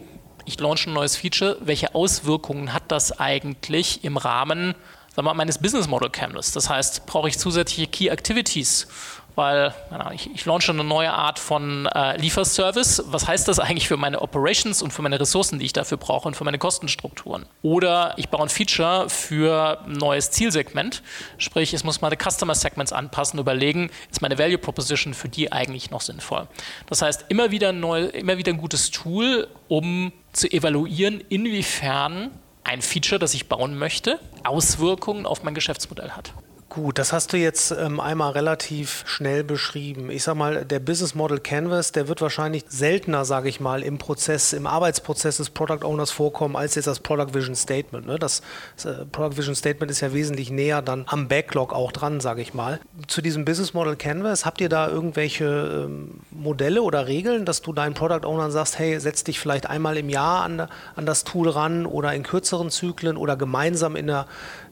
ich 0.46 0.60
launche 0.60 0.90
ein 0.90 0.94
neues 0.94 1.16
Feature, 1.16 1.58
welche 1.62 1.94
Auswirkungen 1.94 2.74
hat 2.74 2.84
das 2.88 3.20
eigentlich 3.20 4.04
im 4.04 4.18
Rahmen 4.18 4.76
sagen 5.16 5.28
wir, 5.28 5.34
meines 5.34 5.58
Business 5.58 5.88
Model 5.88 6.10
Canvas? 6.10 6.52
Das 6.52 6.70
heißt, 6.70 7.06
brauche 7.06 7.28
ich 7.28 7.38
zusätzliche 7.38 7.88
Key 7.88 8.08
Activities? 8.08 8.88
Weil 9.36 9.74
ich, 10.14 10.30
ich 10.34 10.46
launche 10.46 10.72
eine 10.72 10.84
neue 10.84 11.12
Art 11.12 11.40
von 11.40 11.86
äh, 11.88 12.18
Lieferservice. 12.18 13.04
Was 13.08 13.28
heißt 13.28 13.48
das 13.48 13.60
eigentlich 13.60 13.88
für 13.88 13.98
meine 13.98 14.22
Operations 14.22 14.82
und 14.82 14.92
für 14.92 15.02
meine 15.02 15.20
Ressourcen, 15.20 15.60
die 15.60 15.66
ich 15.66 15.74
dafür 15.74 15.98
brauche 15.98 16.28
und 16.28 16.36
für 16.36 16.44
meine 16.44 16.58
Kostenstrukturen? 16.58 17.46
Oder 17.62 18.14
ich 18.18 18.30
baue 18.30 18.44
ein 18.44 18.50
Feature 18.50 19.10
für 19.10 19.82
ein 19.86 19.94
neues 19.94 20.32
Zielsegment, 20.32 21.04
sprich, 21.38 21.74
es 21.74 21.84
muss 21.84 22.02
meine 22.02 22.18
Customer 22.18 22.56
Segments 22.56 22.94
anpassen, 22.94 23.40
überlegen, 23.40 23.90
ist 24.10 24.22
meine 24.22 24.38
Value 24.38 24.58
Proposition 24.58 25.14
für 25.14 25.30
die 25.30 25.52
eigentlich 25.52 25.92
noch 25.92 26.02
sinnvoll? 26.02 26.48
Das 26.88 27.02
heißt, 27.02 27.26
immer 27.30 27.52
wieder, 27.52 27.72
neu, 27.72 28.06
immer 28.06 28.38
wieder 28.38 28.52
ein 28.52 28.58
gutes 28.58 28.92
Tool, 28.92 29.48
um 29.68 30.12
zu 30.34 30.52
evaluieren, 30.52 31.24
inwiefern 31.30 32.32
ein 32.64 32.82
Feature, 32.82 33.20
das 33.20 33.34
ich 33.34 33.48
bauen 33.50 33.78
möchte, 33.78 34.20
Auswirkungen 34.44 35.26
auf 35.26 35.44
mein 35.44 35.54
Geschäftsmodell 35.54 36.12
hat. 36.12 36.34
Gut, 36.74 37.00
das 37.00 37.12
hast 37.12 37.34
du 37.34 37.38
jetzt 37.38 37.72
ähm, 37.72 38.00
einmal 38.00 38.32
relativ 38.32 39.04
schnell 39.06 39.44
beschrieben. 39.44 40.10
Ich 40.10 40.24
sag 40.24 40.36
mal, 40.36 40.64
der 40.64 40.80
Business 40.80 41.16
Model 41.16 41.38
Canvas, 41.38 41.92
der 41.92 42.08
wird 42.08 42.22
wahrscheinlich 42.22 42.64
seltener, 42.70 43.26
sage 43.26 43.50
ich 43.50 43.60
mal, 43.60 43.84
im 43.84 43.98
Prozess, 43.98 44.54
im 44.54 44.66
Arbeitsprozess 44.66 45.36
des 45.36 45.50
Product 45.50 45.84
Owners 45.84 46.12
vorkommen, 46.12 46.56
als 46.56 46.76
jetzt 46.76 46.86
das 46.86 47.02
Product 47.02 47.34
Vision 47.34 47.56
Statement. 47.56 48.08
Ne? 48.08 48.18
Das, 48.18 48.42
das 48.78 48.86
äh, 48.86 49.06
Product 49.06 49.36
Vision 49.36 49.54
Statement 49.54 49.92
ist 49.92 50.00
ja 50.00 50.14
wesentlich 50.14 50.50
näher 50.50 50.82
dann 50.82 51.04
am 51.08 51.28
Backlog 51.28 51.74
auch 51.74 51.92
dran, 51.92 52.22
sage 52.22 52.42
ich 52.42 52.54
mal. 52.54 52.80
Zu 53.06 53.22
diesem 53.22 53.44
Business 53.44 53.74
Model 53.74 53.98
Canvas, 53.98 54.46
habt 54.46 54.62
ihr 54.62 54.70
da 54.70 54.88
irgendwelche 54.88 55.88
ähm, 55.88 56.22
Modelle 56.32 56.84
oder 56.84 57.06
Regeln, 57.06 57.44
dass 57.44 57.62
du 57.62 57.74
deinen 57.74 57.96
Product 57.96 58.26
Ownern 58.26 58.50
sagst, 58.50 58.80
hey, 58.80 58.98
setz 58.98 59.26
dich 59.26 59.42
vielleicht 59.42 59.70
einmal 59.70 59.98
im 59.98 60.08
Jahr 60.08 60.44
an, 60.44 60.70
an 60.96 61.06
das 61.06 61.26
Tool 61.26 61.50
ran 61.50 61.86
oder 61.86 62.14
in 62.14 62.24
kürzeren 62.24 62.70
Zyklen 62.70 63.18
oder 63.18 63.36
gemeinsam 63.36 63.98
in 63.98 64.08
äh, 64.08 64.24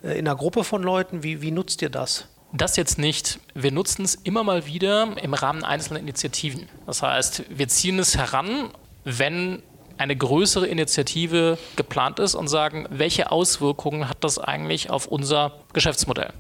in 0.04 0.28
einer 0.28 0.36
Gruppe 0.36 0.64
von 0.64 0.84
Leuten? 0.84 1.24
Wie, 1.24 1.42
wie 1.42 1.52
nutzt 1.52 1.82
ihr 1.82 1.90
ihr 1.90 1.92
das? 1.92 2.26
Das 2.52 2.78
jetzt 2.78 2.98
nicht. 2.98 3.40
Wir 3.54 3.72
nutzen 3.72 4.04
es 4.06 4.16
immer 4.16 4.44
mal 4.44 4.66
wieder 4.66 5.16
im 5.22 5.34
Rahmen 5.34 5.64
einzelner 5.64 6.00
Initiativen. 6.00 6.68
Das 6.88 7.04
heißt, 7.04 7.44
wir 7.50 7.68
ziehen 7.68 8.00
es 8.00 8.18
heran, 8.18 8.70
wenn 9.04 9.62
eine 9.98 10.16
größere 10.16 10.66
Initiative 10.66 11.58
geplant 11.76 12.20
ist 12.20 12.34
und 12.34 12.48
sagen, 12.48 12.88
welche 12.90 13.32
Auswirkungen 13.32 14.08
hat 14.08 14.24
das 14.24 14.40
eigentlich 14.40 14.90
auf 14.90 15.08
unser 15.08 15.60
Geschäftsmodell? 15.74 16.34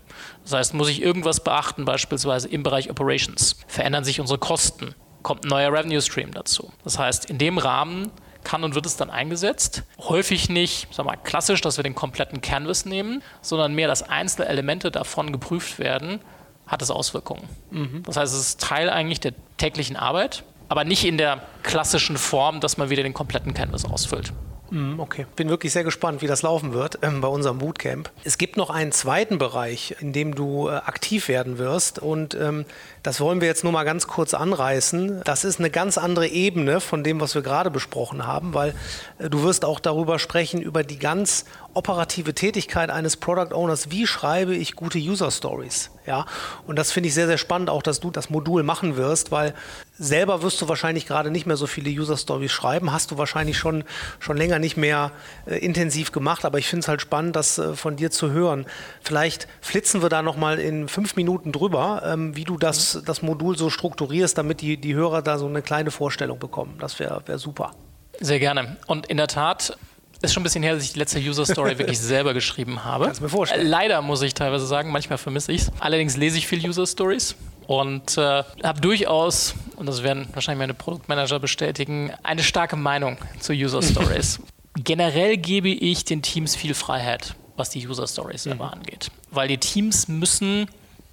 Das 0.43 0.53
heißt, 0.53 0.73
muss 0.73 0.87
ich 0.87 1.01
irgendwas 1.01 1.43
beachten, 1.43 1.85
beispielsweise 1.85 2.47
im 2.47 2.63
Bereich 2.63 2.89
Operations? 2.89 3.57
Verändern 3.67 4.05
sich 4.05 4.21
unsere 4.21 4.39
Kosten? 4.39 4.95
Kommt 5.21 5.43
ein 5.45 5.49
neuer 5.49 5.73
Revenue 5.73 6.01
Stream 6.01 6.31
dazu? 6.31 6.71
Das 6.85 6.97
heißt, 6.97 7.25
in 7.29 7.37
dem 7.37 7.57
Rahmen 7.57 8.11
kann 8.43 8.63
und 8.63 8.75
wird 8.75 8.85
es 8.85 8.97
dann 8.97 9.09
eingesetzt. 9.09 9.83
Häufig 9.99 10.49
nicht, 10.49 10.87
sag 10.91 11.05
mal, 11.05 11.17
klassisch, 11.17 11.61
dass 11.61 11.77
wir 11.77 11.83
den 11.83 11.95
kompletten 11.95 12.41
Canvas 12.41 12.85
nehmen, 12.85 13.21
sondern 13.41 13.73
mehr, 13.73 13.87
dass 13.87 14.03
einzelne 14.03 14.47
Elemente 14.47 14.91
davon 14.91 15.31
geprüft 15.31 15.79
werden, 15.79 16.19
hat 16.67 16.81
es 16.81 16.91
Auswirkungen. 16.91 17.47
Mhm. 17.71 18.03
Das 18.03 18.17
heißt, 18.17 18.33
es 18.33 18.39
ist 18.39 18.61
Teil 18.61 18.89
eigentlich 18.89 19.19
der 19.19 19.33
täglichen 19.57 19.95
Arbeit, 19.95 20.43
aber 20.67 20.83
nicht 20.83 21.03
in 21.03 21.17
der 21.17 21.41
klassischen 21.63 22.17
Form, 22.17 22.59
dass 22.59 22.77
man 22.77 22.89
wieder 22.89 23.03
den 23.03 23.13
kompletten 23.13 23.53
Canvas 23.53 23.85
ausfüllt. 23.85 24.33
Mhm, 24.71 24.99
okay, 24.99 25.25
bin 25.35 25.49
wirklich 25.49 25.73
sehr 25.73 25.83
gespannt, 25.83 26.21
wie 26.21 26.27
das 26.27 26.41
laufen 26.41 26.73
wird 26.73 26.99
ähm, 27.01 27.21
bei 27.21 27.27
unserem 27.27 27.57
Bootcamp. 27.57 28.11
Es 28.23 28.37
gibt 28.37 28.57
noch 28.57 28.69
einen 28.69 28.91
zweiten 28.91 29.37
Bereich, 29.37 29.95
in 29.99 30.13
dem 30.13 30.35
du 30.35 30.67
äh, 30.67 30.73
aktiv 30.73 31.27
werden 31.27 31.57
wirst 31.57 31.99
und 31.99 32.35
ähm, 32.35 32.65
das 33.03 33.21
wollen 33.21 33.41
wir 33.41 33.47
jetzt 33.47 33.63
nur 33.63 33.73
mal 33.73 33.83
ganz 33.83 34.07
kurz 34.07 34.33
anreißen. 34.33 35.21
Das 35.23 35.43
ist 35.43 35.59
eine 35.59 35.69
ganz 35.69 35.97
andere 35.97 36.27
Ebene 36.27 36.81
von 36.81 37.03
dem, 37.03 37.19
was 37.21 37.35
wir 37.35 37.41
gerade 37.41 37.71
besprochen 37.71 38.27
haben, 38.27 38.53
weil 38.53 38.73
äh, 39.17 39.29
du 39.29 39.43
wirst 39.43 39.65
auch 39.65 39.79
darüber 39.79 40.19
sprechen, 40.19 40.61
über 40.61 40.83
die 40.83 40.99
ganz 40.99 41.45
operative 41.73 42.33
Tätigkeit 42.33 42.89
eines 42.89 43.17
Product 43.17 43.53
Owners. 43.53 43.91
Wie 43.91 44.07
schreibe 44.07 44.55
ich 44.55 44.75
gute 44.75 44.97
User 44.97 45.31
Stories? 45.31 45.91
Ja, 46.05 46.25
und 46.65 46.77
das 46.77 46.91
finde 46.91 47.07
ich 47.07 47.13
sehr, 47.13 47.27
sehr 47.27 47.37
spannend, 47.37 47.69
auch 47.69 47.83
dass 47.83 47.99
du 47.99 48.09
das 48.09 48.29
Modul 48.31 48.63
machen 48.63 48.97
wirst, 48.97 49.31
weil 49.31 49.53
selber 49.99 50.41
wirst 50.41 50.59
du 50.61 50.67
wahrscheinlich 50.67 51.05
gerade 51.05 51.29
nicht 51.29 51.45
mehr 51.45 51.57
so 51.57 51.67
viele 51.67 51.91
User 51.91 52.17
Stories 52.17 52.51
schreiben. 52.51 52.91
Hast 52.91 53.11
du 53.11 53.17
wahrscheinlich 53.17 53.57
schon, 53.57 53.83
schon 54.19 54.37
länger 54.37 54.57
nicht 54.57 54.77
mehr 54.77 55.11
äh, 55.45 55.57
intensiv 55.59 56.11
gemacht, 56.11 56.45
aber 56.45 56.57
ich 56.57 56.67
finde 56.67 56.81
es 56.81 56.87
halt 56.87 57.01
spannend, 57.01 57.35
das 57.35 57.59
äh, 57.59 57.75
von 57.75 57.95
dir 57.97 58.09
zu 58.09 58.31
hören. 58.31 58.65
Vielleicht 59.03 59.47
flitzen 59.61 60.01
wir 60.01 60.09
da 60.09 60.21
nochmal 60.21 60.57
in 60.57 60.87
fünf 60.87 61.15
Minuten 61.15 61.51
drüber, 61.51 62.01
ähm, 62.05 62.35
wie 62.35 62.45
du 62.45 62.57
das 62.57 62.88
das, 62.93 63.21
Modul 63.21 63.57
so 63.57 63.69
strukturierst, 63.69 64.37
damit 64.37 64.61
die, 64.61 64.77
die 64.77 64.95
Hörer 64.95 65.21
da 65.21 65.37
so 65.37 65.47
eine 65.47 65.61
kleine 65.61 65.91
Vorstellung 65.91 66.39
bekommen. 66.39 66.75
Das 66.79 66.99
wäre 66.99 67.21
wär 67.25 67.37
super. 67.37 67.71
Sehr 68.19 68.39
gerne. 68.39 68.77
Und 68.87 69.05
in 69.07 69.17
der 69.17 69.27
Tat, 69.27 69.77
ist 70.21 70.33
schon 70.33 70.41
ein 70.41 70.43
bisschen 70.43 70.63
her, 70.63 70.73
dass 70.75 70.83
ich 70.83 70.93
die 70.93 70.99
letzte 70.99 71.19
User 71.19 71.45
Story 71.45 71.77
wirklich 71.77 71.99
selber 71.99 72.33
geschrieben 72.33 72.83
habe. 72.83 73.05
Kannst 73.05 73.21
mir 73.21 73.29
vorstellen. 73.29 73.67
Leider 73.67 74.01
muss 74.01 74.21
ich 74.21 74.33
teilweise 74.33 74.65
sagen, 74.65 74.91
manchmal 74.91 75.17
vermisse 75.17 75.51
ich 75.51 75.61
es. 75.61 75.71
Allerdings 75.79 76.17
lese 76.17 76.37
ich 76.37 76.47
viel 76.47 76.67
User 76.67 76.85
Stories 76.85 77.35
und 77.67 78.17
äh, 78.17 78.43
habe 78.63 78.81
durchaus, 78.81 79.55
und 79.77 79.85
das 79.85 80.03
werden 80.03 80.27
wahrscheinlich 80.33 80.59
meine 80.59 80.73
Produktmanager 80.73 81.39
bestätigen, 81.39 82.11
eine 82.23 82.43
starke 82.43 82.75
Meinung 82.75 83.17
zu 83.39 83.53
User 83.53 83.81
Stories. 83.81 84.39
Generell 84.75 85.37
gebe 85.37 85.69
ich 85.69 86.03
den 86.05 86.21
Teams 86.21 86.55
viel 86.55 86.73
Freiheit, 86.73 87.35
was 87.55 87.69
die 87.69 87.87
User 87.87 88.07
Stories 88.07 88.45
mhm. 88.45 88.61
angeht. 88.61 89.11
Weil 89.31 89.47
die 89.47 89.57
Teams 89.57 90.07
müssen 90.07 90.67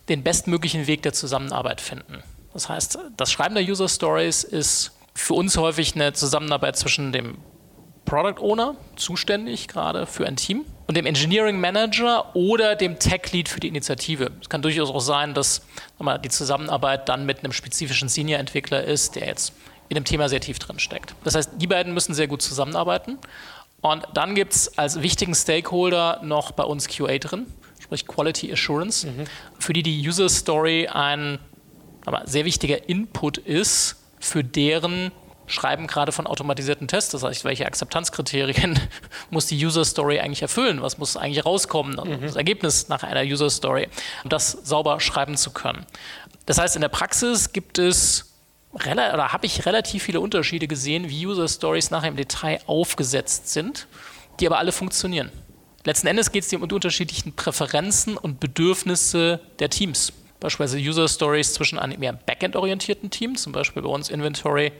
den 0.08 0.22
bestmöglichen 0.22 0.86
Weg 0.86 1.02
der 1.02 1.12
Zusammenarbeit 1.12 1.80
finden. 1.80 2.22
Das 2.52 2.68
heißt, 2.68 2.98
das 3.16 3.30
Schreiben 3.30 3.54
der 3.54 3.64
User 3.64 3.88
Stories 3.88 4.44
ist 4.44 4.92
für 5.14 5.34
uns 5.34 5.56
häufig 5.56 5.94
eine 5.94 6.12
Zusammenarbeit 6.12 6.76
zwischen 6.76 7.12
dem 7.12 7.38
Product 8.04 8.40
Owner, 8.40 8.76
zuständig 8.94 9.66
gerade 9.66 10.06
für 10.06 10.26
ein 10.26 10.36
Team, 10.36 10.64
und 10.86 10.96
dem 10.96 11.06
Engineering 11.06 11.58
Manager 11.60 12.36
oder 12.36 12.76
dem 12.76 13.00
Tech 13.00 13.32
Lead 13.32 13.48
für 13.48 13.58
die 13.58 13.66
Initiative. 13.66 14.30
Es 14.40 14.48
kann 14.48 14.62
durchaus 14.62 14.90
auch 14.90 15.00
sein, 15.00 15.34
dass 15.34 15.62
die 16.22 16.28
Zusammenarbeit 16.28 17.08
dann 17.08 17.26
mit 17.26 17.40
einem 17.40 17.52
spezifischen 17.52 18.08
Senior-Entwickler 18.08 18.84
ist, 18.84 19.16
der 19.16 19.26
jetzt 19.26 19.52
in 19.88 19.96
dem 19.96 20.04
Thema 20.04 20.28
sehr 20.28 20.40
tief 20.40 20.60
drin 20.60 20.78
steckt. 20.78 21.16
Das 21.24 21.34
heißt, 21.34 21.50
die 21.56 21.66
beiden 21.66 21.92
müssen 21.92 22.14
sehr 22.14 22.28
gut 22.28 22.40
zusammenarbeiten. 22.42 23.18
Und 23.80 24.06
dann 24.14 24.36
gibt 24.36 24.54
es 24.54 24.78
als 24.78 25.02
wichtigen 25.02 25.34
Stakeholder 25.34 26.20
noch 26.22 26.52
bei 26.52 26.62
uns 26.62 26.86
QA 26.86 27.18
drin 27.18 27.46
sprich 27.86 28.06
Quality 28.06 28.52
Assurance, 28.52 29.06
mhm. 29.06 29.24
für 29.58 29.72
die 29.72 29.82
die 29.82 30.06
User 30.06 30.28
Story 30.28 30.88
ein 30.88 31.38
aber 32.04 32.22
sehr 32.24 32.44
wichtiger 32.44 32.88
Input 32.88 33.36
ist 33.36 33.96
für 34.20 34.44
deren 34.44 35.10
Schreiben 35.48 35.86
gerade 35.86 36.12
von 36.12 36.26
automatisierten 36.26 36.88
Tests. 36.88 37.10
Das 37.10 37.22
heißt, 37.22 37.44
welche 37.44 37.66
Akzeptanzkriterien 37.66 38.78
muss 39.30 39.46
die 39.46 39.64
User 39.64 39.84
Story 39.84 40.18
eigentlich 40.20 40.42
erfüllen? 40.42 40.82
Was 40.82 40.98
muss 40.98 41.16
eigentlich 41.16 41.44
rauskommen? 41.44 41.94
Mhm. 41.94 42.22
Das 42.22 42.36
Ergebnis 42.36 42.88
nach 42.88 43.02
einer 43.02 43.22
User 43.22 43.50
Story, 43.50 43.88
um 44.24 44.30
das 44.30 44.52
sauber 44.52 45.00
schreiben 45.00 45.36
zu 45.36 45.50
können. 45.50 45.84
Das 46.46 46.58
heißt, 46.58 46.76
in 46.76 46.82
der 46.82 46.88
Praxis 46.88 47.52
gibt 47.52 47.78
es 47.78 48.32
oder 48.72 49.32
habe 49.32 49.46
ich 49.46 49.64
relativ 49.64 50.02
viele 50.02 50.20
Unterschiede 50.20 50.68
gesehen, 50.68 51.08
wie 51.08 51.26
User 51.26 51.48
Stories 51.48 51.90
nachher 51.90 52.08
im 52.08 52.16
Detail 52.16 52.60
aufgesetzt 52.66 53.48
sind, 53.48 53.86
die 54.38 54.46
aber 54.46 54.58
alle 54.58 54.70
funktionieren. 54.70 55.32
Letzten 55.86 56.08
Endes 56.08 56.32
geht 56.32 56.44
es 56.44 56.52
um 56.52 56.66
die 56.68 56.74
unterschiedlichen 56.74 57.32
Präferenzen 57.32 58.16
und 58.16 58.40
Bedürfnisse 58.40 59.40
der 59.60 59.70
Teams. 59.70 60.12
Beispielsweise 60.40 60.78
User 60.78 61.06
Stories 61.06 61.54
zwischen 61.54 61.78
einem 61.78 62.02
eher 62.02 62.12
Backend-orientierten 62.12 63.08
Team, 63.08 63.36
zum 63.36 63.52
Beispiel 63.52 63.82
bei 63.82 63.88
uns 63.88 64.10
Inventory 64.10 64.72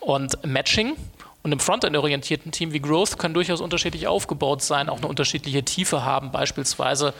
und 0.00 0.44
Matching. 0.44 0.96
Und 1.42 1.52
im 1.52 1.58
Frontend-orientierten 1.58 2.52
Team 2.52 2.74
wie 2.74 2.80
Growth 2.80 3.16
können 3.16 3.32
durchaus 3.32 3.62
unterschiedlich 3.62 4.06
aufgebaut 4.06 4.62
sein, 4.62 4.90
auch 4.90 4.98
eine 4.98 5.08
unterschiedliche 5.08 5.64
Tiefe 5.64 6.04
haben, 6.04 6.30
beispielsweise 6.32 7.14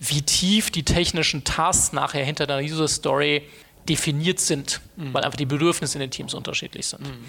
wie 0.00 0.22
tief 0.22 0.72
die 0.72 0.82
technischen 0.82 1.44
Tasks 1.44 1.92
nachher 1.92 2.24
hinter 2.24 2.48
der 2.48 2.58
User 2.58 2.88
Story 2.88 3.42
definiert 3.88 4.40
sind, 4.40 4.80
mhm. 4.96 5.14
weil 5.14 5.22
einfach 5.22 5.38
die 5.38 5.46
Bedürfnisse 5.46 5.98
in 5.98 6.00
den 6.00 6.10
Teams 6.10 6.34
unterschiedlich 6.34 6.88
sind. 6.88 7.02
Mhm. 7.02 7.26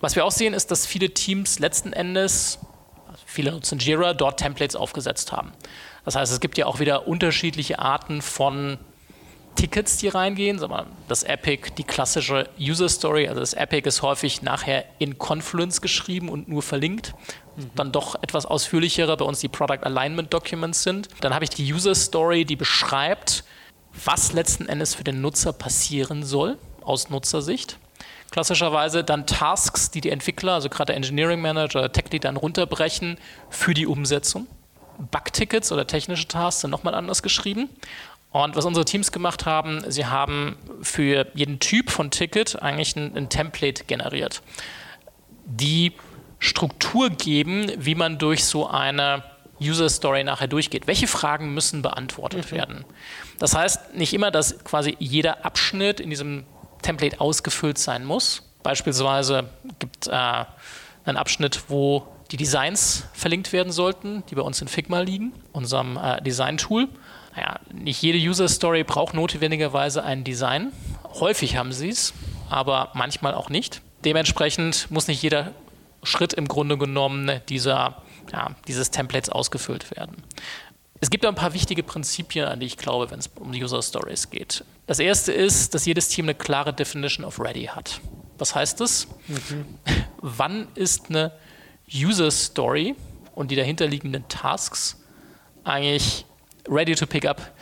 Was 0.00 0.16
wir 0.16 0.24
auch 0.24 0.32
sehen, 0.32 0.54
ist, 0.54 0.70
dass 0.70 0.86
viele 0.86 1.10
Teams 1.10 1.58
letzten 1.58 1.92
Endes 1.92 2.58
viele 3.24 3.52
nutzen 3.52 3.78
Jira, 3.78 4.14
dort 4.14 4.38
Templates 4.38 4.76
aufgesetzt 4.76 5.32
haben. 5.32 5.52
Das 6.04 6.16
heißt, 6.16 6.32
es 6.32 6.40
gibt 6.40 6.58
ja 6.58 6.66
auch 6.66 6.78
wieder 6.78 7.08
unterschiedliche 7.08 7.78
Arten 7.78 8.22
von 8.22 8.78
Tickets, 9.56 9.96
die 9.96 10.08
reingehen. 10.08 10.60
Das 11.08 11.22
Epic, 11.22 11.70
die 11.78 11.84
klassische 11.84 12.48
User 12.60 12.88
Story, 12.88 13.26
also 13.26 13.40
das 13.40 13.54
Epic 13.54 13.88
ist 13.88 14.02
häufig 14.02 14.42
nachher 14.42 14.84
in 14.98 15.18
Confluence 15.18 15.80
geschrieben 15.80 16.28
und 16.28 16.48
nur 16.48 16.62
verlinkt. 16.62 17.14
Mhm. 17.56 17.70
Dann 17.74 17.92
doch 17.92 18.14
etwas 18.22 18.46
ausführlichere 18.46 19.16
bei 19.16 19.24
uns 19.24 19.40
die 19.40 19.48
Product 19.48 19.82
Alignment 19.82 20.32
Documents 20.32 20.82
sind. 20.82 21.08
Dann 21.22 21.34
habe 21.34 21.44
ich 21.44 21.50
die 21.50 21.72
User 21.72 21.94
Story, 21.94 22.44
die 22.44 22.56
beschreibt, 22.56 23.44
was 24.04 24.32
letzten 24.32 24.68
Endes 24.68 24.94
für 24.94 25.04
den 25.04 25.22
Nutzer 25.22 25.52
passieren 25.52 26.22
soll 26.22 26.58
aus 26.82 27.08
Nutzersicht 27.08 27.78
klassischerweise 28.30 29.04
dann 29.04 29.26
Tasks, 29.26 29.90
die 29.90 30.00
die 30.00 30.10
Entwickler, 30.10 30.54
also 30.54 30.68
gerade 30.68 30.86
der 30.86 30.96
Engineering 30.96 31.40
Manager 31.40 31.80
oder 31.80 31.92
Tech 31.92 32.06
Lead 32.10 32.24
dann 32.24 32.36
runterbrechen 32.36 33.18
für 33.50 33.74
die 33.74 33.86
Umsetzung. 33.86 34.46
Bug-Tickets 34.98 35.72
oder 35.72 35.86
technische 35.86 36.26
Tasks 36.26 36.62
sind 36.62 36.70
nochmal 36.70 36.94
anders 36.94 37.22
geschrieben. 37.22 37.68
Und 38.32 38.56
was 38.56 38.64
unsere 38.64 38.84
Teams 38.84 39.12
gemacht 39.12 39.46
haben, 39.46 39.82
sie 39.90 40.06
haben 40.06 40.56
für 40.82 41.26
jeden 41.34 41.58
Typ 41.58 41.90
von 41.90 42.10
Ticket 42.10 42.60
eigentlich 42.62 42.96
ein, 42.96 43.16
ein 43.16 43.28
Template 43.28 43.84
generiert, 43.84 44.42
die 45.46 45.92
Struktur 46.38 47.10
geben, 47.10 47.72
wie 47.78 47.94
man 47.94 48.18
durch 48.18 48.44
so 48.44 48.68
eine 48.68 49.22
User 49.60 49.88
Story 49.88 50.22
nachher 50.22 50.48
durchgeht. 50.48 50.86
Welche 50.86 51.06
Fragen 51.06 51.54
müssen 51.54 51.82
beantwortet 51.82 52.52
mhm. 52.52 52.56
werden? 52.56 52.84
Das 53.38 53.54
heißt 53.54 53.94
nicht 53.94 54.12
immer, 54.12 54.30
dass 54.30 54.62
quasi 54.64 54.96
jeder 54.98 55.44
Abschnitt 55.44 56.00
in 56.00 56.10
diesem 56.10 56.44
Template 56.86 57.20
ausgefüllt 57.20 57.78
sein 57.78 58.04
muss. 58.04 58.42
Beispielsweise 58.62 59.48
gibt 59.80 60.06
es 60.06 60.12
äh, 60.12 60.44
einen 61.04 61.16
Abschnitt, 61.16 61.64
wo 61.68 62.06
die 62.30 62.36
Designs 62.36 63.04
verlinkt 63.12 63.52
werden 63.52 63.72
sollten, 63.72 64.22
die 64.30 64.36
bei 64.36 64.42
uns 64.42 64.60
in 64.60 64.68
Figma 64.68 65.00
liegen, 65.00 65.32
unserem 65.52 65.96
äh, 65.96 66.22
Design-Tool. 66.22 66.88
Naja, 67.34 67.58
nicht 67.72 68.00
jede 68.02 68.18
User 68.18 68.48
Story 68.48 68.84
braucht 68.84 69.14
notwendigerweise 69.14 70.04
ein 70.04 70.22
Design. 70.22 70.72
Häufig 71.14 71.56
haben 71.56 71.72
sie 71.72 71.88
es, 71.88 72.14
aber 72.50 72.90
manchmal 72.94 73.34
auch 73.34 73.50
nicht. 73.50 73.82
Dementsprechend 74.04 74.88
muss 74.90 75.08
nicht 75.08 75.22
jeder 75.22 75.52
Schritt 76.04 76.32
im 76.34 76.46
Grunde 76.46 76.78
genommen 76.78 77.40
dieser, 77.48 78.02
ja, 78.32 78.54
dieses 78.68 78.92
Templates 78.92 79.28
ausgefüllt 79.28 79.90
werden. 79.96 80.22
Es 81.00 81.10
gibt 81.10 81.24
ein 81.26 81.34
paar 81.34 81.52
wichtige 81.52 81.82
Prinzipien, 81.82 82.46
an 82.46 82.60
die 82.60 82.66
ich 82.66 82.76
glaube, 82.76 83.10
wenn 83.10 83.18
es 83.18 83.30
um 83.38 83.50
User 83.50 83.82
Stories 83.82 84.30
geht. 84.30 84.64
Das 84.86 84.98
erste 84.98 85.32
ist, 85.32 85.74
dass 85.74 85.84
jedes 85.84 86.08
Team 86.08 86.26
eine 86.26 86.34
klare 86.34 86.72
Definition 86.72 87.24
of 87.24 87.40
Ready 87.40 87.64
hat. 87.66 88.00
Was 88.38 88.54
heißt 88.54 88.80
das? 88.80 89.08
Mhm. 89.28 89.66
Wann 90.20 90.68
ist 90.74 91.10
eine 91.10 91.32
User 91.92 92.30
Story 92.30 92.94
und 93.34 93.50
die 93.50 93.56
dahinterliegenden 93.56 94.26
Tasks 94.28 95.02
eigentlich 95.64 96.24
ready 96.68 96.94
to 96.94 97.06
pick 97.06 97.26
up, 97.26 97.52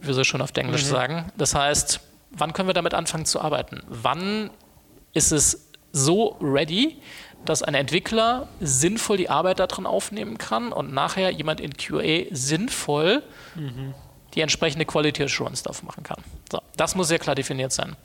wie 0.00 0.08
wir 0.08 0.14
so 0.14 0.24
schon 0.24 0.40
auf 0.40 0.50
Englisch 0.56 0.84
mhm. 0.84 0.88
sagen? 0.88 1.32
Das 1.36 1.54
heißt, 1.54 2.00
wann 2.30 2.52
können 2.52 2.68
wir 2.68 2.74
damit 2.74 2.94
anfangen 2.94 3.26
zu 3.26 3.40
arbeiten? 3.40 3.82
Wann 3.88 4.50
ist 5.12 5.32
es 5.32 5.68
so 5.92 6.36
ready, 6.40 6.98
dass 7.44 7.62
ein 7.62 7.74
Entwickler 7.74 8.48
sinnvoll 8.60 9.16
die 9.16 9.30
Arbeit 9.30 9.58
daran 9.58 9.86
aufnehmen 9.86 10.38
kann 10.38 10.72
und 10.72 10.92
nachher 10.92 11.30
jemand 11.30 11.60
in 11.60 11.74
QA 11.76 12.24
sinnvoll 12.30 13.22
mhm. 13.54 13.94
die 14.34 14.40
entsprechende 14.40 14.84
Quality 14.84 15.24
Assurance 15.24 15.62
darauf 15.62 15.82
machen 15.82 16.02
kann. 16.02 16.22
So, 16.50 16.60
das 16.76 16.94
muss 16.94 17.08
sehr 17.08 17.18
klar 17.18 17.34
definiert 17.34 17.72
sein. 17.72 17.96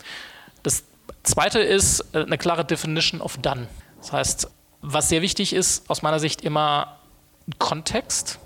Das 0.64 0.84
zweite 1.24 1.60
ist 1.60 2.02
äh, 2.14 2.24
eine 2.24 2.38
klare 2.38 2.66
Definition 2.66 3.22
of 3.22 3.38
done. 3.38 3.68
Das 4.00 4.12
heißt, 4.12 4.52
was 4.82 5.10
sehr 5.10 5.22
wichtig 5.22 5.54
ist, 5.54 5.90
aus 5.90 6.02
meiner 6.02 6.20
Sicht 6.20 6.42
immer 6.42 7.00
Kontext. 7.58 8.40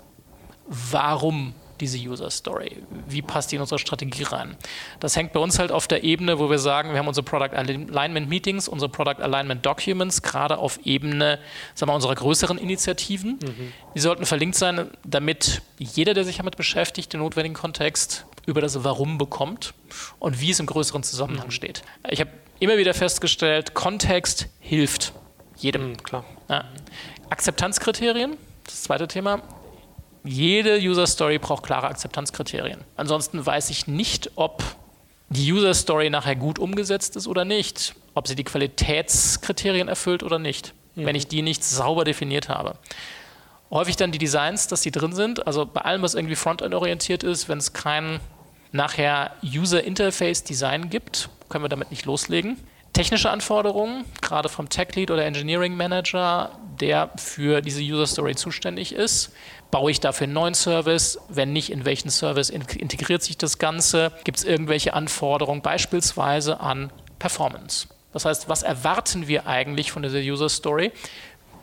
Warum 0.66 1.54
diese 1.84 1.98
User 1.98 2.30
Story? 2.30 2.78
Wie 3.06 3.20
passt 3.20 3.52
die 3.52 3.56
in 3.56 3.60
unsere 3.60 3.78
Strategie 3.78 4.22
rein? 4.22 4.56
Das 5.00 5.16
hängt 5.16 5.32
bei 5.32 5.40
uns 5.40 5.58
halt 5.58 5.70
auf 5.70 5.86
der 5.86 6.02
Ebene, 6.02 6.38
wo 6.38 6.50
wir 6.50 6.58
sagen, 6.58 6.90
wir 6.92 6.98
haben 6.98 7.08
unsere 7.08 7.24
Product 7.24 7.54
Alignment 7.54 8.28
Meetings, 8.28 8.68
unsere 8.68 8.90
Product 8.90 9.22
Alignment 9.22 9.64
Documents, 9.64 10.22
gerade 10.22 10.58
auf 10.58 10.78
Ebene 10.84 11.38
sagen 11.74 11.90
wir, 11.90 11.94
unserer 11.94 12.14
größeren 12.14 12.56
Initiativen. 12.56 13.38
Mhm. 13.42 13.72
Die 13.94 14.00
sollten 14.00 14.24
verlinkt 14.24 14.56
sein, 14.56 14.90
damit 15.04 15.62
jeder, 15.78 16.14
der 16.14 16.24
sich 16.24 16.38
damit 16.38 16.56
beschäftigt, 16.56 17.12
den 17.12 17.20
notwendigen 17.20 17.54
Kontext 17.54 18.24
über 18.46 18.60
das 18.60 18.82
Warum 18.82 19.18
bekommt 19.18 19.74
und 20.18 20.40
wie 20.40 20.50
es 20.50 20.60
im 20.60 20.66
größeren 20.66 21.02
Zusammenhang 21.02 21.46
mhm. 21.46 21.52
steht. 21.52 21.82
Ich 22.08 22.20
habe 22.20 22.30
immer 22.60 22.78
wieder 22.78 22.94
festgestellt, 22.94 23.74
Kontext 23.74 24.48
hilft 24.60 25.12
jedem. 25.56 25.90
Mhm, 25.90 25.96
klar. 26.02 26.24
Ja. 26.48 26.64
Akzeptanzkriterien, 27.30 28.36
das 28.64 28.82
zweite 28.82 29.08
Thema, 29.08 29.42
jede 30.24 30.78
User 30.78 31.06
Story 31.06 31.38
braucht 31.38 31.64
klare 31.64 31.86
Akzeptanzkriterien. 31.86 32.80
Ansonsten 32.96 33.44
weiß 33.44 33.70
ich 33.70 33.86
nicht, 33.86 34.32
ob 34.36 34.62
die 35.28 35.52
User 35.52 35.74
Story 35.74 36.10
nachher 36.10 36.36
gut 36.36 36.58
umgesetzt 36.58 37.16
ist 37.16 37.26
oder 37.26 37.44
nicht, 37.44 37.94
ob 38.14 38.26
sie 38.26 38.34
die 38.34 38.44
Qualitätskriterien 38.44 39.88
erfüllt 39.88 40.22
oder 40.22 40.38
nicht, 40.38 40.74
mhm. 40.94 41.06
wenn 41.06 41.16
ich 41.16 41.28
die 41.28 41.42
nicht 41.42 41.62
sauber 41.62 42.04
definiert 42.04 42.48
habe. 42.48 42.76
Häufig 43.70 43.96
dann 43.96 44.12
die 44.12 44.18
Designs, 44.18 44.66
dass 44.68 44.82
die 44.82 44.90
drin 44.90 45.12
sind. 45.12 45.46
Also 45.46 45.66
bei 45.66 45.80
allem, 45.80 46.02
was 46.02 46.14
irgendwie 46.14 46.36
Frontend 46.36 46.74
orientiert 46.74 47.22
ist, 47.22 47.48
wenn 47.48 47.58
es 47.58 47.72
kein 47.72 48.20
nachher 48.72 49.32
User 49.42 49.82
Interface 49.82 50.44
Design 50.44 50.90
gibt, 50.90 51.28
können 51.48 51.64
wir 51.64 51.68
damit 51.68 51.90
nicht 51.90 52.04
loslegen. 52.04 52.56
Technische 52.94 53.28
Anforderungen, 53.28 54.04
gerade 54.22 54.48
vom 54.48 54.68
Tech 54.68 54.94
Lead 54.94 55.10
oder 55.10 55.24
Engineering 55.24 55.76
Manager, 55.76 56.52
der 56.80 57.10
für 57.16 57.60
diese 57.60 57.82
User 57.82 58.06
Story 58.06 58.36
zuständig 58.36 58.94
ist. 58.94 59.32
Baue 59.72 59.90
ich 59.90 59.98
dafür 59.98 60.26
einen 60.26 60.34
neuen 60.34 60.54
Service? 60.54 61.18
Wenn 61.28 61.52
nicht, 61.52 61.70
in 61.70 61.84
welchen 61.84 62.08
Service 62.08 62.50
integriert 62.50 63.24
sich 63.24 63.36
das 63.36 63.58
Ganze? 63.58 64.12
Gibt 64.22 64.38
es 64.38 64.44
irgendwelche 64.44 64.94
Anforderungen 64.94 65.60
beispielsweise 65.60 66.60
an 66.60 66.92
Performance? 67.18 67.88
Das 68.12 68.24
heißt, 68.26 68.48
was 68.48 68.62
erwarten 68.62 69.26
wir 69.26 69.48
eigentlich 69.48 69.90
von 69.90 70.04
dieser 70.04 70.20
User 70.20 70.48
Story? 70.48 70.92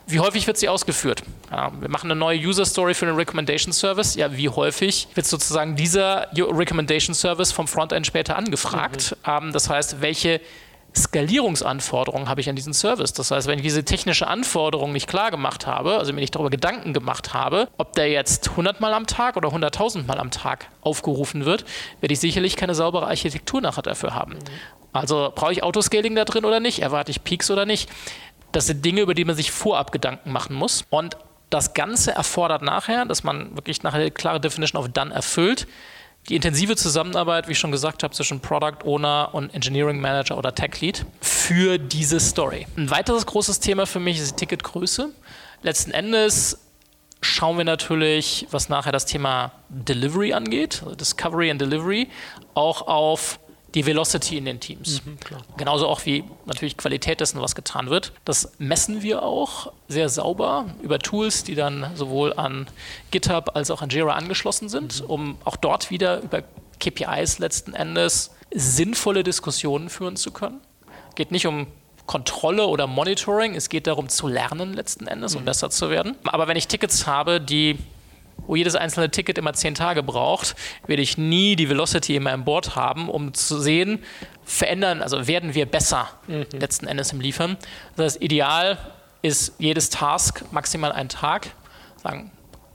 Wie 0.07 0.19
häufig 0.19 0.45
wird 0.47 0.57
sie 0.57 0.67
ausgeführt? 0.67 1.23
Ja, 1.49 1.71
wir 1.79 1.87
machen 1.87 2.11
eine 2.11 2.19
neue 2.19 2.37
User 2.39 2.65
Story 2.65 2.93
für 2.93 3.05
den 3.05 3.15
Recommendation 3.15 3.71
Service. 3.71 4.15
Ja, 4.15 4.35
wie 4.35 4.49
häufig 4.49 5.07
wird 5.15 5.25
sozusagen 5.25 5.77
dieser 5.77 6.27
Recommendation 6.35 7.15
Service 7.15 7.53
vom 7.53 7.69
Frontend 7.69 8.05
später 8.05 8.35
angefragt? 8.35 9.15
Mhm. 9.25 9.31
Ähm, 9.31 9.53
das 9.53 9.69
heißt, 9.69 10.01
welche 10.01 10.41
Skalierungsanforderungen 10.95 12.27
habe 12.27 12.41
ich 12.41 12.49
an 12.49 12.55
diesen 12.55 12.73
Service. 12.73 13.13
Das 13.13 13.31
heißt, 13.31 13.47
wenn 13.47 13.59
ich 13.59 13.63
diese 13.63 13.85
technische 13.85 14.27
Anforderung 14.27 14.91
nicht 14.91 15.07
klar 15.07 15.31
gemacht 15.31 15.65
habe, 15.65 15.97
also 15.97 16.11
mir 16.11 16.19
nicht 16.19 16.35
darüber 16.35 16.49
Gedanken 16.49 16.93
gemacht 16.93 17.33
habe, 17.33 17.69
ob 17.77 17.93
der 17.93 18.09
jetzt 18.09 18.49
100 18.51 18.81
Mal 18.81 18.93
am 18.93 19.07
Tag 19.07 19.37
oder 19.37 19.49
100.000 19.49 20.05
Mal 20.05 20.19
am 20.19 20.31
Tag 20.31 20.69
aufgerufen 20.81 21.45
wird, 21.45 21.65
werde 22.01 22.13
ich 22.13 22.19
sicherlich 22.19 22.57
keine 22.57 22.75
saubere 22.75 23.07
Architektur 23.07 23.61
nachher 23.61 23.83
dafür 23.83 24.13
haben. 24.13 24.33
Mhm. 24.33 24.39
Also 24.93 25.31
brauche 25.33 25.53
ich 25.53 25.63
Autoscaling 25.63 26.15
da 26.15 26.25
drin 26.25 26.43
oder 26.43 26.59
nicht? 26.59 26.79
Erwarte 26.81 27.11
ich 27.11 27.23
Peaks 27.23 27.49
oder 27.49 27.65
nicht? 27.65 27.89
Das 28.51 28.67
sind 28.67 28.83
Dinge, 28.83 29.01
über 29.01 29.13
die 29.13 29.23
man 29.23 29.35
sich 29.35 29.51
vorab 29.51 29.93
Gedanken 29.93 30.31
machen 30.31 30.55
muss. 30.55 30.85
Und 30.89 31.15
das 31.49 31.73
Ganze 31.73 32.11
erfordert 32.11 32.61
nachher, 32.61 33.05
dass 33.05 33.23
man 33.23 33.55
wirklich 33.55 33.83
nachher 33.83 34.01
eine 34.01 34.11
klare 34.11 34.39
Definition 34.39 34.81
of 34.81 34.89
Done 34.89 35.13
erfüllt, 35.13 35.67
die 36.29 36.35
intensive 36.35 36.75
Zusammenarbeit, 36.75 37.47
wie 37.47 37.53
ich 37.53 37.59
schon 37.59 37.71
gesagt 37.71 38.03
habe, 38.03 38.13
zwischen 38.13 38.39
Product 38.39 38.85
Owner 38.85 39.29
und 39.33 39.53
Engineering 39.53 39.99
Manager 39.99 40.37
oder 40.37 40.53
Tech 40.53 40.79
Lead 40.79 41.05
für 41.19 41.77
diese 41.77 42.19
Story. 42.19 42.67
Ein 42.77 42.89
weiteres 42.89 43.25
großes 43.25 43.59
Thema 43.59 43.85
für 43.85 43.99
mich 43.99 44.19
ist 44.19 44.31
die 44.31 44.35
Ticketgröße. 44.45 45.09
Letzten 45.63 45.91
Endes 45.91 46.59
schauen 47.21 47.57
wir 47.57 47.65
natürlich, 47.65 48.47
was 48.51 48.69
nachher 48.69 48.91
das 48.91 49.05
Thema 49.05 49.51
Delivery 49.69 50.33
angeht, 50.33 50.81
also 50.83 50.95
Discovery 50.95 51.51
and 51.51 51.61
Delivery, 51.61 52.09
auch 52.53 52.87
auf 52.87 53.39
die 53.73 53.85
Velocity 53.85 54.37
in 54.37 54.45
den 54.45 54.59
Teams. 54.59 55.01
Mhm, 55.05 55.17
Genauso 55.57 55.87
auch 55.87 56.05
wie 56.05 56.23
natürlich 56.45 56.77
Qualität 56.77 57.19
dessen, 57.19 57.41
was 57.41 57.55
getan 57.55 57.89
wird. 57.89 58.11
Das 58.25 58.51
messen 58.57 59.01
wir 59.01 59.23
auch 59.23 59.71
sehr 59.87 60.09
sauber 60.09 60.65
über 60.81 60.99
Tools, 60.99 61.43
die 61.43 61.55
dann 61.55 61.91
sowohl 61.95 62.33
an 62.33 62.67
GitHub 63.11 63.55
als 63.55 63.71
auch 63.71 63.81
an 63.81 63.89
Jira 63.89 64.13
angeschlossen 64.13 64.69
sind, 64.69 65.01
mhm. 65.01 65.09
um 65.09 65.37
auch 65.45 65.55
dort 65.55 65.89
wieder 65.89 66.21
über 66.21 66.43
KPIs 66.79 67.39
letzten 67.39 67.73
Endes 67.73 68.31
sinnvolle 68.53 69.23
Diskussionen 69.23 69.89
führen 69.89 70.17
zu 70.17 70.31
können. 70.31 70.59
Geht 71.15 71.31
nicht 71.31 71.47
um 71.47 71.67
Kontrolle 72.05 72.67
oder 72.67 72.87
Monitoring, 72.87 73.55
es 73.55 73.69
geht 73.69 73.87
darum 73.87 74.09
zu 74.09 74.27
lernen 74.27 74.73
letzten 74.73 75.07
Endes, 75.07 75.35
um 75.35 75.41
mhm. 75.41 75.45
besser 75.45 75.69
zu 75.69 75.89
werden. 75.89 76.15
Aber 76.23 76.47
wenn 76.47 76.57
ich 76.57 76.67
Tickets 76.67 77.07
habe, 77.07 77.39
die 77.39 77.77
wo 78.47 78.55
jedes 78.55 78.75
einzelne 78.75 79.09
Ticket 79.09 79.37
immer 79.37 79.53
zehn 79.53 79.75
Tage 79.75 80.03
braucht, 80.03 80.55
werde 80.87 81.01
ich 81.01 81.17
nie 81.17 81.55
die 81.55 81.69
Velocity 81.69 82.15
in 82.15 82.23
meinem 82.23 82.43
Board 82.43 82.75
haben, 82.75 83.09
um 83.09 83.33
zu 83.33 83.59
sehen, 83.59 84.03
verändern, 84.43 85.01
also 85.01 85.27
werden 85.27 85.53
wir 85.53 85.65
besser 85.65 86.09
mhm. 86.27 86.45
letzten 86.53 86.87
Endes 86.87 87.13
im 87.13 87.21
Liefern. 87.21 87.57
Das 87.95 88.13
heißt, 88.13 88.23
ideal 88.23 88.77
ist 89.21 89.53
jedes 89.59 89.89
Task 89.89 90.43
maximal 90.51 90.91
ein 90.91 91.09
Tag. 91.09 91.51
Sagen, 92.03 92.31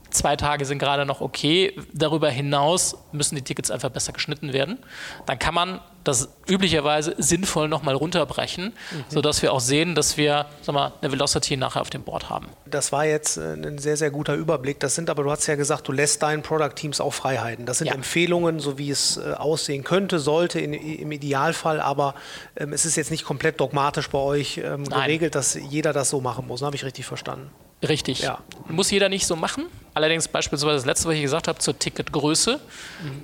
zwei 0.09 0.35
Tage 0.35 0.65
sind 0.65 0.79
gerade 0.79 1.05
noch 1.05 1.21
okay. 1.21 1.73
Darüber 1.93 2.29
hinaus 2.29 2.97
müssen 3.11 3.35
die 3.35 3.41
Tickets 3.41 3.71
einfach 3.71 3.89
besser 3.89 4.13
geschnitten 4.13 4.53
werden. 4.53 4.79
Dann 5.25 5.39
kann 5.39 5.53
man 5.53 5.79
das 6.07 6.29
üblicherweise 6.47 7.15
sinnvoll 7.17 7.67
nochmal 7.67 7.95
runterbrechen, 7.95 8.67
mhm. 8.67 9.03
sodass 9.09 9.41
wir 9.41 9.51
auch 9.51 9.59
sehen, 9.59 9.93
dass 9.93 10.15
wir 10.15 10.45
sag 10.61 10.73
mal, 10.73 10.93
eine 11.01 11.11
Velocity 11.11 11.57
nachher 11.57 11.81
auf 11.81 11.89
dem 11.89 12.03
Board 12.03 12.29
haben. 12.29 12.47
Das 12.65 12.91
war 12.91 13.05
jetzt 13.05 13.37
äh, 13.37 13.53
ein 13.53 13.77
sehr, 13.77 13.97
sehr 13.97 14.09
guter 14.09 14.35
Überblick. 14.35 14.79
Das 14.79 14.95
sind 14.95 15.09
aber, 15.09 15.23
du 15.23 15.31
hast 15.31 15.45
ja 15.47 15.55
gesagt, 15.55 15.87
du 15.87 15.91
lässt 15.91 16.23
deinen 16.23 16.43
Product 16.43 16.75
Teams 16.75 17.01
auch 17.01 17.13
Freiheiten. 17.13 17.65
Das 17.65 17.79
sind 17.79 17.87
ja. 17.87 17.93
Empfehlungen, 17.93 18.59
so 18.59 18.77
wie 18.77 18.89
es 18.89 19.17
äh, 19.17 19.33
aussehen 19.33 19.83
könnte, 19.83 20.19
sollte 20.19 20.59
in, 20.59 20.73
im 20.73 21.11
Idealfall, 21.11 21.81
aber 21.81 22.15
ähm, 22.55 22.71
es 22.71 22.85
ist 22.85 22.95
jetzt 22.95 23.11
nicht 23.11 23.25
komplett 23.25 23.59
dogmatisch 23.59 24.09
bei 24.09 24.19
euch 24.19 24.61
ähm, 24.63 24.85
geregelt, 24.85 25.35
dass 25.35 25.55
jeder 25.55 25.91
das 25.91 26.09
so 26.09 26.21
machen 26.21 26.47
muss. 26.47 26.61
Habe 26.61 26.75
ich 26.75 26.85
richtig 26.85 27.05
verstanden? 27.05 27.49
Richtig. 27.87 28.21
Ja. 28.21 28.39
Muss 28.67 28.89
jeder 28.91 29.09
nicht 29.09 29.27
so 29.27 29.35
machen. 29.35 29.67
Allerdings 29.93 30.27
beispielsweise 30.27 30.75
das 30.75 30.85
letzte, 30.85 31.07
was 31.07 31.15
ich 31.15 31.23
gesagt 31.23 31.47
habe, 31.47 31.57
zur 31.57 31.77
Ticketgröße, 31.77 32.59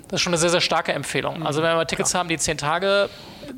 das 0.08 0.14
ist 0.18 0.22
schon 0.22 0.32
eine 0.32 0.40
sehr, 0.40 0.50
sehr 0.50 0.62
starke 0.62 0.92
Empfehlung. 0.92 1.46
Also 1.46 1.62
wenn 1.62 1.78
wir 1.78 1.86
Tickets 1.86 2.10
Klar. 2.10 2.22
haben, 2.22 2.30
die 2.30 2.38
zehn 2.40 2.58
Tage 2.58 3.10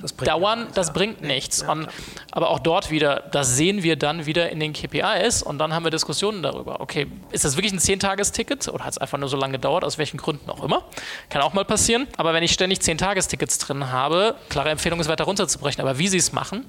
das 0.02 0.14
dauern, 0.18 0.60
nichts, 0.60 0.76
das 0.76 0.88
ja. 0.88 0.93
bringt 0.93 1.22
nichts. 1.22 1.62
Ja, 1.62 1.72
und, 1.72 1.88
aber 2.32 2.50
auch 2.50 2.60
dort 2.60 2.91
wieder, 2.91 3.24
das 3.32 3.56
sehen 3.56 3.84
wir 3.84 3.96
dann 3.96 4.26
wieder 4.26 4.50
in 4.50 4.60
den 4.60 4.74
KPIs 4.74 5.43
und 5.43 5.60
dann 5.60 5.74
haben 5.74 5.86
wir 5.86 5.91
Diskussionen 5.91 6.43
darüber. 6.43 6.82
Okay, 6.82 7.08
ist 7.32 7.46
das 7.46 7.56
wirklich 7.56 7.72
ein 7.72 7.80
Zehn-Tages-Ticket 7.80 8.68
oder 8.68 8.84
hat 8.84 8.91
es 8.91 8.98
einfach 8.98 9.18
nur 9.18 9.30
so 9.30 9.38
lange 9.38 9.54
gedauert, 9.54 9.86
aus 9.86 9.98
welchen 9.98 10.18
Gründen 10.18 10.50
auch 10.50 10.62
immer? 10.62 10.84
Kann 11.30 11.41
auch 11.41 11.54
mal 11.54 11.64
passieren. 11.64 12.08
Aber 12.18 12.34
wenn 12.34 12.43
ich 12.43 12.52
ständig 12.52 12.82
Zehn-Tages-Tickets 12.82 13.60
drin 13.60 13.91
habe, 13.91 14.36
klare 14.50 14.72
Empfehlung 14.72 15.00
ist 15.00 15.08
weiter 15.08 15.24
runterzubrechen. 15.24 15.82
Aber 15.82 15.98
wie 15.98 16.10
sie 16.10 16.18
es 16.18 16.34
machen, 16.34 16.66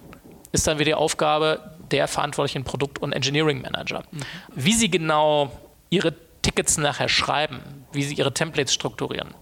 ist 0.57 0.67
dann 0.67 0.79
wieder 0.79 0.87
die 0.87 0.95
Aufgabe 0.95 1.71
der 1.91 2.09
verantwortlichen 2.09 2.65
Produkt- 2.65 2.99
und 2.99 3.13
Engineering 3.13 3.63
Manager. 3.63 4.03
Mhm. 4.11 4.21
Wie 4.55 4.73
sie 4.73 4.91
genau 4.91 5.53
ihre 5.91 6.15
Tickets 6.43 6.79
nachher 6.79 7.09
schreiben, 7.09 7.61
wie 7.93 8.03
sie 8.03 8.15
ihre 8.15 8.33
Templates 8.33 8.75
strukturieren. 8.75 9.35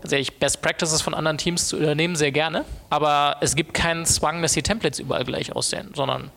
Ganz 0.00 0.12
ehrlich, 0.12 0.38
Best 0.38 0.62
Practices 0.62 1.02
von 1.02 1.14
anderen 1.14 1.38
Teams 1.38 1.68
zu 1.68 1.76
übernehmen, 1.76 2.16
sehr 2.16 2.32
gerne. 2.32 2.64
Aber 2.90 3.36
es 3.40 3.54
gibt 3.54 3.74
keinen 3.74 4.04
Zwang, 4.06 4.42
dass 4.42 4.52
die 4.52 4.62
Templates 4.62 4.98
überall 4.98 5.24
gleich 5.24 5.54
aussehen, 5.54 5.92
sondern 5.94 6.30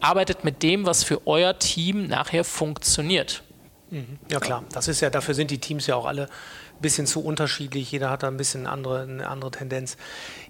arbeitet 0.00 0.44
mit 0.44 0.62
dem, 0.62 0.86
was 0.86 1.04
für 1.04 1.26
euer 1.26 1.58
Team 1.58 2.06
nachher 2.06 2.44
funktioniert. 2.44 3.42
Mhm. 3.90 4.18
Ja 4.30 4.40
klar, 4.40 4.64
das 4.72 4.88
ist 4.88 5.00
ja, 5.00 5.10
dafür 5.10 5.34
sind 5.34 5.50
die 5.50 5.58
Teams 5.58 5.86
ja 5.86 5.96
auch 5.96 6.06
alle 6.06 6.24
ein 6.78 6.82
bisschen 6.82 7.06
zu 7.06 7.24
unterschiedlich. 7.24 7.90
Jeder 7.90 8.10
hat 8.10 8.22
da 8.22 8.28
ein 8.28 8.36
bisschen 8.36 8.66
andere, 8.66 9.02
eine 9.02 9.28
andere 9.28 9.50
Tendenz. 9.50 9.96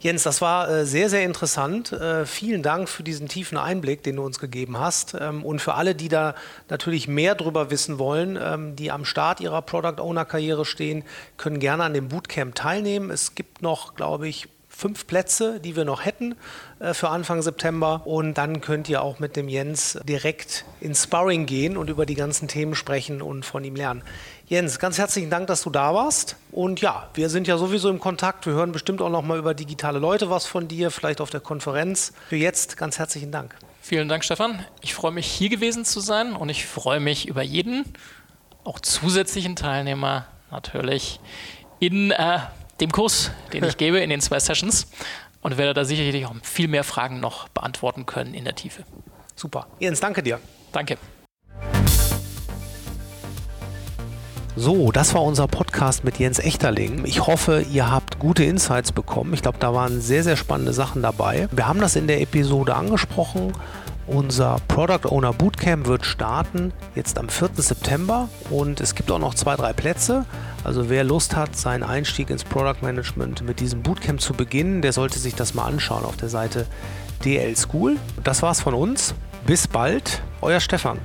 Jens, 0.01 0.25
das 0.25 0.41
war 0.41 0.69
äh, 0.69 0.87
sehr, 0.87 1.09
sehr 1.09 1.25
interessant. 1.25 1.93
Äh, 1.93 2.27
vielen 2.27 2.63
Dank 2.63 2.89
für 2.89 3.03
diesen 3.03 3.29
tiefen 3.29 3.57
Einblick, 3.57 4.03
den 4.03 4.17
du 4.17 4.25
uns 4.25 4.39
gegeben 4.39 4.79
hast. 4.79 5.17
Ähm, 5.19 5.45
und 5.45 5.61
für 5.61 5.75
alle, 5.75 5.95
die 5.95 6.09
da 6.09 6.35
natürlich 6.69 7.09
mehr 7.09 7.35
drüber 7.35 7.71
wissen 7.71 7.99
wollen, 7.99 8.39
ähm, 8.41 8.77
die 8.77 8.91
am 8.91 9.05
Start 9.05 9.41
ihrer 9.41 9.63
Product 9.63 10.03
Owner 10.03 10.25
Karriere 10.25 10.65
stehen, 10.65 11.05
können 11.37 11.61
gerne 11.61 11.85
an 11.85 11.95
dem 11.95 12.09
Bootcamp 12.09 12.55
teilnehmen. 12.55 13.11
Es 13.11 13.35
gibt 13.35 13.63
noch, 13.63 13.95
glaube 13.95 14.29
ich, 14.29 14.49
fünf 14.79 15.09
Plätze, 15.09 15.59
die 15.59 15.75
wir 15.75 15.85
noch 15.85 16.05
hätten 16.05 16.37
äh, 16.79 16.95
für 16.95 17.09
Anfang 17.09 17.43
September. 17.43 18.03
Und 18.05 18.35
dann 18.35 18.61
könnt 18.61 18.89
ihr 18.89 19.03
auch 19.03 19.19
mit 19.19 19.35
dem 19.35 19.49
Jens 19.49 19.99
direkt 20.05 20.65
ins 20.81 21.03
Sparring 21.03 21.47
gehen 21.47 21.77
und 21.77 21.91
über 21.91 22.07
die 22.07 22.15
ganzen 22.15 22.47
Themen 22.47 22.77
sprechen 22.77 23.21
und 23.21 23.45
von 23.45 23.65
ihm 23.65 23.75
lernen. 23.75 24.03
Jens, 24.47 24.79
ganz 24.79 24.97
herzlichen 24.97 25.31
Dank, 25.31 25.49
dass 25.49 25.63
du 25.63 25.71
da 25.71 25.95
warst. 25.95 26.37
Und 26.53 26.81
ja, 26.81 27.11
wir 27.15 27.29
sind 27.29 27.49
ja 27.49 27.59
sowieso 27.59 27.91
im 27.91 27.99
Kontakt. 27.99 28.47
Wir 28.47 28.53
hören 28.53 28.71
bestimmt 28.71 29.03
auch 29.03 29.11
noch 29.11 29.23
mal 29.23 29.37
über 29.37 29.53
digitale 29.53 29.99
Leute 29.99 30.31
was 30.31 30.47
von 30.47 30.69
dir, 30.69 30.93
vielleicht 30.93 31.21
auf 31.21 31.31
der 31.31 31.41
Konferenz. 31.41 32.13
Für 32.29 32.37
jetzt 32.37 32.77
ganz 32.77 33.01
herzlichen 33.01 33.33
Dank. 33.33 33.57
Vielen 33.83 34.09
Dank, 34.09 34.25
Stefan. 34.25 34.65
Ich 34.81 34.95
freue 34.95 35.13
mich, 35.13 35.27
hier 35.27 35.49
gewesen 35.49 35.85
zu 35.85 35.99
sein 35.99 36.37
und 36.37 36.51
ich 36.51 36.67
freue 36.67 37.01
mich 37.01 37.27
über 37.27 37.43
jeden, 37.43 37.85
auch 38.63 38.79
zusätzlichen 38.79 39.57
Teilnehmer 39.57 40.27
natürlich, 40.53 41.19
in 41.81 42.13
äh, 42.13 42.39
dem 42.81 42.93
Kurs, 42.93 43.31
den 43.53 43.65
ich 43.65 43.77
gebe 43.77 43.99
in 43.99 44.11
den 44.11 44.21
zwei 44.21 44.39
Sessions 44.39 44.89
und 45.41 45.59
werde 45.59 45.75
da 45.75 45.85
sicherlich 45.85 46.27
auch 46.27 46.35
viel 46.43 46.69
mehr 46.69 46.85
Fragen 46.85 47.21
noch 47.21 47.49
beantworten 47.49 48.07
können 48.07 48.35
in 48.35 48.45
der 48.45 48.55
Tiefe. 48.55 48.85
Super. 49.35 49.67
Jens, 49.79 50.01
danke 50.01 50.23
dir. 50.23 50.41
Danke. 50.73 50.99
So, 54.57 54.91
das 54.91 55.15
war 55.15 55.23
unser 55.23 55.47
Podcast 55.47 56.03
mit 56.03 56.19
Jens 56.19 56.41
Echterling. 56.41 57.05
Ich 57.05 57.29
hoffe, 57.29 57.65
ihr 57.71 57.93
habt 57.93 58.19
gute 58.19 58.43
Insights 58.43 58.91
bekommen. 58.91 59.33
Ich 59.33 59.43
glaube, 59.43 59.59
da 59.61 59.73
waren 59.73 60.01
sehr, 60.01 60.25
sehr 60.25 60.37
spannende 60.37 60.73
Sachen 60.73 61.01
dabei. 61.01 61.49
Wir 61.53 61.69
haben 61.69 61.81
das 61.81 61.95
in 61.95 62.09
der 62.09 62.21
Episode 62.21 62.75
angesprochen. 62.75 63.53
Unser 64.09 64.57
Product 64.69 65.11
Owner 65.11 65.35
Bootcamp 65.35 65.87
wird 65.87 66.07
starten 66.07 66.73
jetzt 66.95 67.19
am 67.19 67.29
4. 67.29 67.51
September 67.57 68.31
und 68.49 68.81
es 68.81 68.95
gibt 68.95 69.11
auch 69.11 69.19
noch 69.19 69.35
zwei, 69.35 69.55
drei 69.55 69.75
Plätze. 69.75 70.25
Also 70.65 70.89
wer 70.89 71.05
Lust 71.05 71.37
hat, 71.37 71.55
seinen 71.55 71.83
Einstieg 71.83 72.31
ins 72.31 72.43
Product 72.43 72.81
Management 72.81 73.43
mit 73.43 73.61
diesem 73.61 73.83
Bootcamp 73.83 74.23
zu 74.23 74.33
beginnen, 74.33 74.81
der 74.81 74.95
sollte 74.95 75.19
sich 75.19 75.35
das 75.35 75.53
mal 75.53 75.67
anschauen 75.67 76.07
auf 76.07 76.17
der 76.17 76.31
Seite 76.31 76.67
DL 77.23 77.55
School. 77.55 77.97
Das 78.25 78.41
war's 78.41 78.63
von 78.63 78.73
uns. 78.73 79.15
Bis 79.47 79.69
bald, 79.69 80.23
euer 80.41 80.61
Stefan. 80.61 80.99